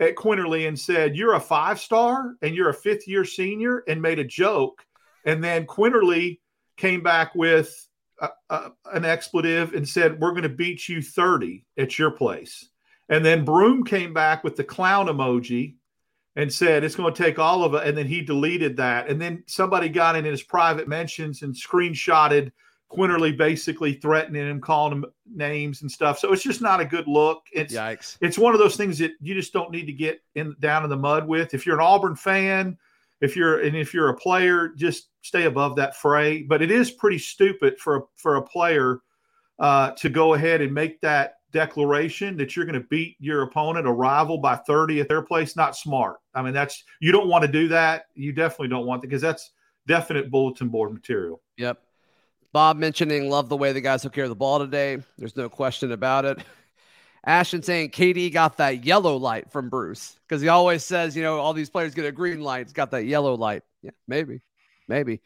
at 0.00 0.14
Quinerly 0.14 0.68
and 0.68 0.78
said, 0.78 1.16
You're 1.16 1.34
a 1.34 1.40
five 1.40 1.80
star 1.80 2.34
and 2.42 2.54
you're 2.54 2.70
a 2.70 2.74
fifth 2.74 3.08
year 3.08 3.24
senior, 3.24 3.82
and 3.88 4.00
made 4.02 4.18
a 4.18 4.24
joke. 4.24 4.84
And 5.24 5.42
then 5.42 5.66
Quinerly 5.66 6.40
came 6.76 7.02
back 7.02 7.34
with 7.34 7.88
a, 8.20 8.30
a, 8.50 8.70
an 8.92 9.04
expletive 9.04 9.74
and 9.74 9.88
said, 9.88 10.20
We're 10.20 10.30
going 10.30 10.42
to 10.42 10.48
beat 10.48 10.88
you 10.88 11.02
30 11.02 11.64
at 11.76 11.98
your 11.98 12.10
place. 12.10 12.68
And 13.08 13.24
then 13.24 13.44
Broome 13.44 13.84
came 13.84 14.12
back 14.12 14.44
with 14.44 14.56
the 14.56 14.64
clown 14.64 15.06
emoji 15.06 15.76
and 16.36 16.52
said, 16.52 16.84
It's 16.84 16.96
going 16.96 17.12
to 17.12 17.22
take 17.22 17.38
all 17.38 17.64
of 17.64 17.74
it. 17.74 17.86
And 17.86 17.96
then 17.96 18.06
he 18.06 18.22
deleted 18.22 18.76
that. 18.76 19.08
And 19.08 19.20
then 19.20 19.44
somebody 19.46 19.88
got 19.88 20.16
in 20.16 20.24
his 20.24 20.42
private 20.42 20.88
mentions 20.88 21.42
and 21.42 21.54
screenshotted 21.54 22.52
Quinerly 22.90 23.36
basically 23.36 23.94
threatening 23.94 24.48
him, 24.48 24.60
calling 24.60 24.92
him 24.92 25.04
names 25.26 25.82
and 25.82 25.90
stuff. 25.90 26.18
So 26.18 26.32
it's 26.32 26.42
just 26.42 26.62
not 26.62 26.80
a 26.80 26.84
good 26.84 27.06
look. 27.06 27.42
It's 27.52 27.74
Yikes. 27.74 28.16
it's 28.20 28.38
one 28.38 28.54
of 28.54 28.60
those 28.60 28.76
things 28.76 28.98
that 28.98 29.12
you 29.20 29.34
just 29.34 29.52
don't 29.52 29.70
need 29.70 29.84
to 29.86 29.92
get 29.92 30.22
in 30.34 30.56
down 30.60 30.84
in 30.84 30.90
the 30.90 30.96
mud 30.96 31.28
with. 31.28 31.52
If 31.52 31.66
you're 31.66 31.78
an 31.78 31.84
Auburn 31.84 32.16
fan, 32.16 32.78
if 33.20 33.36
you're 33.36 33.60
and 33.60 33.76
if 33.76 33.92
you're 33.92 34.08
a 34.08 34.16
player, 34.16 34.68
just 34.68 35.08
stay 35.22 35.44
above 35.44 35.76
that 35.76 35.96
fray. 35.96 36.42
But 36.42 36.62
it 36.62 36.70
is 36.70 36.90
pretty 36.90 37.18
stupid 37.18 37.78
for 37.78 37.96
a 37.96 38.00
for 38.16 38.36
a 38.36 38.42
player 38.42 39.00
uh, 39.58 39.90
to 39.92 40.08
go 40.08 40.34
ahead 40.34 40.60
and 40.60 40.72
make 40.72 41.00
that 41.02 41.34
declaration 41.50 42.36
that 42.36 42.54
you're 42.54 42.66
going 42.66 42.80
to 42.80 42.86
beat 42.88 43.16
your 43.18 43.42
opponent, 43.42 43.86
a 43.86 43.92
rival, 43.92 44.38
by 44.38 44.54
30 44.54 45.00
at 45.00 45.08
their 45.08 45.22
place. 45.22 45.56
Not 45.56 45.76
smart. 45.76 46.16
I 46.34 46.42
mean, 46.42 46.52
that's 46.52 46.84
you 47.00 47.12
don't 47.12 47.28
want 47.28 47.42
to 47.42 47.50
do 47.50 47.68
that. 47.68 48.06
You 48.14 48.32
definitely 48.32 48.68
don't 48.68 48.86
want 48.86 49.02
that 49.02 49.08
because 49.08 49.22
that's 49.22 49.50
definite 49.86 50.30
bulletin 50.30 50.68
board 50.68 50.92
material. 50.92 51.40
Yep. 51.56 51.82
Bob 52.52 52.76
mentioning 52.76 53.28
love 53.28 53.48
the 53.48 53.56
way 53.56 53.72
the 53.72 53.80
guys 53.80 54.02
took 54.02 54.12
care 54.12 54.24
of 54.24 54.30
the 54.30 54.36
ball 54.36 54.58
today. 54.58 54.98
There's 55.18 55.36
no 55.36 55.48
question 55.48 55.92
about 55.92 56.24
it. 56.24 56.38
Ashton 57.24 57.62
saying 57.62 57.90
KD 57.90 58.32
got 58.32 58.56
that 58.56 58.84
yellow 58.84 59.16
light 59.16 59.50
from 59.52 59.68
Bruce 59.68 60.18
because 60.26 60.40
he 60.40 60.48
always 60.48 60.84
says, 60.84 61.16
you 61.16 61.22
know, 61.22 61.38
all 61.38 61.52
these 61.52 61.68
players 61.68 61.94
get 61.94 62.06
a 62.06 62.12
green 62.12 62.40
light. 62.40 62.62
It's 62.62 62.72
got 62.72 62.92
that 62.92 63.04
yellow 63.04 63.34
light. 63.34 63.62
Yeah, 63.82 63.90
maybe, 64.06 64.40
maybe. 64.86 65.20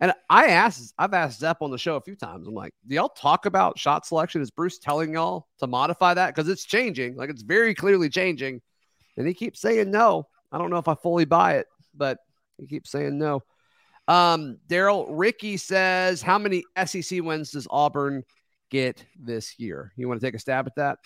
And 0.00 0.12
I 0.28 0.46
asked, 0.46 0.92
I've 0.98 1.14
asked 1.14 1.38
Zep 1.38 1.58
on 1.60 1.70
the 1.70 1.78
show 1.78 1.96
a 1.96 2.00
few 2.00 2.16
times. 2.16 2.48
I'm 2.48 2.54
like, 2.54 2.74
do 2.86 2.96
y'all 2.96 3.08
talk 3.08 3.46
about 3.46 3.78
shot 3.78 4.04
selection? 4.04 4.42
Is 4.42 4.50
Bruce 4.50 4.78
telling 4.78 5.12
y'all 5.12 5.46
to 5.60 5.66
modify 5.66 6.14
that? 6.14 6.34
Because 6.34 6.48
it's 6.48 6.64
changing. 6.64 7.16
Like 7.16 7.30
it's 7.30 7.42
very 7.42 7.74
clearly 7.74 8.08
changing. 8.08 8.60
And 9.16 9.26
he 9.26 9.34
keeps 9.34 9.60
saying 9.60 9.90
no. 9.90 10.26
I 10.50 10.58
don't 10.58 10.70
know 10.70 10.78
if 10.78 10.88
I 10.88 10.94
fully 10.94 11.24
buy 11.24 11.58
it, 11.58 11.66
but 11.94 12.18
he 12.58 12.66
keeps 12.66 12.90
saying 12.90 13.16
no. 13.16 13.42
Um, 14.08 14.58
Daryl 14.68 15.06
Ricky 15.08 15.56
says, 15.56 16.22
How 16.22 16.38
many 16.38 16.64
SEC 16.84 17.22
wins 17.22 17.52
does 17.52 17.66
Auburn 17.70 18.24
get 18.70 19.04
this 19.18 19.58
year? 19.58 19.92
You 19.96 20.08
want 20.08 20.20
to 20.20 20.26
take 20.26 20.34
a 20.34 20.38
stab 20.38 20.66
at 20.66 20.74
that? 20.76 20.98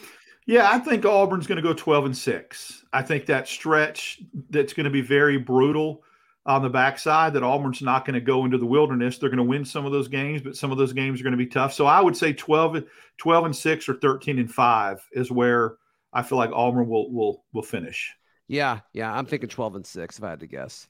Yeah, 0.47 0.71
I 0.71 0.79
think 0.79 1.05
Auburn's 1.05 1.47
going 1.47 1.57
to 1.57 1.63
go 1.63 1.75
12 1.75 2.07
and 2.07 2.17
6. 2.17 2.85
I 2.93 3.03
think 3.03 3.27
that 3.27 3.47
stretch 3.47 4.23
that's 4.49 4.73
going 4.73 4.85
to 4.85 4.91
be 4.91 5.03
very 5.03 5.37
brutal 5.37 6.03
on 6.47 6.63
the 6.63 6.71
backside, 6.71 7.35
that 7.35 7.43
Auburn's 7.43 7.83
not 7.83 8.07
going 8.07 8.15
to 8.15 8.21
go 8.23 8.47
into 8.47 8.57
the 8.57 8.65
wilderness. 8.65 9.19
They're 9.19 9.29
going 9.29 9.37
to 9.37 9.45
win 9.45 9.67
some 9.67 9.85
of 9.85 9.93
those 9.93 10.09
games, 10.09 10.41
but 10.41 10.57
some 10.57 10.73
of 10.73 10.79
those 10.79 10.95
games 10.95 11.21
are 11.21 11.23
going 11.23 11.33
to 11.33 11.37
be 11.37 11.47
tough. 11.47 11.75
So 11.75 11.85
I 11.85 12.01
would 12.01 12.17
say 12.17 12.33
12, 12.33 12.85
12 13.19 13.45
and 13.45 13.55
6 13.55 13.89
or 13.91 13.95
13 13.95 14.39
and 14.39 14.51
5 14.51 15.09
is 15.13 15.31
where 15.31 15.77
I 16.15 16.23
feel 16.23 16.39
like 16.39 16.51
Auburn 16.53 16.89
will 16.89 17.13
will 17.13 17.45
will 17.53 17.63
finish. 17.63 18.15
Yeah, 18.47 18.81
yeah. 18.95 19.13
I'm 19.13 19.27
thinking 19.27 19.51
12 19.51 19.77
and 19.77 19.87
6 19.87 20.19
if 20.19 20.25
I 20.25 20.31
had 20.31 20.41
to 20.41 20.47
guess. 20.47 20.89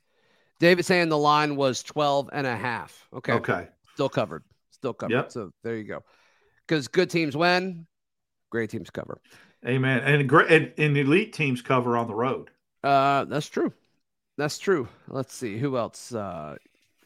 David 0.58 0.84
saying 0.84 1.08
the 1.08 1.18
line 1.18 1.56
was 1.56 1.82
12 1.82 2.30
and 2.32 2.46
a 2.46 2.56
half. 2.56 3.08
Okay. 3.12 3.34
Okay. 3.34 3.68
Still 3.94 4.08
covered. 4.08 4.44
Still 4.70 4.94
covered. 4.94 5.14
Yep. 5.14 5.32
So 5.32 5.50
there 5.62 5.76
you 5.76 5.84
go. 5.84 6.02
Because 6.66 6.88
good 6.88 7.10
teams 7.10 7.36
win, 7.36 7.86
great 8.50 8.70
teams 8.70 8.90
cover. 8.90 9.20
Amen. 9.66 10.00
And 10.00 10.28
great 10.28 10.50
and, 10.50 10.72
and 10.78 10.96
elite 10.96 11.32
teams 11.32 11.62
cover 11.62 11.96
on 11.96 12.06
the 12.06 12.14
road. 12.14 12.50
Uh, 12.82 13.24
that's 13.24 13.48
true. 13.48 13.72
That's 14.36 14.58
true. 14.58 14.88
Let's 15.08 15.34
see 15.34 15.58
who 15.58 15.76
else. 15.76 16.14
Uh, 16.14 16.56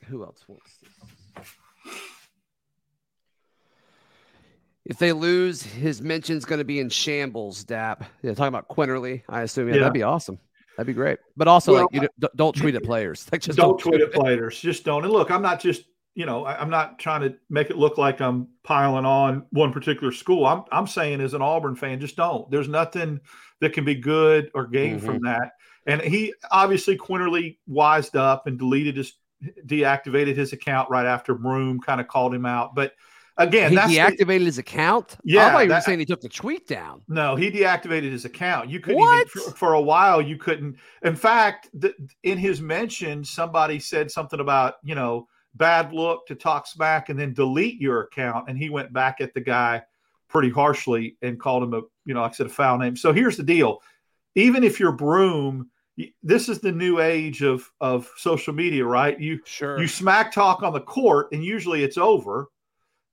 who 0.07 0.23
else 0.25 0.45
wants 0.49 0.77
this? 0.83 1.47
If 4.85 4.99
they 4.99 5.12
lose, 5.12 5.62
his 5.62 6.03
mention's 6.03 6.45
going 6.45 6.59
to 6.59 6.65
be 6.65 6.81
in 6.81 6.88
shambles. 6.88 7.65
Dap. 7.65 8.05
Yeah, 8.23 8.35
talking 8.35 8.49
about 8.49 8.69
Quinerly, 8.69 9.23
I 9.29 9.43
assume. 9.43 9.69
Yeah, 9.69 9.75
yeah. 9.75 9.81
that'd 9.81 9.93
be 9.95 10.03
awesome. 10.03 10.38
That'd 10.77 10.87
be 10.87 10.95
great. 10.95 11.19
But 11.37 11.49
also, 11.49 11.73
well, 11.73 11.89
like, 11.93 12.03
you 12.03 12.29
don't 12.37 12.57
tweet 12.57 12.75
at 12.75 12.83
players. 12.83 13.27
Like, 13.33 13.43
just 13.43 13.59
don't, 13.59 13.79
don't 13.79 13.93
tweet 13.93 14.01
at 14.01 14.13
players. 14.13 14.59
Just 14.61 14.85
don't. 14.85 15.05
And 15.05 15.13
look, 15.13 15.31
I'm 15.31 15.43
not 15.43 15.61
just 15.61 15.85
you 16.15 16.27
know, 16.27 16.45
I'm 16.45 16.69
not 16.69 16.99
trying 16.99 17.23
to 17.23 17.35
make 17.49 17.71
it 17.71 17.79
look 17.79 17.97
like 17.97 18.21
I'm 18.21 18.49
piling 18.65 19.07
on 19.07 19.47
one 19.51 19.73
particular 19.73 20.13
school. 20.13 20.45
I'm 20.45 20.65
I'm 20.71 20.87
saying 20.87 21.21
as 21.21 21.35
an 21.35 21.41
Auburn 21.41 21.75
fan, 21.75 22.01
just 22.01 22.17
don't. 22.17 22.51
There's 22.51 22.69
nothing 22.69 23.21
that 23.61 23.73
can 23.73 23.85
be 23.85 23.95
good 23.95 24.51
or 24.55 24.67
gained 24.67 24.99
mm-hmm. 24.99 25.07
from 25.07 25.23
that. 25.23 25.53
And 25.87 26.01
he 26.01 26.35
obviously 26.51 26.99
Quinerly 26.99 27.59
wised 27.67 28.15
up 28.15 28.47
and 28.47 28.59
deleted 28.59 28.97
his 28.97 29.15
deactivated 29.67 30.37
his 30.37 30.53
account 30.53 30.89
right 30.91 31.07
after 31.07 31.35
Broome 31.35 31.81
kind 31.81 32.01
of 32.01 32.09
called 32.09 32.35
him 32.35 32.47
out. 32.47 32.75
But 32.75 32.93
Again, 33.38 33.73
he 33.73 33.77
deactivated 33.77 34.40
the, 34.40 34.45
his 34.45 34.59
account. 34.59 35.16
Yeah, 35.25 35.47
I 35.47 35.53
thought 35.53 35.64
you 35.64 35.71
were 35.71 35.81
saying 35.81 35.99
he 36.01 36.05
took 36.05 36.21
the 36.21 36.29
tweet 36.29 36.66
down. 36.66 37.03
No, 37.09 37.35
he 37.35 37.51
deactivated 37.51 38.11
his 38.11 38.27
account. 38.27 38.68
You 38.68 38.79
couldn't 38.79 39.01
even, 39.03 39.55
for, 39.55 39.73
a 39.73 39.81
while. 39.81 40.21
You 40.21 40.37
couldn't. 40.37 40.77
In 41.03 41.16
fact, 41.16 41.71
the, 41.73 41.95
in 42.25 42.37
his 42.37 42.61
mention, 42.61 43.25
somebody 43.25 43.79
said 43.79 44.11
something 44.11 44.40
about 44.40 44.75
you 44.83 44.95
know 44.95 45.29
bad 45.55 45.92
look 45.95 46.27
to 46.27 46.35
talk 46.35 46.66
smack 46.66 47.09
and 47.09 47.18
then 47.18 47.33
delete 47.33 47.81
your 47.81 48.03
account, 48.03 48.51
and 48.51 48.59
he 48.59 48.68
went 48.68 48.92
back 48.92 49.21
at 49.21 49.33
the 49.33 49.40
guy 49.40 49.83
pretty 50.29 50.51
harshly 50.51 51.16
and 51.23 51.40
called 51.40 51.62
him 51.62 51.73
a 51.73 51.81
you 52.05 52.12
know 52.12 52.21
like 52.21 52.33
I 52.33 52.35
said 52.35 52.47
a 52.47 52.51
foul 52.51 52.77
name. 52.77 52.97
So 52.97 53.14
here's 53.14 53.38
the 53.38 53.42
deal: 53.42 53.81
even 54.35 54.62
if 54.62 54.79
you're 54.79 54.92
Broome, 54.92 55.71
this 56.23 56.51
is 56.51 56.61
the 56.61 56.73
new 56.73 57.01
age 57.01 57.42
of 57.42 57.71
of 57.81 58.11
social 58.18 58.53
media, 58.53 58.85
right? 58.85 59.18
You 59.18 59.40
sure 59.47 59.81
you 59.81 59.88
smack 59.88 60.33
talk 60.33 60.62
on 60.62 60.75
the 60.75 60.81
court, 60.81 61.29
and 61.33 61.42
usually 61.42 61.83
it's 61.83 61.97
over 61.97 62.49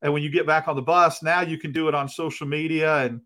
and 0.02 0.14
when 0.14 0.24
you 0.24 0.30
get 0.30 0.48
back 0.48 0.68
on 0.68 0.76
the 0.76 0.82
bus, 0.82 1.22
now 1.22 1.42
you 1.42 1.58
can 1.58 1.72
do 1.72 1.88
it 1.88 1.96
on 1.96 2.08
social 2.08 2.48
media. 2.48 3.06
And 3.06 3.22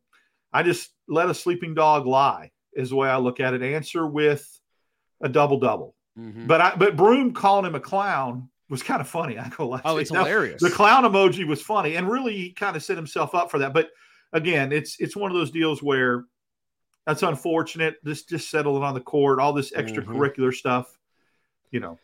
I 0.52 0.64
just 0.64 0.92
let 1.08 1.30
a 1.30 1.34
sleeping 1.34 1.74
dog 1.74 2.08
lie 2.08 2.52
is 2.74 2.90
the 2.90 2.96
way 2.96 3.10
I 3.10 3.18
look 3.18 3.40
at 3.40 3.54
it. 3.54 3.62
Answer 3.62 4.08
with 4.08 4.48
a 5.22 5.30
double 5.30 5.60
double. 5.60 5.96
Mm-hmm. 6.18 6.48
But 6.48 6.62
I 6.62 6.76
but 6.76 6.96
Broome 6.96 7.34
calling 7.34 7.66
him 7.66 7.76
a 7.76 7.80
clown 7.80 8.50
was 8.70 8.84
kind 8.84 9.02
of 9.02 9.08
funny. 9.08 9.38
I 9.40 9.50
go, 9.50 9.80
oh, 9.84 9.98
it's 9.98 10.12
now, 10.12 10.26
hilarious. 10.26 10.62
The 10.62 10.70
clown 10.70 11.04
emoji 11.04 11.46
was 11.48 11.62
funny, 11.62 11.96
and 11.96 12.10
really 12.10 12.34
he 12.36 12.52
kind 12.52 12.76
of 12.76 12.84
set 12.84 12.98
himself 12.98 13.36
up 13.36 13.52
for 13.52 13.60
that. 13.60 13.74
But 13.74 13.90
again, 14.32 14.72
it's 14.72 14.98
it's 15.00 15.16
one 15.16 15.32
of 15.32 15.38
those 15.38 15.52
deals 15.52 15.82
where 15.82 16.26
that's 17.06 17.24
unfortunate. 17.24 18.04
Just 18.06 18.30
just 18.30 18.50
settling 18.50 18.84
on 18.84 18.94
the 18.94 19.02
court, 19.02 19.40
all 19.40 19.54
this 19.54 19.72
mm-hmm. 19.72 19.88
extracurricular 19.88 20.38
mm-hmm. 20.38 20.52
stuff, 20.52 20.98
you 21.72 21.80
know. 21.80 22.00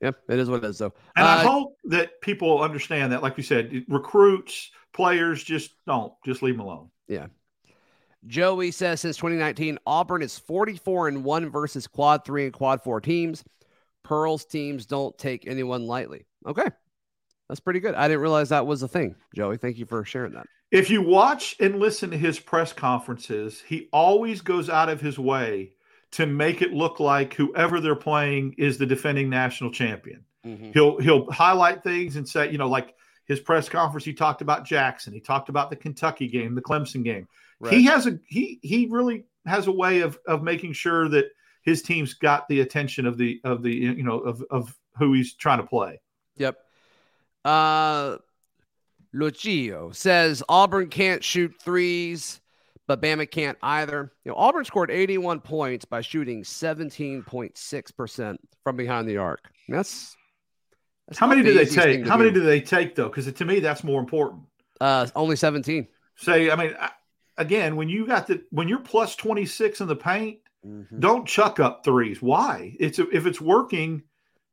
Yep, 0.00 0.16
it 0.28 0.38
is 0.38 0.50
what 0.50 0.64
it 0.64 0.66
is, 0.68 0.78
though. 0.78 0.92
And 1.16 1.26
uh, 1.26 1.30
I 1.30 1.42
hope 1.44 1.76
that 1.84 2.20
people 2.20 2.60
understand 2.60 3.12
that, 3.12 3.22
like 3.22 3.36
you 3.36 3.42
said, 3.42 3.84
recruits, 3.88 4.70
players, 4.92 5.42
just 5.42 5.72
don't, 5.86 6.12
just 6.24 6.42
leave 6.42 6.56
them 6.56 6.66
alone. 6.66 6.90
Yeah. 7.08 7.26
Joey 8.26 8.70
says 8.70 9.00
since 9.00 9.16
2019, 9.16 9.78
Auburn 9.86 10.22
is 10.22 10.38
44 10.38 11.08
and 11.08 11.24
one 11.24 11.50
versus 11.50 11.86
quad 11.86 12.24
three 12.24 12.44
and 12.44 12.52
quad 12.52 12.82
four 12.82 13.00
teams. 13.00 13.44
Pearl's 14.02 14.44
teams 14.44 14.86
don't 14.86 15.16
take 15.18 15.46
anyone 15.46 15.86
lightly. 15.86 16.26
Okay. 16.46 16.68
That's 17.48 17.60
pretty 17.60 17.80
good. 17.80 17.94
I 17.94 18.08
didn't 18.08 18.22
realize 18.22 18.48
that 18.48 18.66
was 18.66 18.82
a 18.82 18.88
thing, 18.88 19.14
Joey. 19.34 19.58
Thank 19.58 19.76
you 19.78 19.84
for 19.84 20.04
sharing 20.04 20.32
that. 20.32 20.46
If 20.70 20.90
you 20.90 21.02
watch 21.02 21.56
and 21.60 21.78
listen 21.78 22.10
to 22.10 22.18
his 22.18 22.40
press 22.40 22.72
conferences, 22.72 23.62
he 23.66 23.88
always 23.92 24.40
goes 24.40 24.70
out 24.70 24.88
of 24.88 25.00
his 25.00 25.18
way 25.18 25.72
to 26.14 26.26
make 26.26 26.62
it 26.62 26.72
look 26.72 27.00
like 27.00 27.34
whoever 27.34 27.80
they're 27.80 27.96
playing 27.96 28.54
is 28.56 28.78
the 28.78 28.86
defending 28.86 29.28
national 29.28 29.70
champion. 29.70 30.24
Mhm. 30.46 30.72
He'll 30.72 30.98
he'll 31.00 31.30
highlight 31.30 31.82
things 31.82 32.16
and 32.16 32.28
say, 32.28 32.50
you 32.52 32.58
know, 32.58 32.68
like 32.68 32.94
his 33.24 33.40
press 33.40 33.68
conference, 33.68 34.04
he 34.04 34.12
talked 34.12 34.42
about 34.42 34.64
Jackson. 34.64 35.12
He 35.12 35.20
talked 35.20 35.48
about 35.48 35.70
the 35.70 35.76
Kentucky 35.76 36.28
game, 36.28 36.54
the 36.54 36.62
Clemson 36.62 37.02
game. 37.02 37.26
He 37.68 37.84
has 37.84 38.06
a 38.06 38.18
he 38.26 38.60
he 38.62 38.86
really 38.90 39.24
has 39.46 39.66
a 39.66 39.72
way 39.72 40.00
of 40.00 40.18
of 40.26 40.42
making 40.42 40.74
sure 40.74 41.08
that 41.08 41.26
his 41.62 41.82
team's 41.82 42.14
got 42.14 42.46
the 42.48 42.60
attention 42.60 43.06
of 43.06 43.16
the 43.16 43.40
of 43.42 43.62
the 43.62 43.74
you 43.74 44.02
know 44.02 44.18
of 44.20 44.44
of 44.50 44.76
who 44.98 45.14
he's 45.14 45.34
trying 45.34 45.58
to 45.58 45.66
play. 45.66 46.00
Yep. 46.36 46.58
Uh 47.44 48.18
Lucio 49.12 49.92
says 49.92 50.42
Auburn 50.48 50.88
can't 50.88 51.24
shoot 51.24 51.54
threes, 51.60 52.40
but 52.86 53.00
Bama 53.02 53.30
can't 53.30 53.56
either. 53.62 54.12
You 54.24 54.32
know, 54.32 54.36
Auburn 54.36 54.64
scored 54.64 54.90
81 54.90 55.40
points 55.40 55.84
by 55.84 56.00
shooting 56.00 56.42
17.6% 56.42 58.36
from 58.62 58.76
behind 58.76 59.08
the 59.08 59.16
arc. 59.18 59.40
That's, 59.68 60.16
that's 61.08 61.18
How 61.18 61.26
many 61.26 61.42
the 61.42 61.52
do 61.52 61.58
they 61.58 61.66
take? 61.66 62.06
How 62.06 62.16
many 62.16 62.30
do 62.30 62.40
they 62.40 62.60
take 62.60 62.94
though? 62.94 63.08
Because 63.08 63.30
to 63.32 63.44
me, 63.44 63.60
that's 63.60 63.84
more 63.84 64.00
important. 64.00 64.42
uh 64.80 65.06
only 65.14 65.36
17. 65.36 65.86
Say, 66.16 66.50
I 66.50 66.56
mean, 66.56 66.74
I- 66.78 66.90
again, 67.38 67.76
when 67.76 67.88
you 67.88 68.06
got 68.06 68.26
the 68.26 68.44
when 68.50 68.68
you're 68.68 68.78
plus 68.80 69.16
twenty 69.16 69.44
six 69.46 69.80
in 69.80 69.88
the 69.88 69.96
paint, 69.96 70.38
Mhm. 70.66 71.00
don't 71.00 71.26
chuck 71.26 71.58
up 71.60 71.84
threes. 71.84 72.22
Why? 72.22 72.76
It's 72.80 72.98
if 72.98 73.26
it's 73.26 73.40
working, 73.40 74.02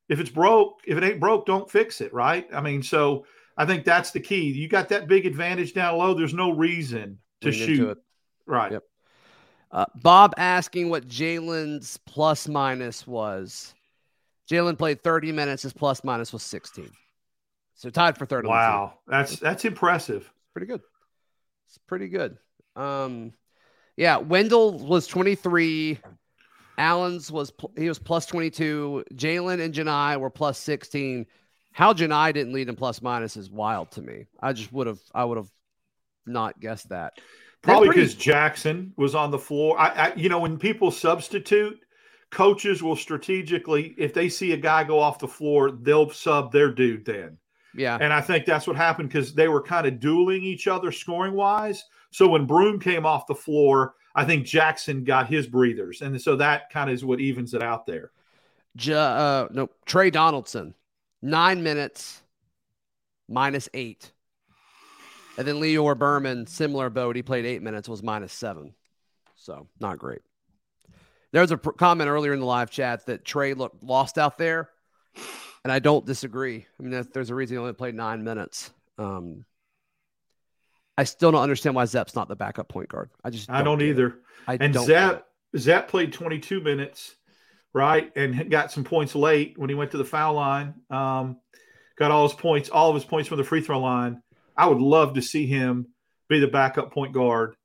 if 0.09 0.19
it's 0.19 0.29
broke, 0.29 0.81
if 0.85 0.97
it 0.97 1.03
ain't 1.03 1.19
broke, 1.19 1.45
don't 1.45 1.69
fix 1.69 2.01
it. 2.01 2.13
Right? 2.13 2.47
I 2.53 2.59
mean, 2.61 2.81
so 2.83 3.25
I 3.57 3.65
think 3.65 3.85
that's 3.85 4.11
the 4.11 4.19
key. 4.19 4.51
You 4.51 4.67
got 4.67 4.89
that 4.89 5.07
big 5.07 5.25
advantage 5.25 5.73
down 5.73 5.97
low. 5.97 6.13
There's 6.13 6.33
no 6.33 6.51
reason 6.51 7.19
to 7.41 7.49
Lean 7.51 7.59
shoot. 7.67 7.97
Right. 8.45 8.71
Yep. 8.73 8.83
Uh, 9.71 9.85
Bob 9.95 10.33
asking 10.37 10.89
what 10.89 11.07
Jaylin's 11.07 11.97
plus 12.05 12.47
minus 12.47 13.07
was. 13.07 13.73
Jaylin 14.49 14.77
played 14.77 15.01
30 15.01 15.31
minutes. 15.31 15.63
His 15.63 15.73
plus 15.73 16.03
minus 16.03 16.33
was 16.33 16.43
16. 16.43 16.89
So 17.75 17.89
tied 17.89 18.17
for 18.17 18.25
third. 18.25 18.45
on 18.45 18.51
the 18.51 18.57
team. 18.57 18.59
Wow, 18.59 18.93
that's 19.07 19.39
that's 19.39 19.65
impressive. 19.65 20.31
pretty 20.53 20.67
good. 20.67 20.81
It's 21.67 21.77
pretty 21.79 22.09
good. 22.09 22.37
Um, 22.75 23.33
yeah, 23.95 24.17
Wendell 24.17 24.77
was 24.77 25.07
23. 25.07 25.99
Allen's 26.77 27.31
was 27.31 27.51
pl- 27.51 27.71
he 27.77 27.87
was 27.87 27.97
plus 27.97 28.25
22. 28.25 29.05
Jaylin 29.15 29.61
and 29.61 29.73
Janai 29.73 30.19
were 30.19 30.29
plus 30.29 30.57
16. 30.59 31.25
How 31.71 31.93
Janai 31.93 32.33
didn't 32.33 32.53
lead 32.53 32.69
in 32.69 32.75
plus 32.75 33.01
minus 33.01 33.37
is 33.37 33.49
wild 33.49 33.91
to 33.91 34.01
me. 34.01 34.27
I 34.39 34.53
just 34.53 34.71
would 34.73 34.87
have 34.87 34.99
I 35.13 35.23
would 35.23 35.37
have 35.37 35.49
not 36.25 36.59
guessed 36.59 36.89
that. 36.89 37.13
Probably 37.61 37.89
pretty- 37.89 38.01
because 38.01 38.15
Jackson 38.15 38.93
was 38.97 39.13
on 39.15 39.31
the 39.31 39.37
floor. 39.39 39.79
I, 39.79 39.87
I, 39.87 40.15
you 40.15 40.29
know, 40.29 40.39
when 40.39 40.57
people 40.57 40.89
substitute, 40.91 41.79
coaches 42.31 42.81
will 42.81 42.95
strategically, 42.95 43.93
if 43.97 44.13
they 44.13 44.29
see 44.29 44.53
a 44.53 44.57
guy 44.57 44.83
go 44.83 44.99
off 44.99 45.19
the 45.19 45.27
floor, 45.27 45.71
they'll 45.71 46.09
sub 46.09 46.51
their 46.51 46.71
dude 46.71 47.05
then. 47.05 47.37
yeah. 47.75 47.97
And 48.01 48.11
I 48.11 48.21
think 48.21 48.45
that's 48.45 48.65
what 48.67 48.75
happened 48.75 49.09
because 49.09 49.33
they 49.33 49.47
were 49.47 49.61
kind 49.61 49.85
of 49.85 49.99
dueling 49.99 50.43
each 50.43 50.67
other 50.67 50.91
scoring 50.91 51.33
wise. 51.33 51.83
So 52.09 52.27
when 52.27 52.45
Broome 52.45 52.79
came 52.79 53.05
off 53.05 53.27
the 53.27 53.35
floor, 53.35 53.95
I 54.15 54.25
think 54.25 54.45
Jackson 54.45 55.03
got 55.05 55.27
his 55.27 55.47
breathers, 55.47 56.01
and 56.01 56.19
so 56.21 56.35
that 56.35 56.69
kind 56.69 56.89
of 56.89 56.93
is 56.95 57.05
what 57.05 57.21
evens 57.21 57.53
it 57.53 57.63
out 57.63 57.85
there. 57.85 58.11
J- 58.75 58.93
uh, 58.93 59.47
no, 59.51 59.69
Trey 59.85 60.09
Donaldson, 60.09 60.73
nine 61.21 61.63
minutes, 61.63 62.21
minus 63.29 63.69
eight. 63.73 64.11
And 65.37 65.47
then 65.47 65.55
Lior 65.55 65.97
Berman, 65.97 66.45
similar 66.47 66.89
boat. 66.89 67.15
He 67.15 67.21
played 67.23 67.45
eight 67.45 67.61
minutes, 67.61 67.87
was 67.87 68.03
minus 68.03 68.33
seven. 68.33 68.73
So 69.35 69.67
not 69.79 69.97
great. 69.97 70.21
There 71.31 71.41
was 71.41 71.51
a 71.51 71.57
pr- 71.57 71.71
comment 71.71 72.09
earlier 72.09 72.33
in 72.33 72.39
the 72.39 72.45
live 72.45 72.69
chat 72.69 73.05
that 73.05 73.23
Trey 73.23 73.53
looked 73.53 73.81
lost 73.83 74.17
out 74.17 74.37
there. 74.37 74.69
And 75.63 75.71
I 75.71 75.79
don't 75.79 76.05
disagree. 76.05 76.65
I 76.79 76.83
mean, 76.83 77.07
there's 77.13 77.29
a 77.29 77.35
reason 77.35 77.55
he 77.55 77.59
only 77.59 77.73
played 77.73 77.95
nine 77.95 78.23
minutes. 78.23 78.71
Um, 78.97 79.45
I 80.97 81.03
still 81.05 81.31
don't 81.31 81.41
understand 81.43 81.75
why 81.75 81.85
Zep's 81.85 82.15
not 82.15 82.27
the 82.27 82.35
backup 82.35 82.67
point 82.67 82.89
guard. 82.89 83.09
I 83.23 83.29
just 83.29 83.49
I 83.49 83.61
don't 83.63 83.77
get 83.79 83.87
it. 83.87 83.89
either. 83.91 84.15
I 84.47 84.57
And 84.59 84.73
don't. 84.73 84.87
get 84.87 85.03
it. 85.13 85.15
Zep 85.15 85.27
Zep 85.57 85.87
played 85.87 86.13
22 86.13 86.61
minutes, 86.61 87.15
right, 87.73 88.11
and 88.15 88.49
got 88.49 88.71
some 88.71 88.83
points 88.83 89.15
late 89.15 89.57
when 89.57 89.69
he 89.69 89.75
went 89.75 89.91
to 89.91 89.97
the 89.97 90.05
foul 90.05 90.33
line. 90.33 90.73
Um, 90.89 91.37
got 91.97 92.11
all 92.11 92.27
his 92.27 92.37
points, 92.37 92.69
all 92.69 92.89
of 92.89 92.95
his 92.95 93.05
points 93.05 93.27
from 93.29 93.37
the 93.37 93.43
free 93.43 93.61
throw 93.61 93.79
line. 93.79 94.21
I 94.61 94.67
would 94.67 94.79
love 94.79 95.15
to 95.15 95.23
see 95.23 95.47
him 95.47 95.87
be 96.29 96.39
the 96.39 96.47
backup 96.47 96.91
point 96.93 97.13
guard. 97.13 97.55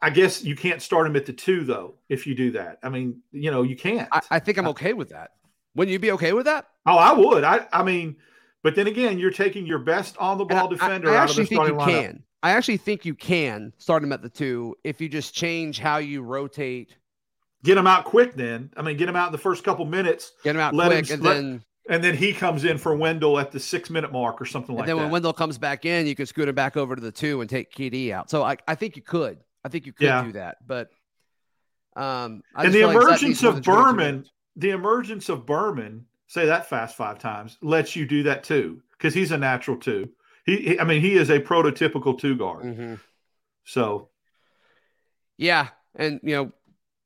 I 0.00 0.10
guess 0.10 0.44
you 0.44 0.54
can't 0.54 0.80
start 0.80 1.06
him 1.08 1.16
at 1.16 1.26
the 1.26 1.32
two 1.32 1.64
though. 1.64 1.96
If 2.08 2.28
you 2.28 2.36
do 2.36 2.52
that, 2.52 2.78
I 2.82 2.90
mean, 2.90 3.22
you 3.32 3.50
know, 3.50 3.62
you 3.62 3.74
can't. 3.74 4.08
I, 4.12 4.20
I 4.30 4.38
think 4.38 4.56
I'm 4.56 4.68
okay 4.68 4.92
with 4.92 5.08
that. 5.08 5.32
Wouldn't 5.74 5.92
you 5.92 5.98
be 5.98 6.12
okay 6.12 6.32
with 6.32 6.46
that? 6.46 6.66
oh, 6.86 6.96
I 6.96 7.12
would. 7.12 7.42
I, 7.42 7.66
I 7.72 7.82
mean, 7.82 8.16
but 8.62 8.76
then 8.76 8.86
again, 8.86 9.18
you're 9.18 9.32
taking 9.32 9.66
your 9.66 9.80
best 9.80 10.16
on 10.18 10.38
the 10.38 10.44
ball 10.44 10.66
I- 10.68 10.70
defender 10.70 11.10
I, 11.10 11.14
I 11.14 11.16
out 11.18 11.30
of 11.30 11.36
the 11.36 11.42
actually 11.42 11.46
think 11.46 11.68
you 11.68 11.74
starting 11.74 11.94
lineup. 11.94 12.02
can. 12.06 12.22
I 12.44 12.50
actually 12.52 12.76
think 12.76 13.04
you 13.04 13.14
can 13.16 13.72
start 13.78 14.04
him 14.04 14.12
at 14.12 14.22
the 14.22 14.28
two 14.28 14.76
if 14.84 15.00
you 15.00 15.08
just 15.08 15.34
change 15.34 15.80
how 15.80 15.96
you 15.98 16.22
rotate, 16.22 16.96
Get 17.64 17.76
him 17.78 17.86
out 17.86 18.04
quick. 18.04 18.34
Then, 18.34 18.70
I 18.76 18.82
mean, 18.82 18.96
get 18.96 19.08
him 19.08 19.16
out 19.16 19.26
in 19.26 19.32
the 19.32 19.38
first 19.38 19.62
couple 19.64 19.84
minutes, 19.86 20.32
get 20.44 20.54
him 20.54 20.60
out 20.60 20.72
Let 20.74 20.92
him 20.92 21.04
quick, 21.04 21.10
and 21.14 21.22
let- 21.22 21.34
then 21.34 21.62
and 21.88 22.02
then 22.02 22.16
he 22.16 22.32
comes 22.32 22.64
in 22.64 22.78
for 22.78 22.94
Wendell 22.96 23.38
at 23.38 23.50
the 23.52 23.58
six 23.60 23.90
minute 23.90 24.12
mark 24.12 24.40
or 24.40 24.44
something 24.44 24.70
and 24.70 24.78
like 24.78 24.86
that. 24.86 24.92
And 24.92 24.98
then 25.00 25.04
when 25.06 25.12
Wendell 25.12 25.32
comes 25.32 25.58
back 25.58 25.84
in, 25.84 26.06
you 26.06 26.14
can 26.14 26.26
scoot 26.26 26.48
him 26.48 26.54
back 26.54 26.76
over 26.76 26.94
to 26.94 27.02
the 27.02 27.12
two 27.12 27.40
and 27.40 27.50
take 27.50 27.72
KD 27.74 28.12
out. 28.12 28.30
So 28.30 28.42
I, 28.42 28.56
I 28.68 28.74
think 28.74 28.96
you 28.96 29.02
could. 29.02 29.38
I 29.64 29.68
think 29.68 29.86
you 29.86 29.92
could 29.92 30.04
Yeah. 30.06 30.24
do 30.24 30.32
that. 30.32 30.58
But 30.66 30.90
um, 31.96 32.42
I 32.54 32.64
and 32.64 32.72
just 32.72 32.80
the 32.80 32.86
like 32.86 32.96
emergence 32.96 33.42
of 33.42 33.54
than 33.56 33.62
22 33.64 33.82
Berman, 33.84 34.26
the 34.56 34.70
emergence 34.70 35.28
of 35.28 35.44
Berman, 35.44 36.06
say 36.26 36.46
that 36.46 36.68
fast 36.68 36.96
five 36.96 37.18
times, 37.18 37.58
lets 37.62 37.94
you 37.96 38.06
do 38.06 38.22
that 38.24 38.44
too 38.44 38.80
because 38.92 39.12
he's 39.14 39.32
a 39.32 39.38
natural 39.38 39.76
two. 39.76 40.08
He, 40.46 40.56
he- 40.56 40.80
I 40.80 40.84
mean, 40.84 41.00
he 41.00 41.14
is 41.14 41.30
a 41.30 41.38
prototypical 41.40 42.18
two 42.18 42.36
guard. 42.36 42.64
Mhm. 42.64 43.00
So 43.64 44.08
Yeah, 45.36 45.68
and 45.96 46.20
you 46.22 46.34
know, 46.36 46.52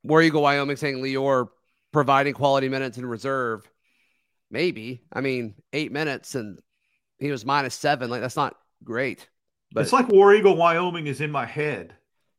where 0.03 0.23
you 0.23 0.31
go, 0.31 0.41
Wyoming 0.41 0.77
saying 0.77 0.97
Lior 0.99 1.49
providing 1.93 2.35
quality 2.35 2.69
minutes 2.69 2.99
in 2.99 3.07
reserve. 3.07 3.69
Maybe. 4.51 5.03
I 5.13 5.21
mean, 5.21 5.55
eight 5.73 5.93
minutes 5.93 6.35
and 6.35 6.59
he 7.19 7.31
was 7.31 7.45
minus 7.45 7.75
seven. 7.75 8.11
Like 8.11 8.21
that's 8.21 8.37
not 8.37 8.57
great. 8.85 9.29
But 9.73 9.83
it's 9.83 9.93
like 9.93 10.09
War 10.09 10.35
Eagle, 10.35 10.57
Wyoming 10.57 11.07
is 11.07 11.21
in 11.21 11.31
my 11.31 11.45
head 11.45 11.95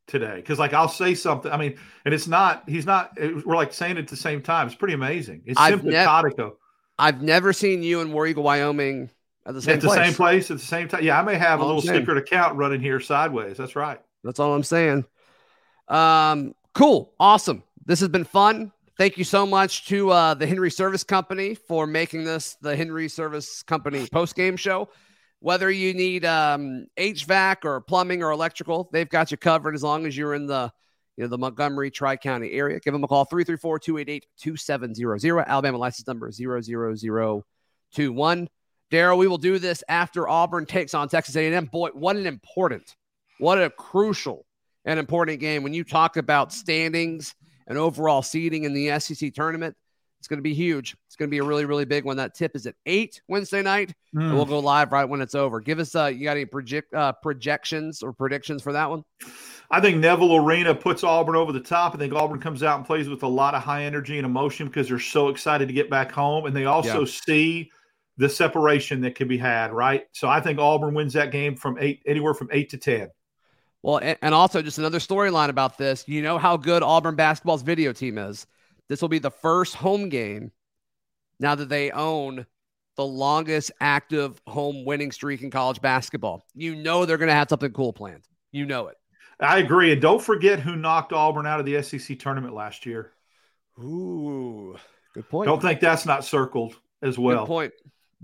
today 0.08 0.38
because, 0.38 0.58
like, 0.58 0.74
I'll 0.74 0.88
say 0.88 1.14
something. 1.14 1.52
I 1.52 1.58
mean, 1.58 1.78
and 2.06 2.14
it's 2.14 2.28
not. 2.28 2.64
He's 2.68 2.86
not. 2.86 3.12
it- 3.18 3.46
we're 3.46 3.56
like 3.56 3.74
saying 3.74 3.98
it 3.98 4.02
at 4.02 4.08
the 4.08 4.16
same 4.16 4.42
time. 4.42 4.68
It's 4.68 4.76
pretty 4.76 4.94
amazing. 4.94 5.44
It's 5.46 5.60
I've 5.60 5.84
nev- 5.84 5.94
simpatico 5.94 6.58
I've 6.98 7.22
never 7.22 7.54
seen 7.54 7.84
you 7.84 8.02
in 8.02 8.12
War 8.12 8.26
Eagle 8.26 8.44
Wyoming 8.44 9.10
at 9.46 9.54
the 9.54 9.62
same 9.62 9.76
at 9.76 9.82
the 9.82 9.88
place. 9.88 10.00
same 10.06 10.14
place 10.14 10.52
at 10.52 10.58
the 10.58 10.66
same 10.66 10.88
time. 10.88 11.04
Yeah, 11.04 11.20
I 11.20 11.24
may 11.24 11.36
have 11.36 11.60
a 11.60 11.64
All 11.64 11.70
I'm 11.72 11.76
little 11.76 11.94
stickered 11.94 12.18
account 12.18 12.56
running 12.56 12.82
here 12.82 13.00
sideways. 13.00 13.58
That's 13.58 13.76
right. 13.76 14.00
That's 14.24 14.40
all 14.40 14.54
I'm 14.54 14.64
saying. 14.64 15.06
Um, 15.88 16.56
cool, 16.74 17.14
awesome. 17.20 17.64
This 17.86 18.00
has 18.00 18.10
been 18.10 18.24
fun. 18.26 18.72
Thank 18.98 19.18
you 19.20 19.24
so 19.24 19.46
much 19.46 19.86
to 19.90 20.10
uh, 20.10 20.34
the 20.34 20.48
Henry 20.48 20.72
Service 20.72 21.04
Company 21.04 21.54
for 21.54 21.86
making 21.86 22.24
this 22.24 22.56
the 22.62 22.76
Henry 22.76 23.08
Service 23.08 23.62
Company 23.62 24.08
post 24.12 24.36
game 24.36 24.58
show. 24.58 24.90
Whether 25.40 25.70
you 25.70 25.94
need 25.94 26.26
um, 26.26 26.88
HVAC 26.98 27.58
or 27.64 27.80
plumbing 27.82 28.24
or 28.24 28.32
electrical, 28.32 28.90
they've 28.92 29.08
got 29.08 29.30
you 29.30 29.38
covered 29.38 29.76
as 29.76 29.84
long 29.84 30.08
as 30.08 30.18
you're 30.18 30.34
in 30.34 30.48
the 30.48 30.72
you 31.16 31.24
know 31.24 31.28
the 31.28 31.38
Montgomery 31.38 31.92
Tri 31.92 32.18
County 32.18 32.54
area. 32.54 32.80
Give 32.80 32.92
them 32.92 33.04
a 33.04 33.08
call 33.08 33.26
334 33.26 33.78
288 33.78 34.26
2700. 34.36 35.48
Alabama 35.48 35.78
license 35.78 36.08
number 36.08 36.32
00021. 36.32 38.50
Daryl, 38.90 39.18
we 39.20 39.28
will 39.28 39.38
do 39.38 39.60
this 39.60 39.84
after 39.88 40.28
Auburn 40.28 40.66
takes 40.66 40.96
on 40.96 41.08
Texas 41.08 41.36
A&M. 41.36 41.66
Boy, 41.66 41.90
what 41.90 42.16
an 42.16 42.26
important, 42.26 42.96
what 43.38 43.62
a 43.62 43.70
crucial 43.70 44.48
and 44.86 45.00
important 45.00 45.40
game. 45.40 45.62
When 45.62 45.76
you 45.76 45.84
talk 45.84 46.18
about 46.18 46.52
standings 46.52 47.36
and 47.68 47.78
overall 47.78 48.22
seeding 48.22 48.64
in 48.64 48.74
the 48.74 49.00
SEC 49.00 49.34
tournament, 49.34 49.76
it's 50.20 50.28
going 50.28 50.40
to 50.40 50.44
be 50.44 50.54
huge. 50.54 50.96
It's 51.06 51.16
going 51.16 51.30
to 51.30 51.32
be 51.32 51.38
a 51.38 51.44
really, 51.44 51.66
really 51.66 51.86
big 51.86 52.04
one. 52.04 52.18
That 52.18 52.34
tip 52.34 52.56
is 52.56 52.66
at 52.66 52.74
eight 52.88 53.22
Wednesday 53.28 53.62
night, 53.62 53.94
and 54.14 54.34
we'll 54.34 54.46
go 54.46 54.60
live 54.60 54.92
right 54.92 55.06
when 55.06 55.22
it's 55.22 55.36
over. 55.36 55.60
Give 55.60 55.78
us, 55.78 55.94
uh, 55.96 56.06
you 56.06 56.24
got 56.24 56.32
any 56.32 56.46
project 56.46 56.92
uh, 56.94 57.14
projections 57.22 58.02
or 58.02 58.14
predictions 58.14 58.64
for 58.64 58.74
that 58.74 58.90
one? 58.90 59.04
I 59.70 59.80
think 59.80 59.98
Neville 59.98 60.38
Arena 60.38 60.74
puts 60.74 61.04
Auburn 61.04 61.36
over 61.36 61.52
the 61.52 61.60
top. 61.60 61.94
I 61.94 61.98
think 62.00 62.14
Auburn 62.14 62.40
comes 62.40 62.64
out 62.64 62.78
and 62.78 62.86
plays 62.86 63.08
with 63.10 63.22
a 63.22 63.28
lot 63.28 63.54
of 63.54 63.62
high 63.62 63.84
energy 63.84 64.18
and 64.18 64.26
emotion 64.26 64.68
because 64.68 64.88
they're 64.90 64.98
so 64.98 65.28
excited 65.28 65.68
to 65.68 65.74
get 65.74 65.90
back 65.90 66.12
home. 66.12 66.46
And 66.46 66.56
they 66.56 66.66
also 66.66 67.02
Yeah. 67.02 67.12
see 67.26 67.72
the 68.18 68.30
separation 68.30 69.02
that 69.02 69.14
can 69.14 69.28
be 69.28 69.38
had, 69.38 69.72
right? 69.72 70.06
So 70.14 70.28
I 70.28 70.40
think 70.40 70.58
Auburn 70.58 70.96
wins 70.96 71.14
that 71.14 71.32
game 71.32 71.56
from 71.56 71.78
eight, 71.80 72.02
anywhere 72.08 72.34
from 72.34 72.50
eight 72.52 72.70
to 72.70 72.78
10. 72.78 73.10
Well, 73.84 73.98
and, 73.98 74.18
and 74.22 74.34
also 74.34 74.62
just 74.62 74.78
another 74.78 75.00
storyline 75.00 75.50
about 75.50 75.78
this. 75.78 76.08
You 76.08 76.22
know 76.22 76.38
how 76.38 76.58
good 76.58 76.84
Auburn 76.84 77.16
basketball's 77.16 77.62
video 77.62 77.94
team 77.94 78.18
is. 78.18 78.46
This 78.90 79.02
will 79.02 79.10
be 79.10 79.20
the 79.20 79.32
first 79.32 79.76
home 79.76 80.10
game 80.10 80.52
now 81.40 81.56
that 81.56 81.70
they 81.70 81.92
own 81.92 82.46
the 82.96 83.06
longest 83.06 83.72
active 83.80 84.42
home 84.48 84.84
winning 84.84 85.12
streak 85.12 85.42
in 85.44 85.52
college 85.52 85.82
basketball. 85.82 86.46
You 86.56 86.76
know 86.76 87.06
they're 87.06 87.18
going 87.18 87.28
to 87.30 87.36
have 87.36 87.50
something 87.50 87.72
cool 87.72 87.94
planned. 87.94 88.24
You 88.52 88.66
know 88.66 88.88
it. 88.88 88.98
I 89.40 89.60
agree. 89.60 89.92
And 89.92 90.02
don't 90.02 90.22
forget 90.22 90.60
who 90.60 90.76
knocked 90.76 91.14
Auburn 91.14 91.46
out 91.46 91.60
of 91.60 91.66
the 91.66 91.82
SEC 91.84 92.18
tournament 92.18 92.56
last 92.56 92.86
year. 92.86 93.12
Ooh, 93.80 94.76
good 95.14 95.30
point. 95.30 95.48
Don't 95.48 95.62
think 95.62 95.80
that's 95.80 96.08
not 96.08 96.26
circled 96.26 96.76
as 97.04 97.20
well. 97.20 97.36
Good 97.36 97.38
well. 97.38 97.46
point. 97.46 97.74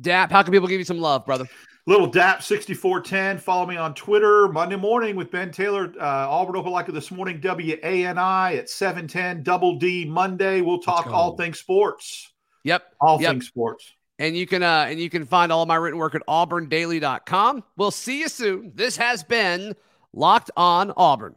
Dap, 0.01 0.31
how 0.31 0.41
can 0.41 0.51
people 0.51 0.67
give 0.67 0.79
you 0.79 0.85
some 0.85 0.99
love, 0.99 1.23
brother? 1.25 1.45
Little 1.85 2.07
DAP 2.07 2.41
6410. 2.41 3.39
Follow 3.39 3.65
me 3.65 3.75
on 3.75 3.93
Twitter 3.93 4.47
Monday 4.47 4.77
morning 4.77 5.17
with 5.17 5.29
Ben 5.29 5.51
Taylor, 5.51 5.91
uh, 5.99 6.29
Auburn 6.29 6.55
Opelika 6.55 6.93
this 6.93 7.11
morning, 7.11 7.41
WANI 7.41 8.57
at 8.57 8.69
710, 8.69 9.43
Double 9.43 9.77
D 9.77 10.05
Monday. 10.05 10.61
We'll 10.61 10.79
talk 10.79 11.07
all 11.07 11.35
things 11.35 11.59
sports. 11.59 12.31
Yep. 12.63 12.83
All 13.01 13.21
yep. 13.21 13.31
things 13.31 13.47
sports. 13.47 13.91
And 14.19 14.37
you 14.37 14.47
can 14.47 14.63
uh 14.63 14.85
and 14.87 14.99
you 14.99 15.09
can 15.09 15.25
find 15.25 15.51
all 15.51 15.63
of 15.63 15.67
my 15.67 15.75
written 15.75 15.99
work 15.99 16.15
at 16.15 16.21
auburndaily.com. 16.27 17.63
We'll 17.75 17.91
see 17.91 18.19
you 18.19 18.29
soon. 18.29 18.71
This 18.75 18.95
has 18.95 19.23
been 19.23 19.75
Locked 20.13 20.51
on 20.55 20.93
Auburn. 20.95 21.35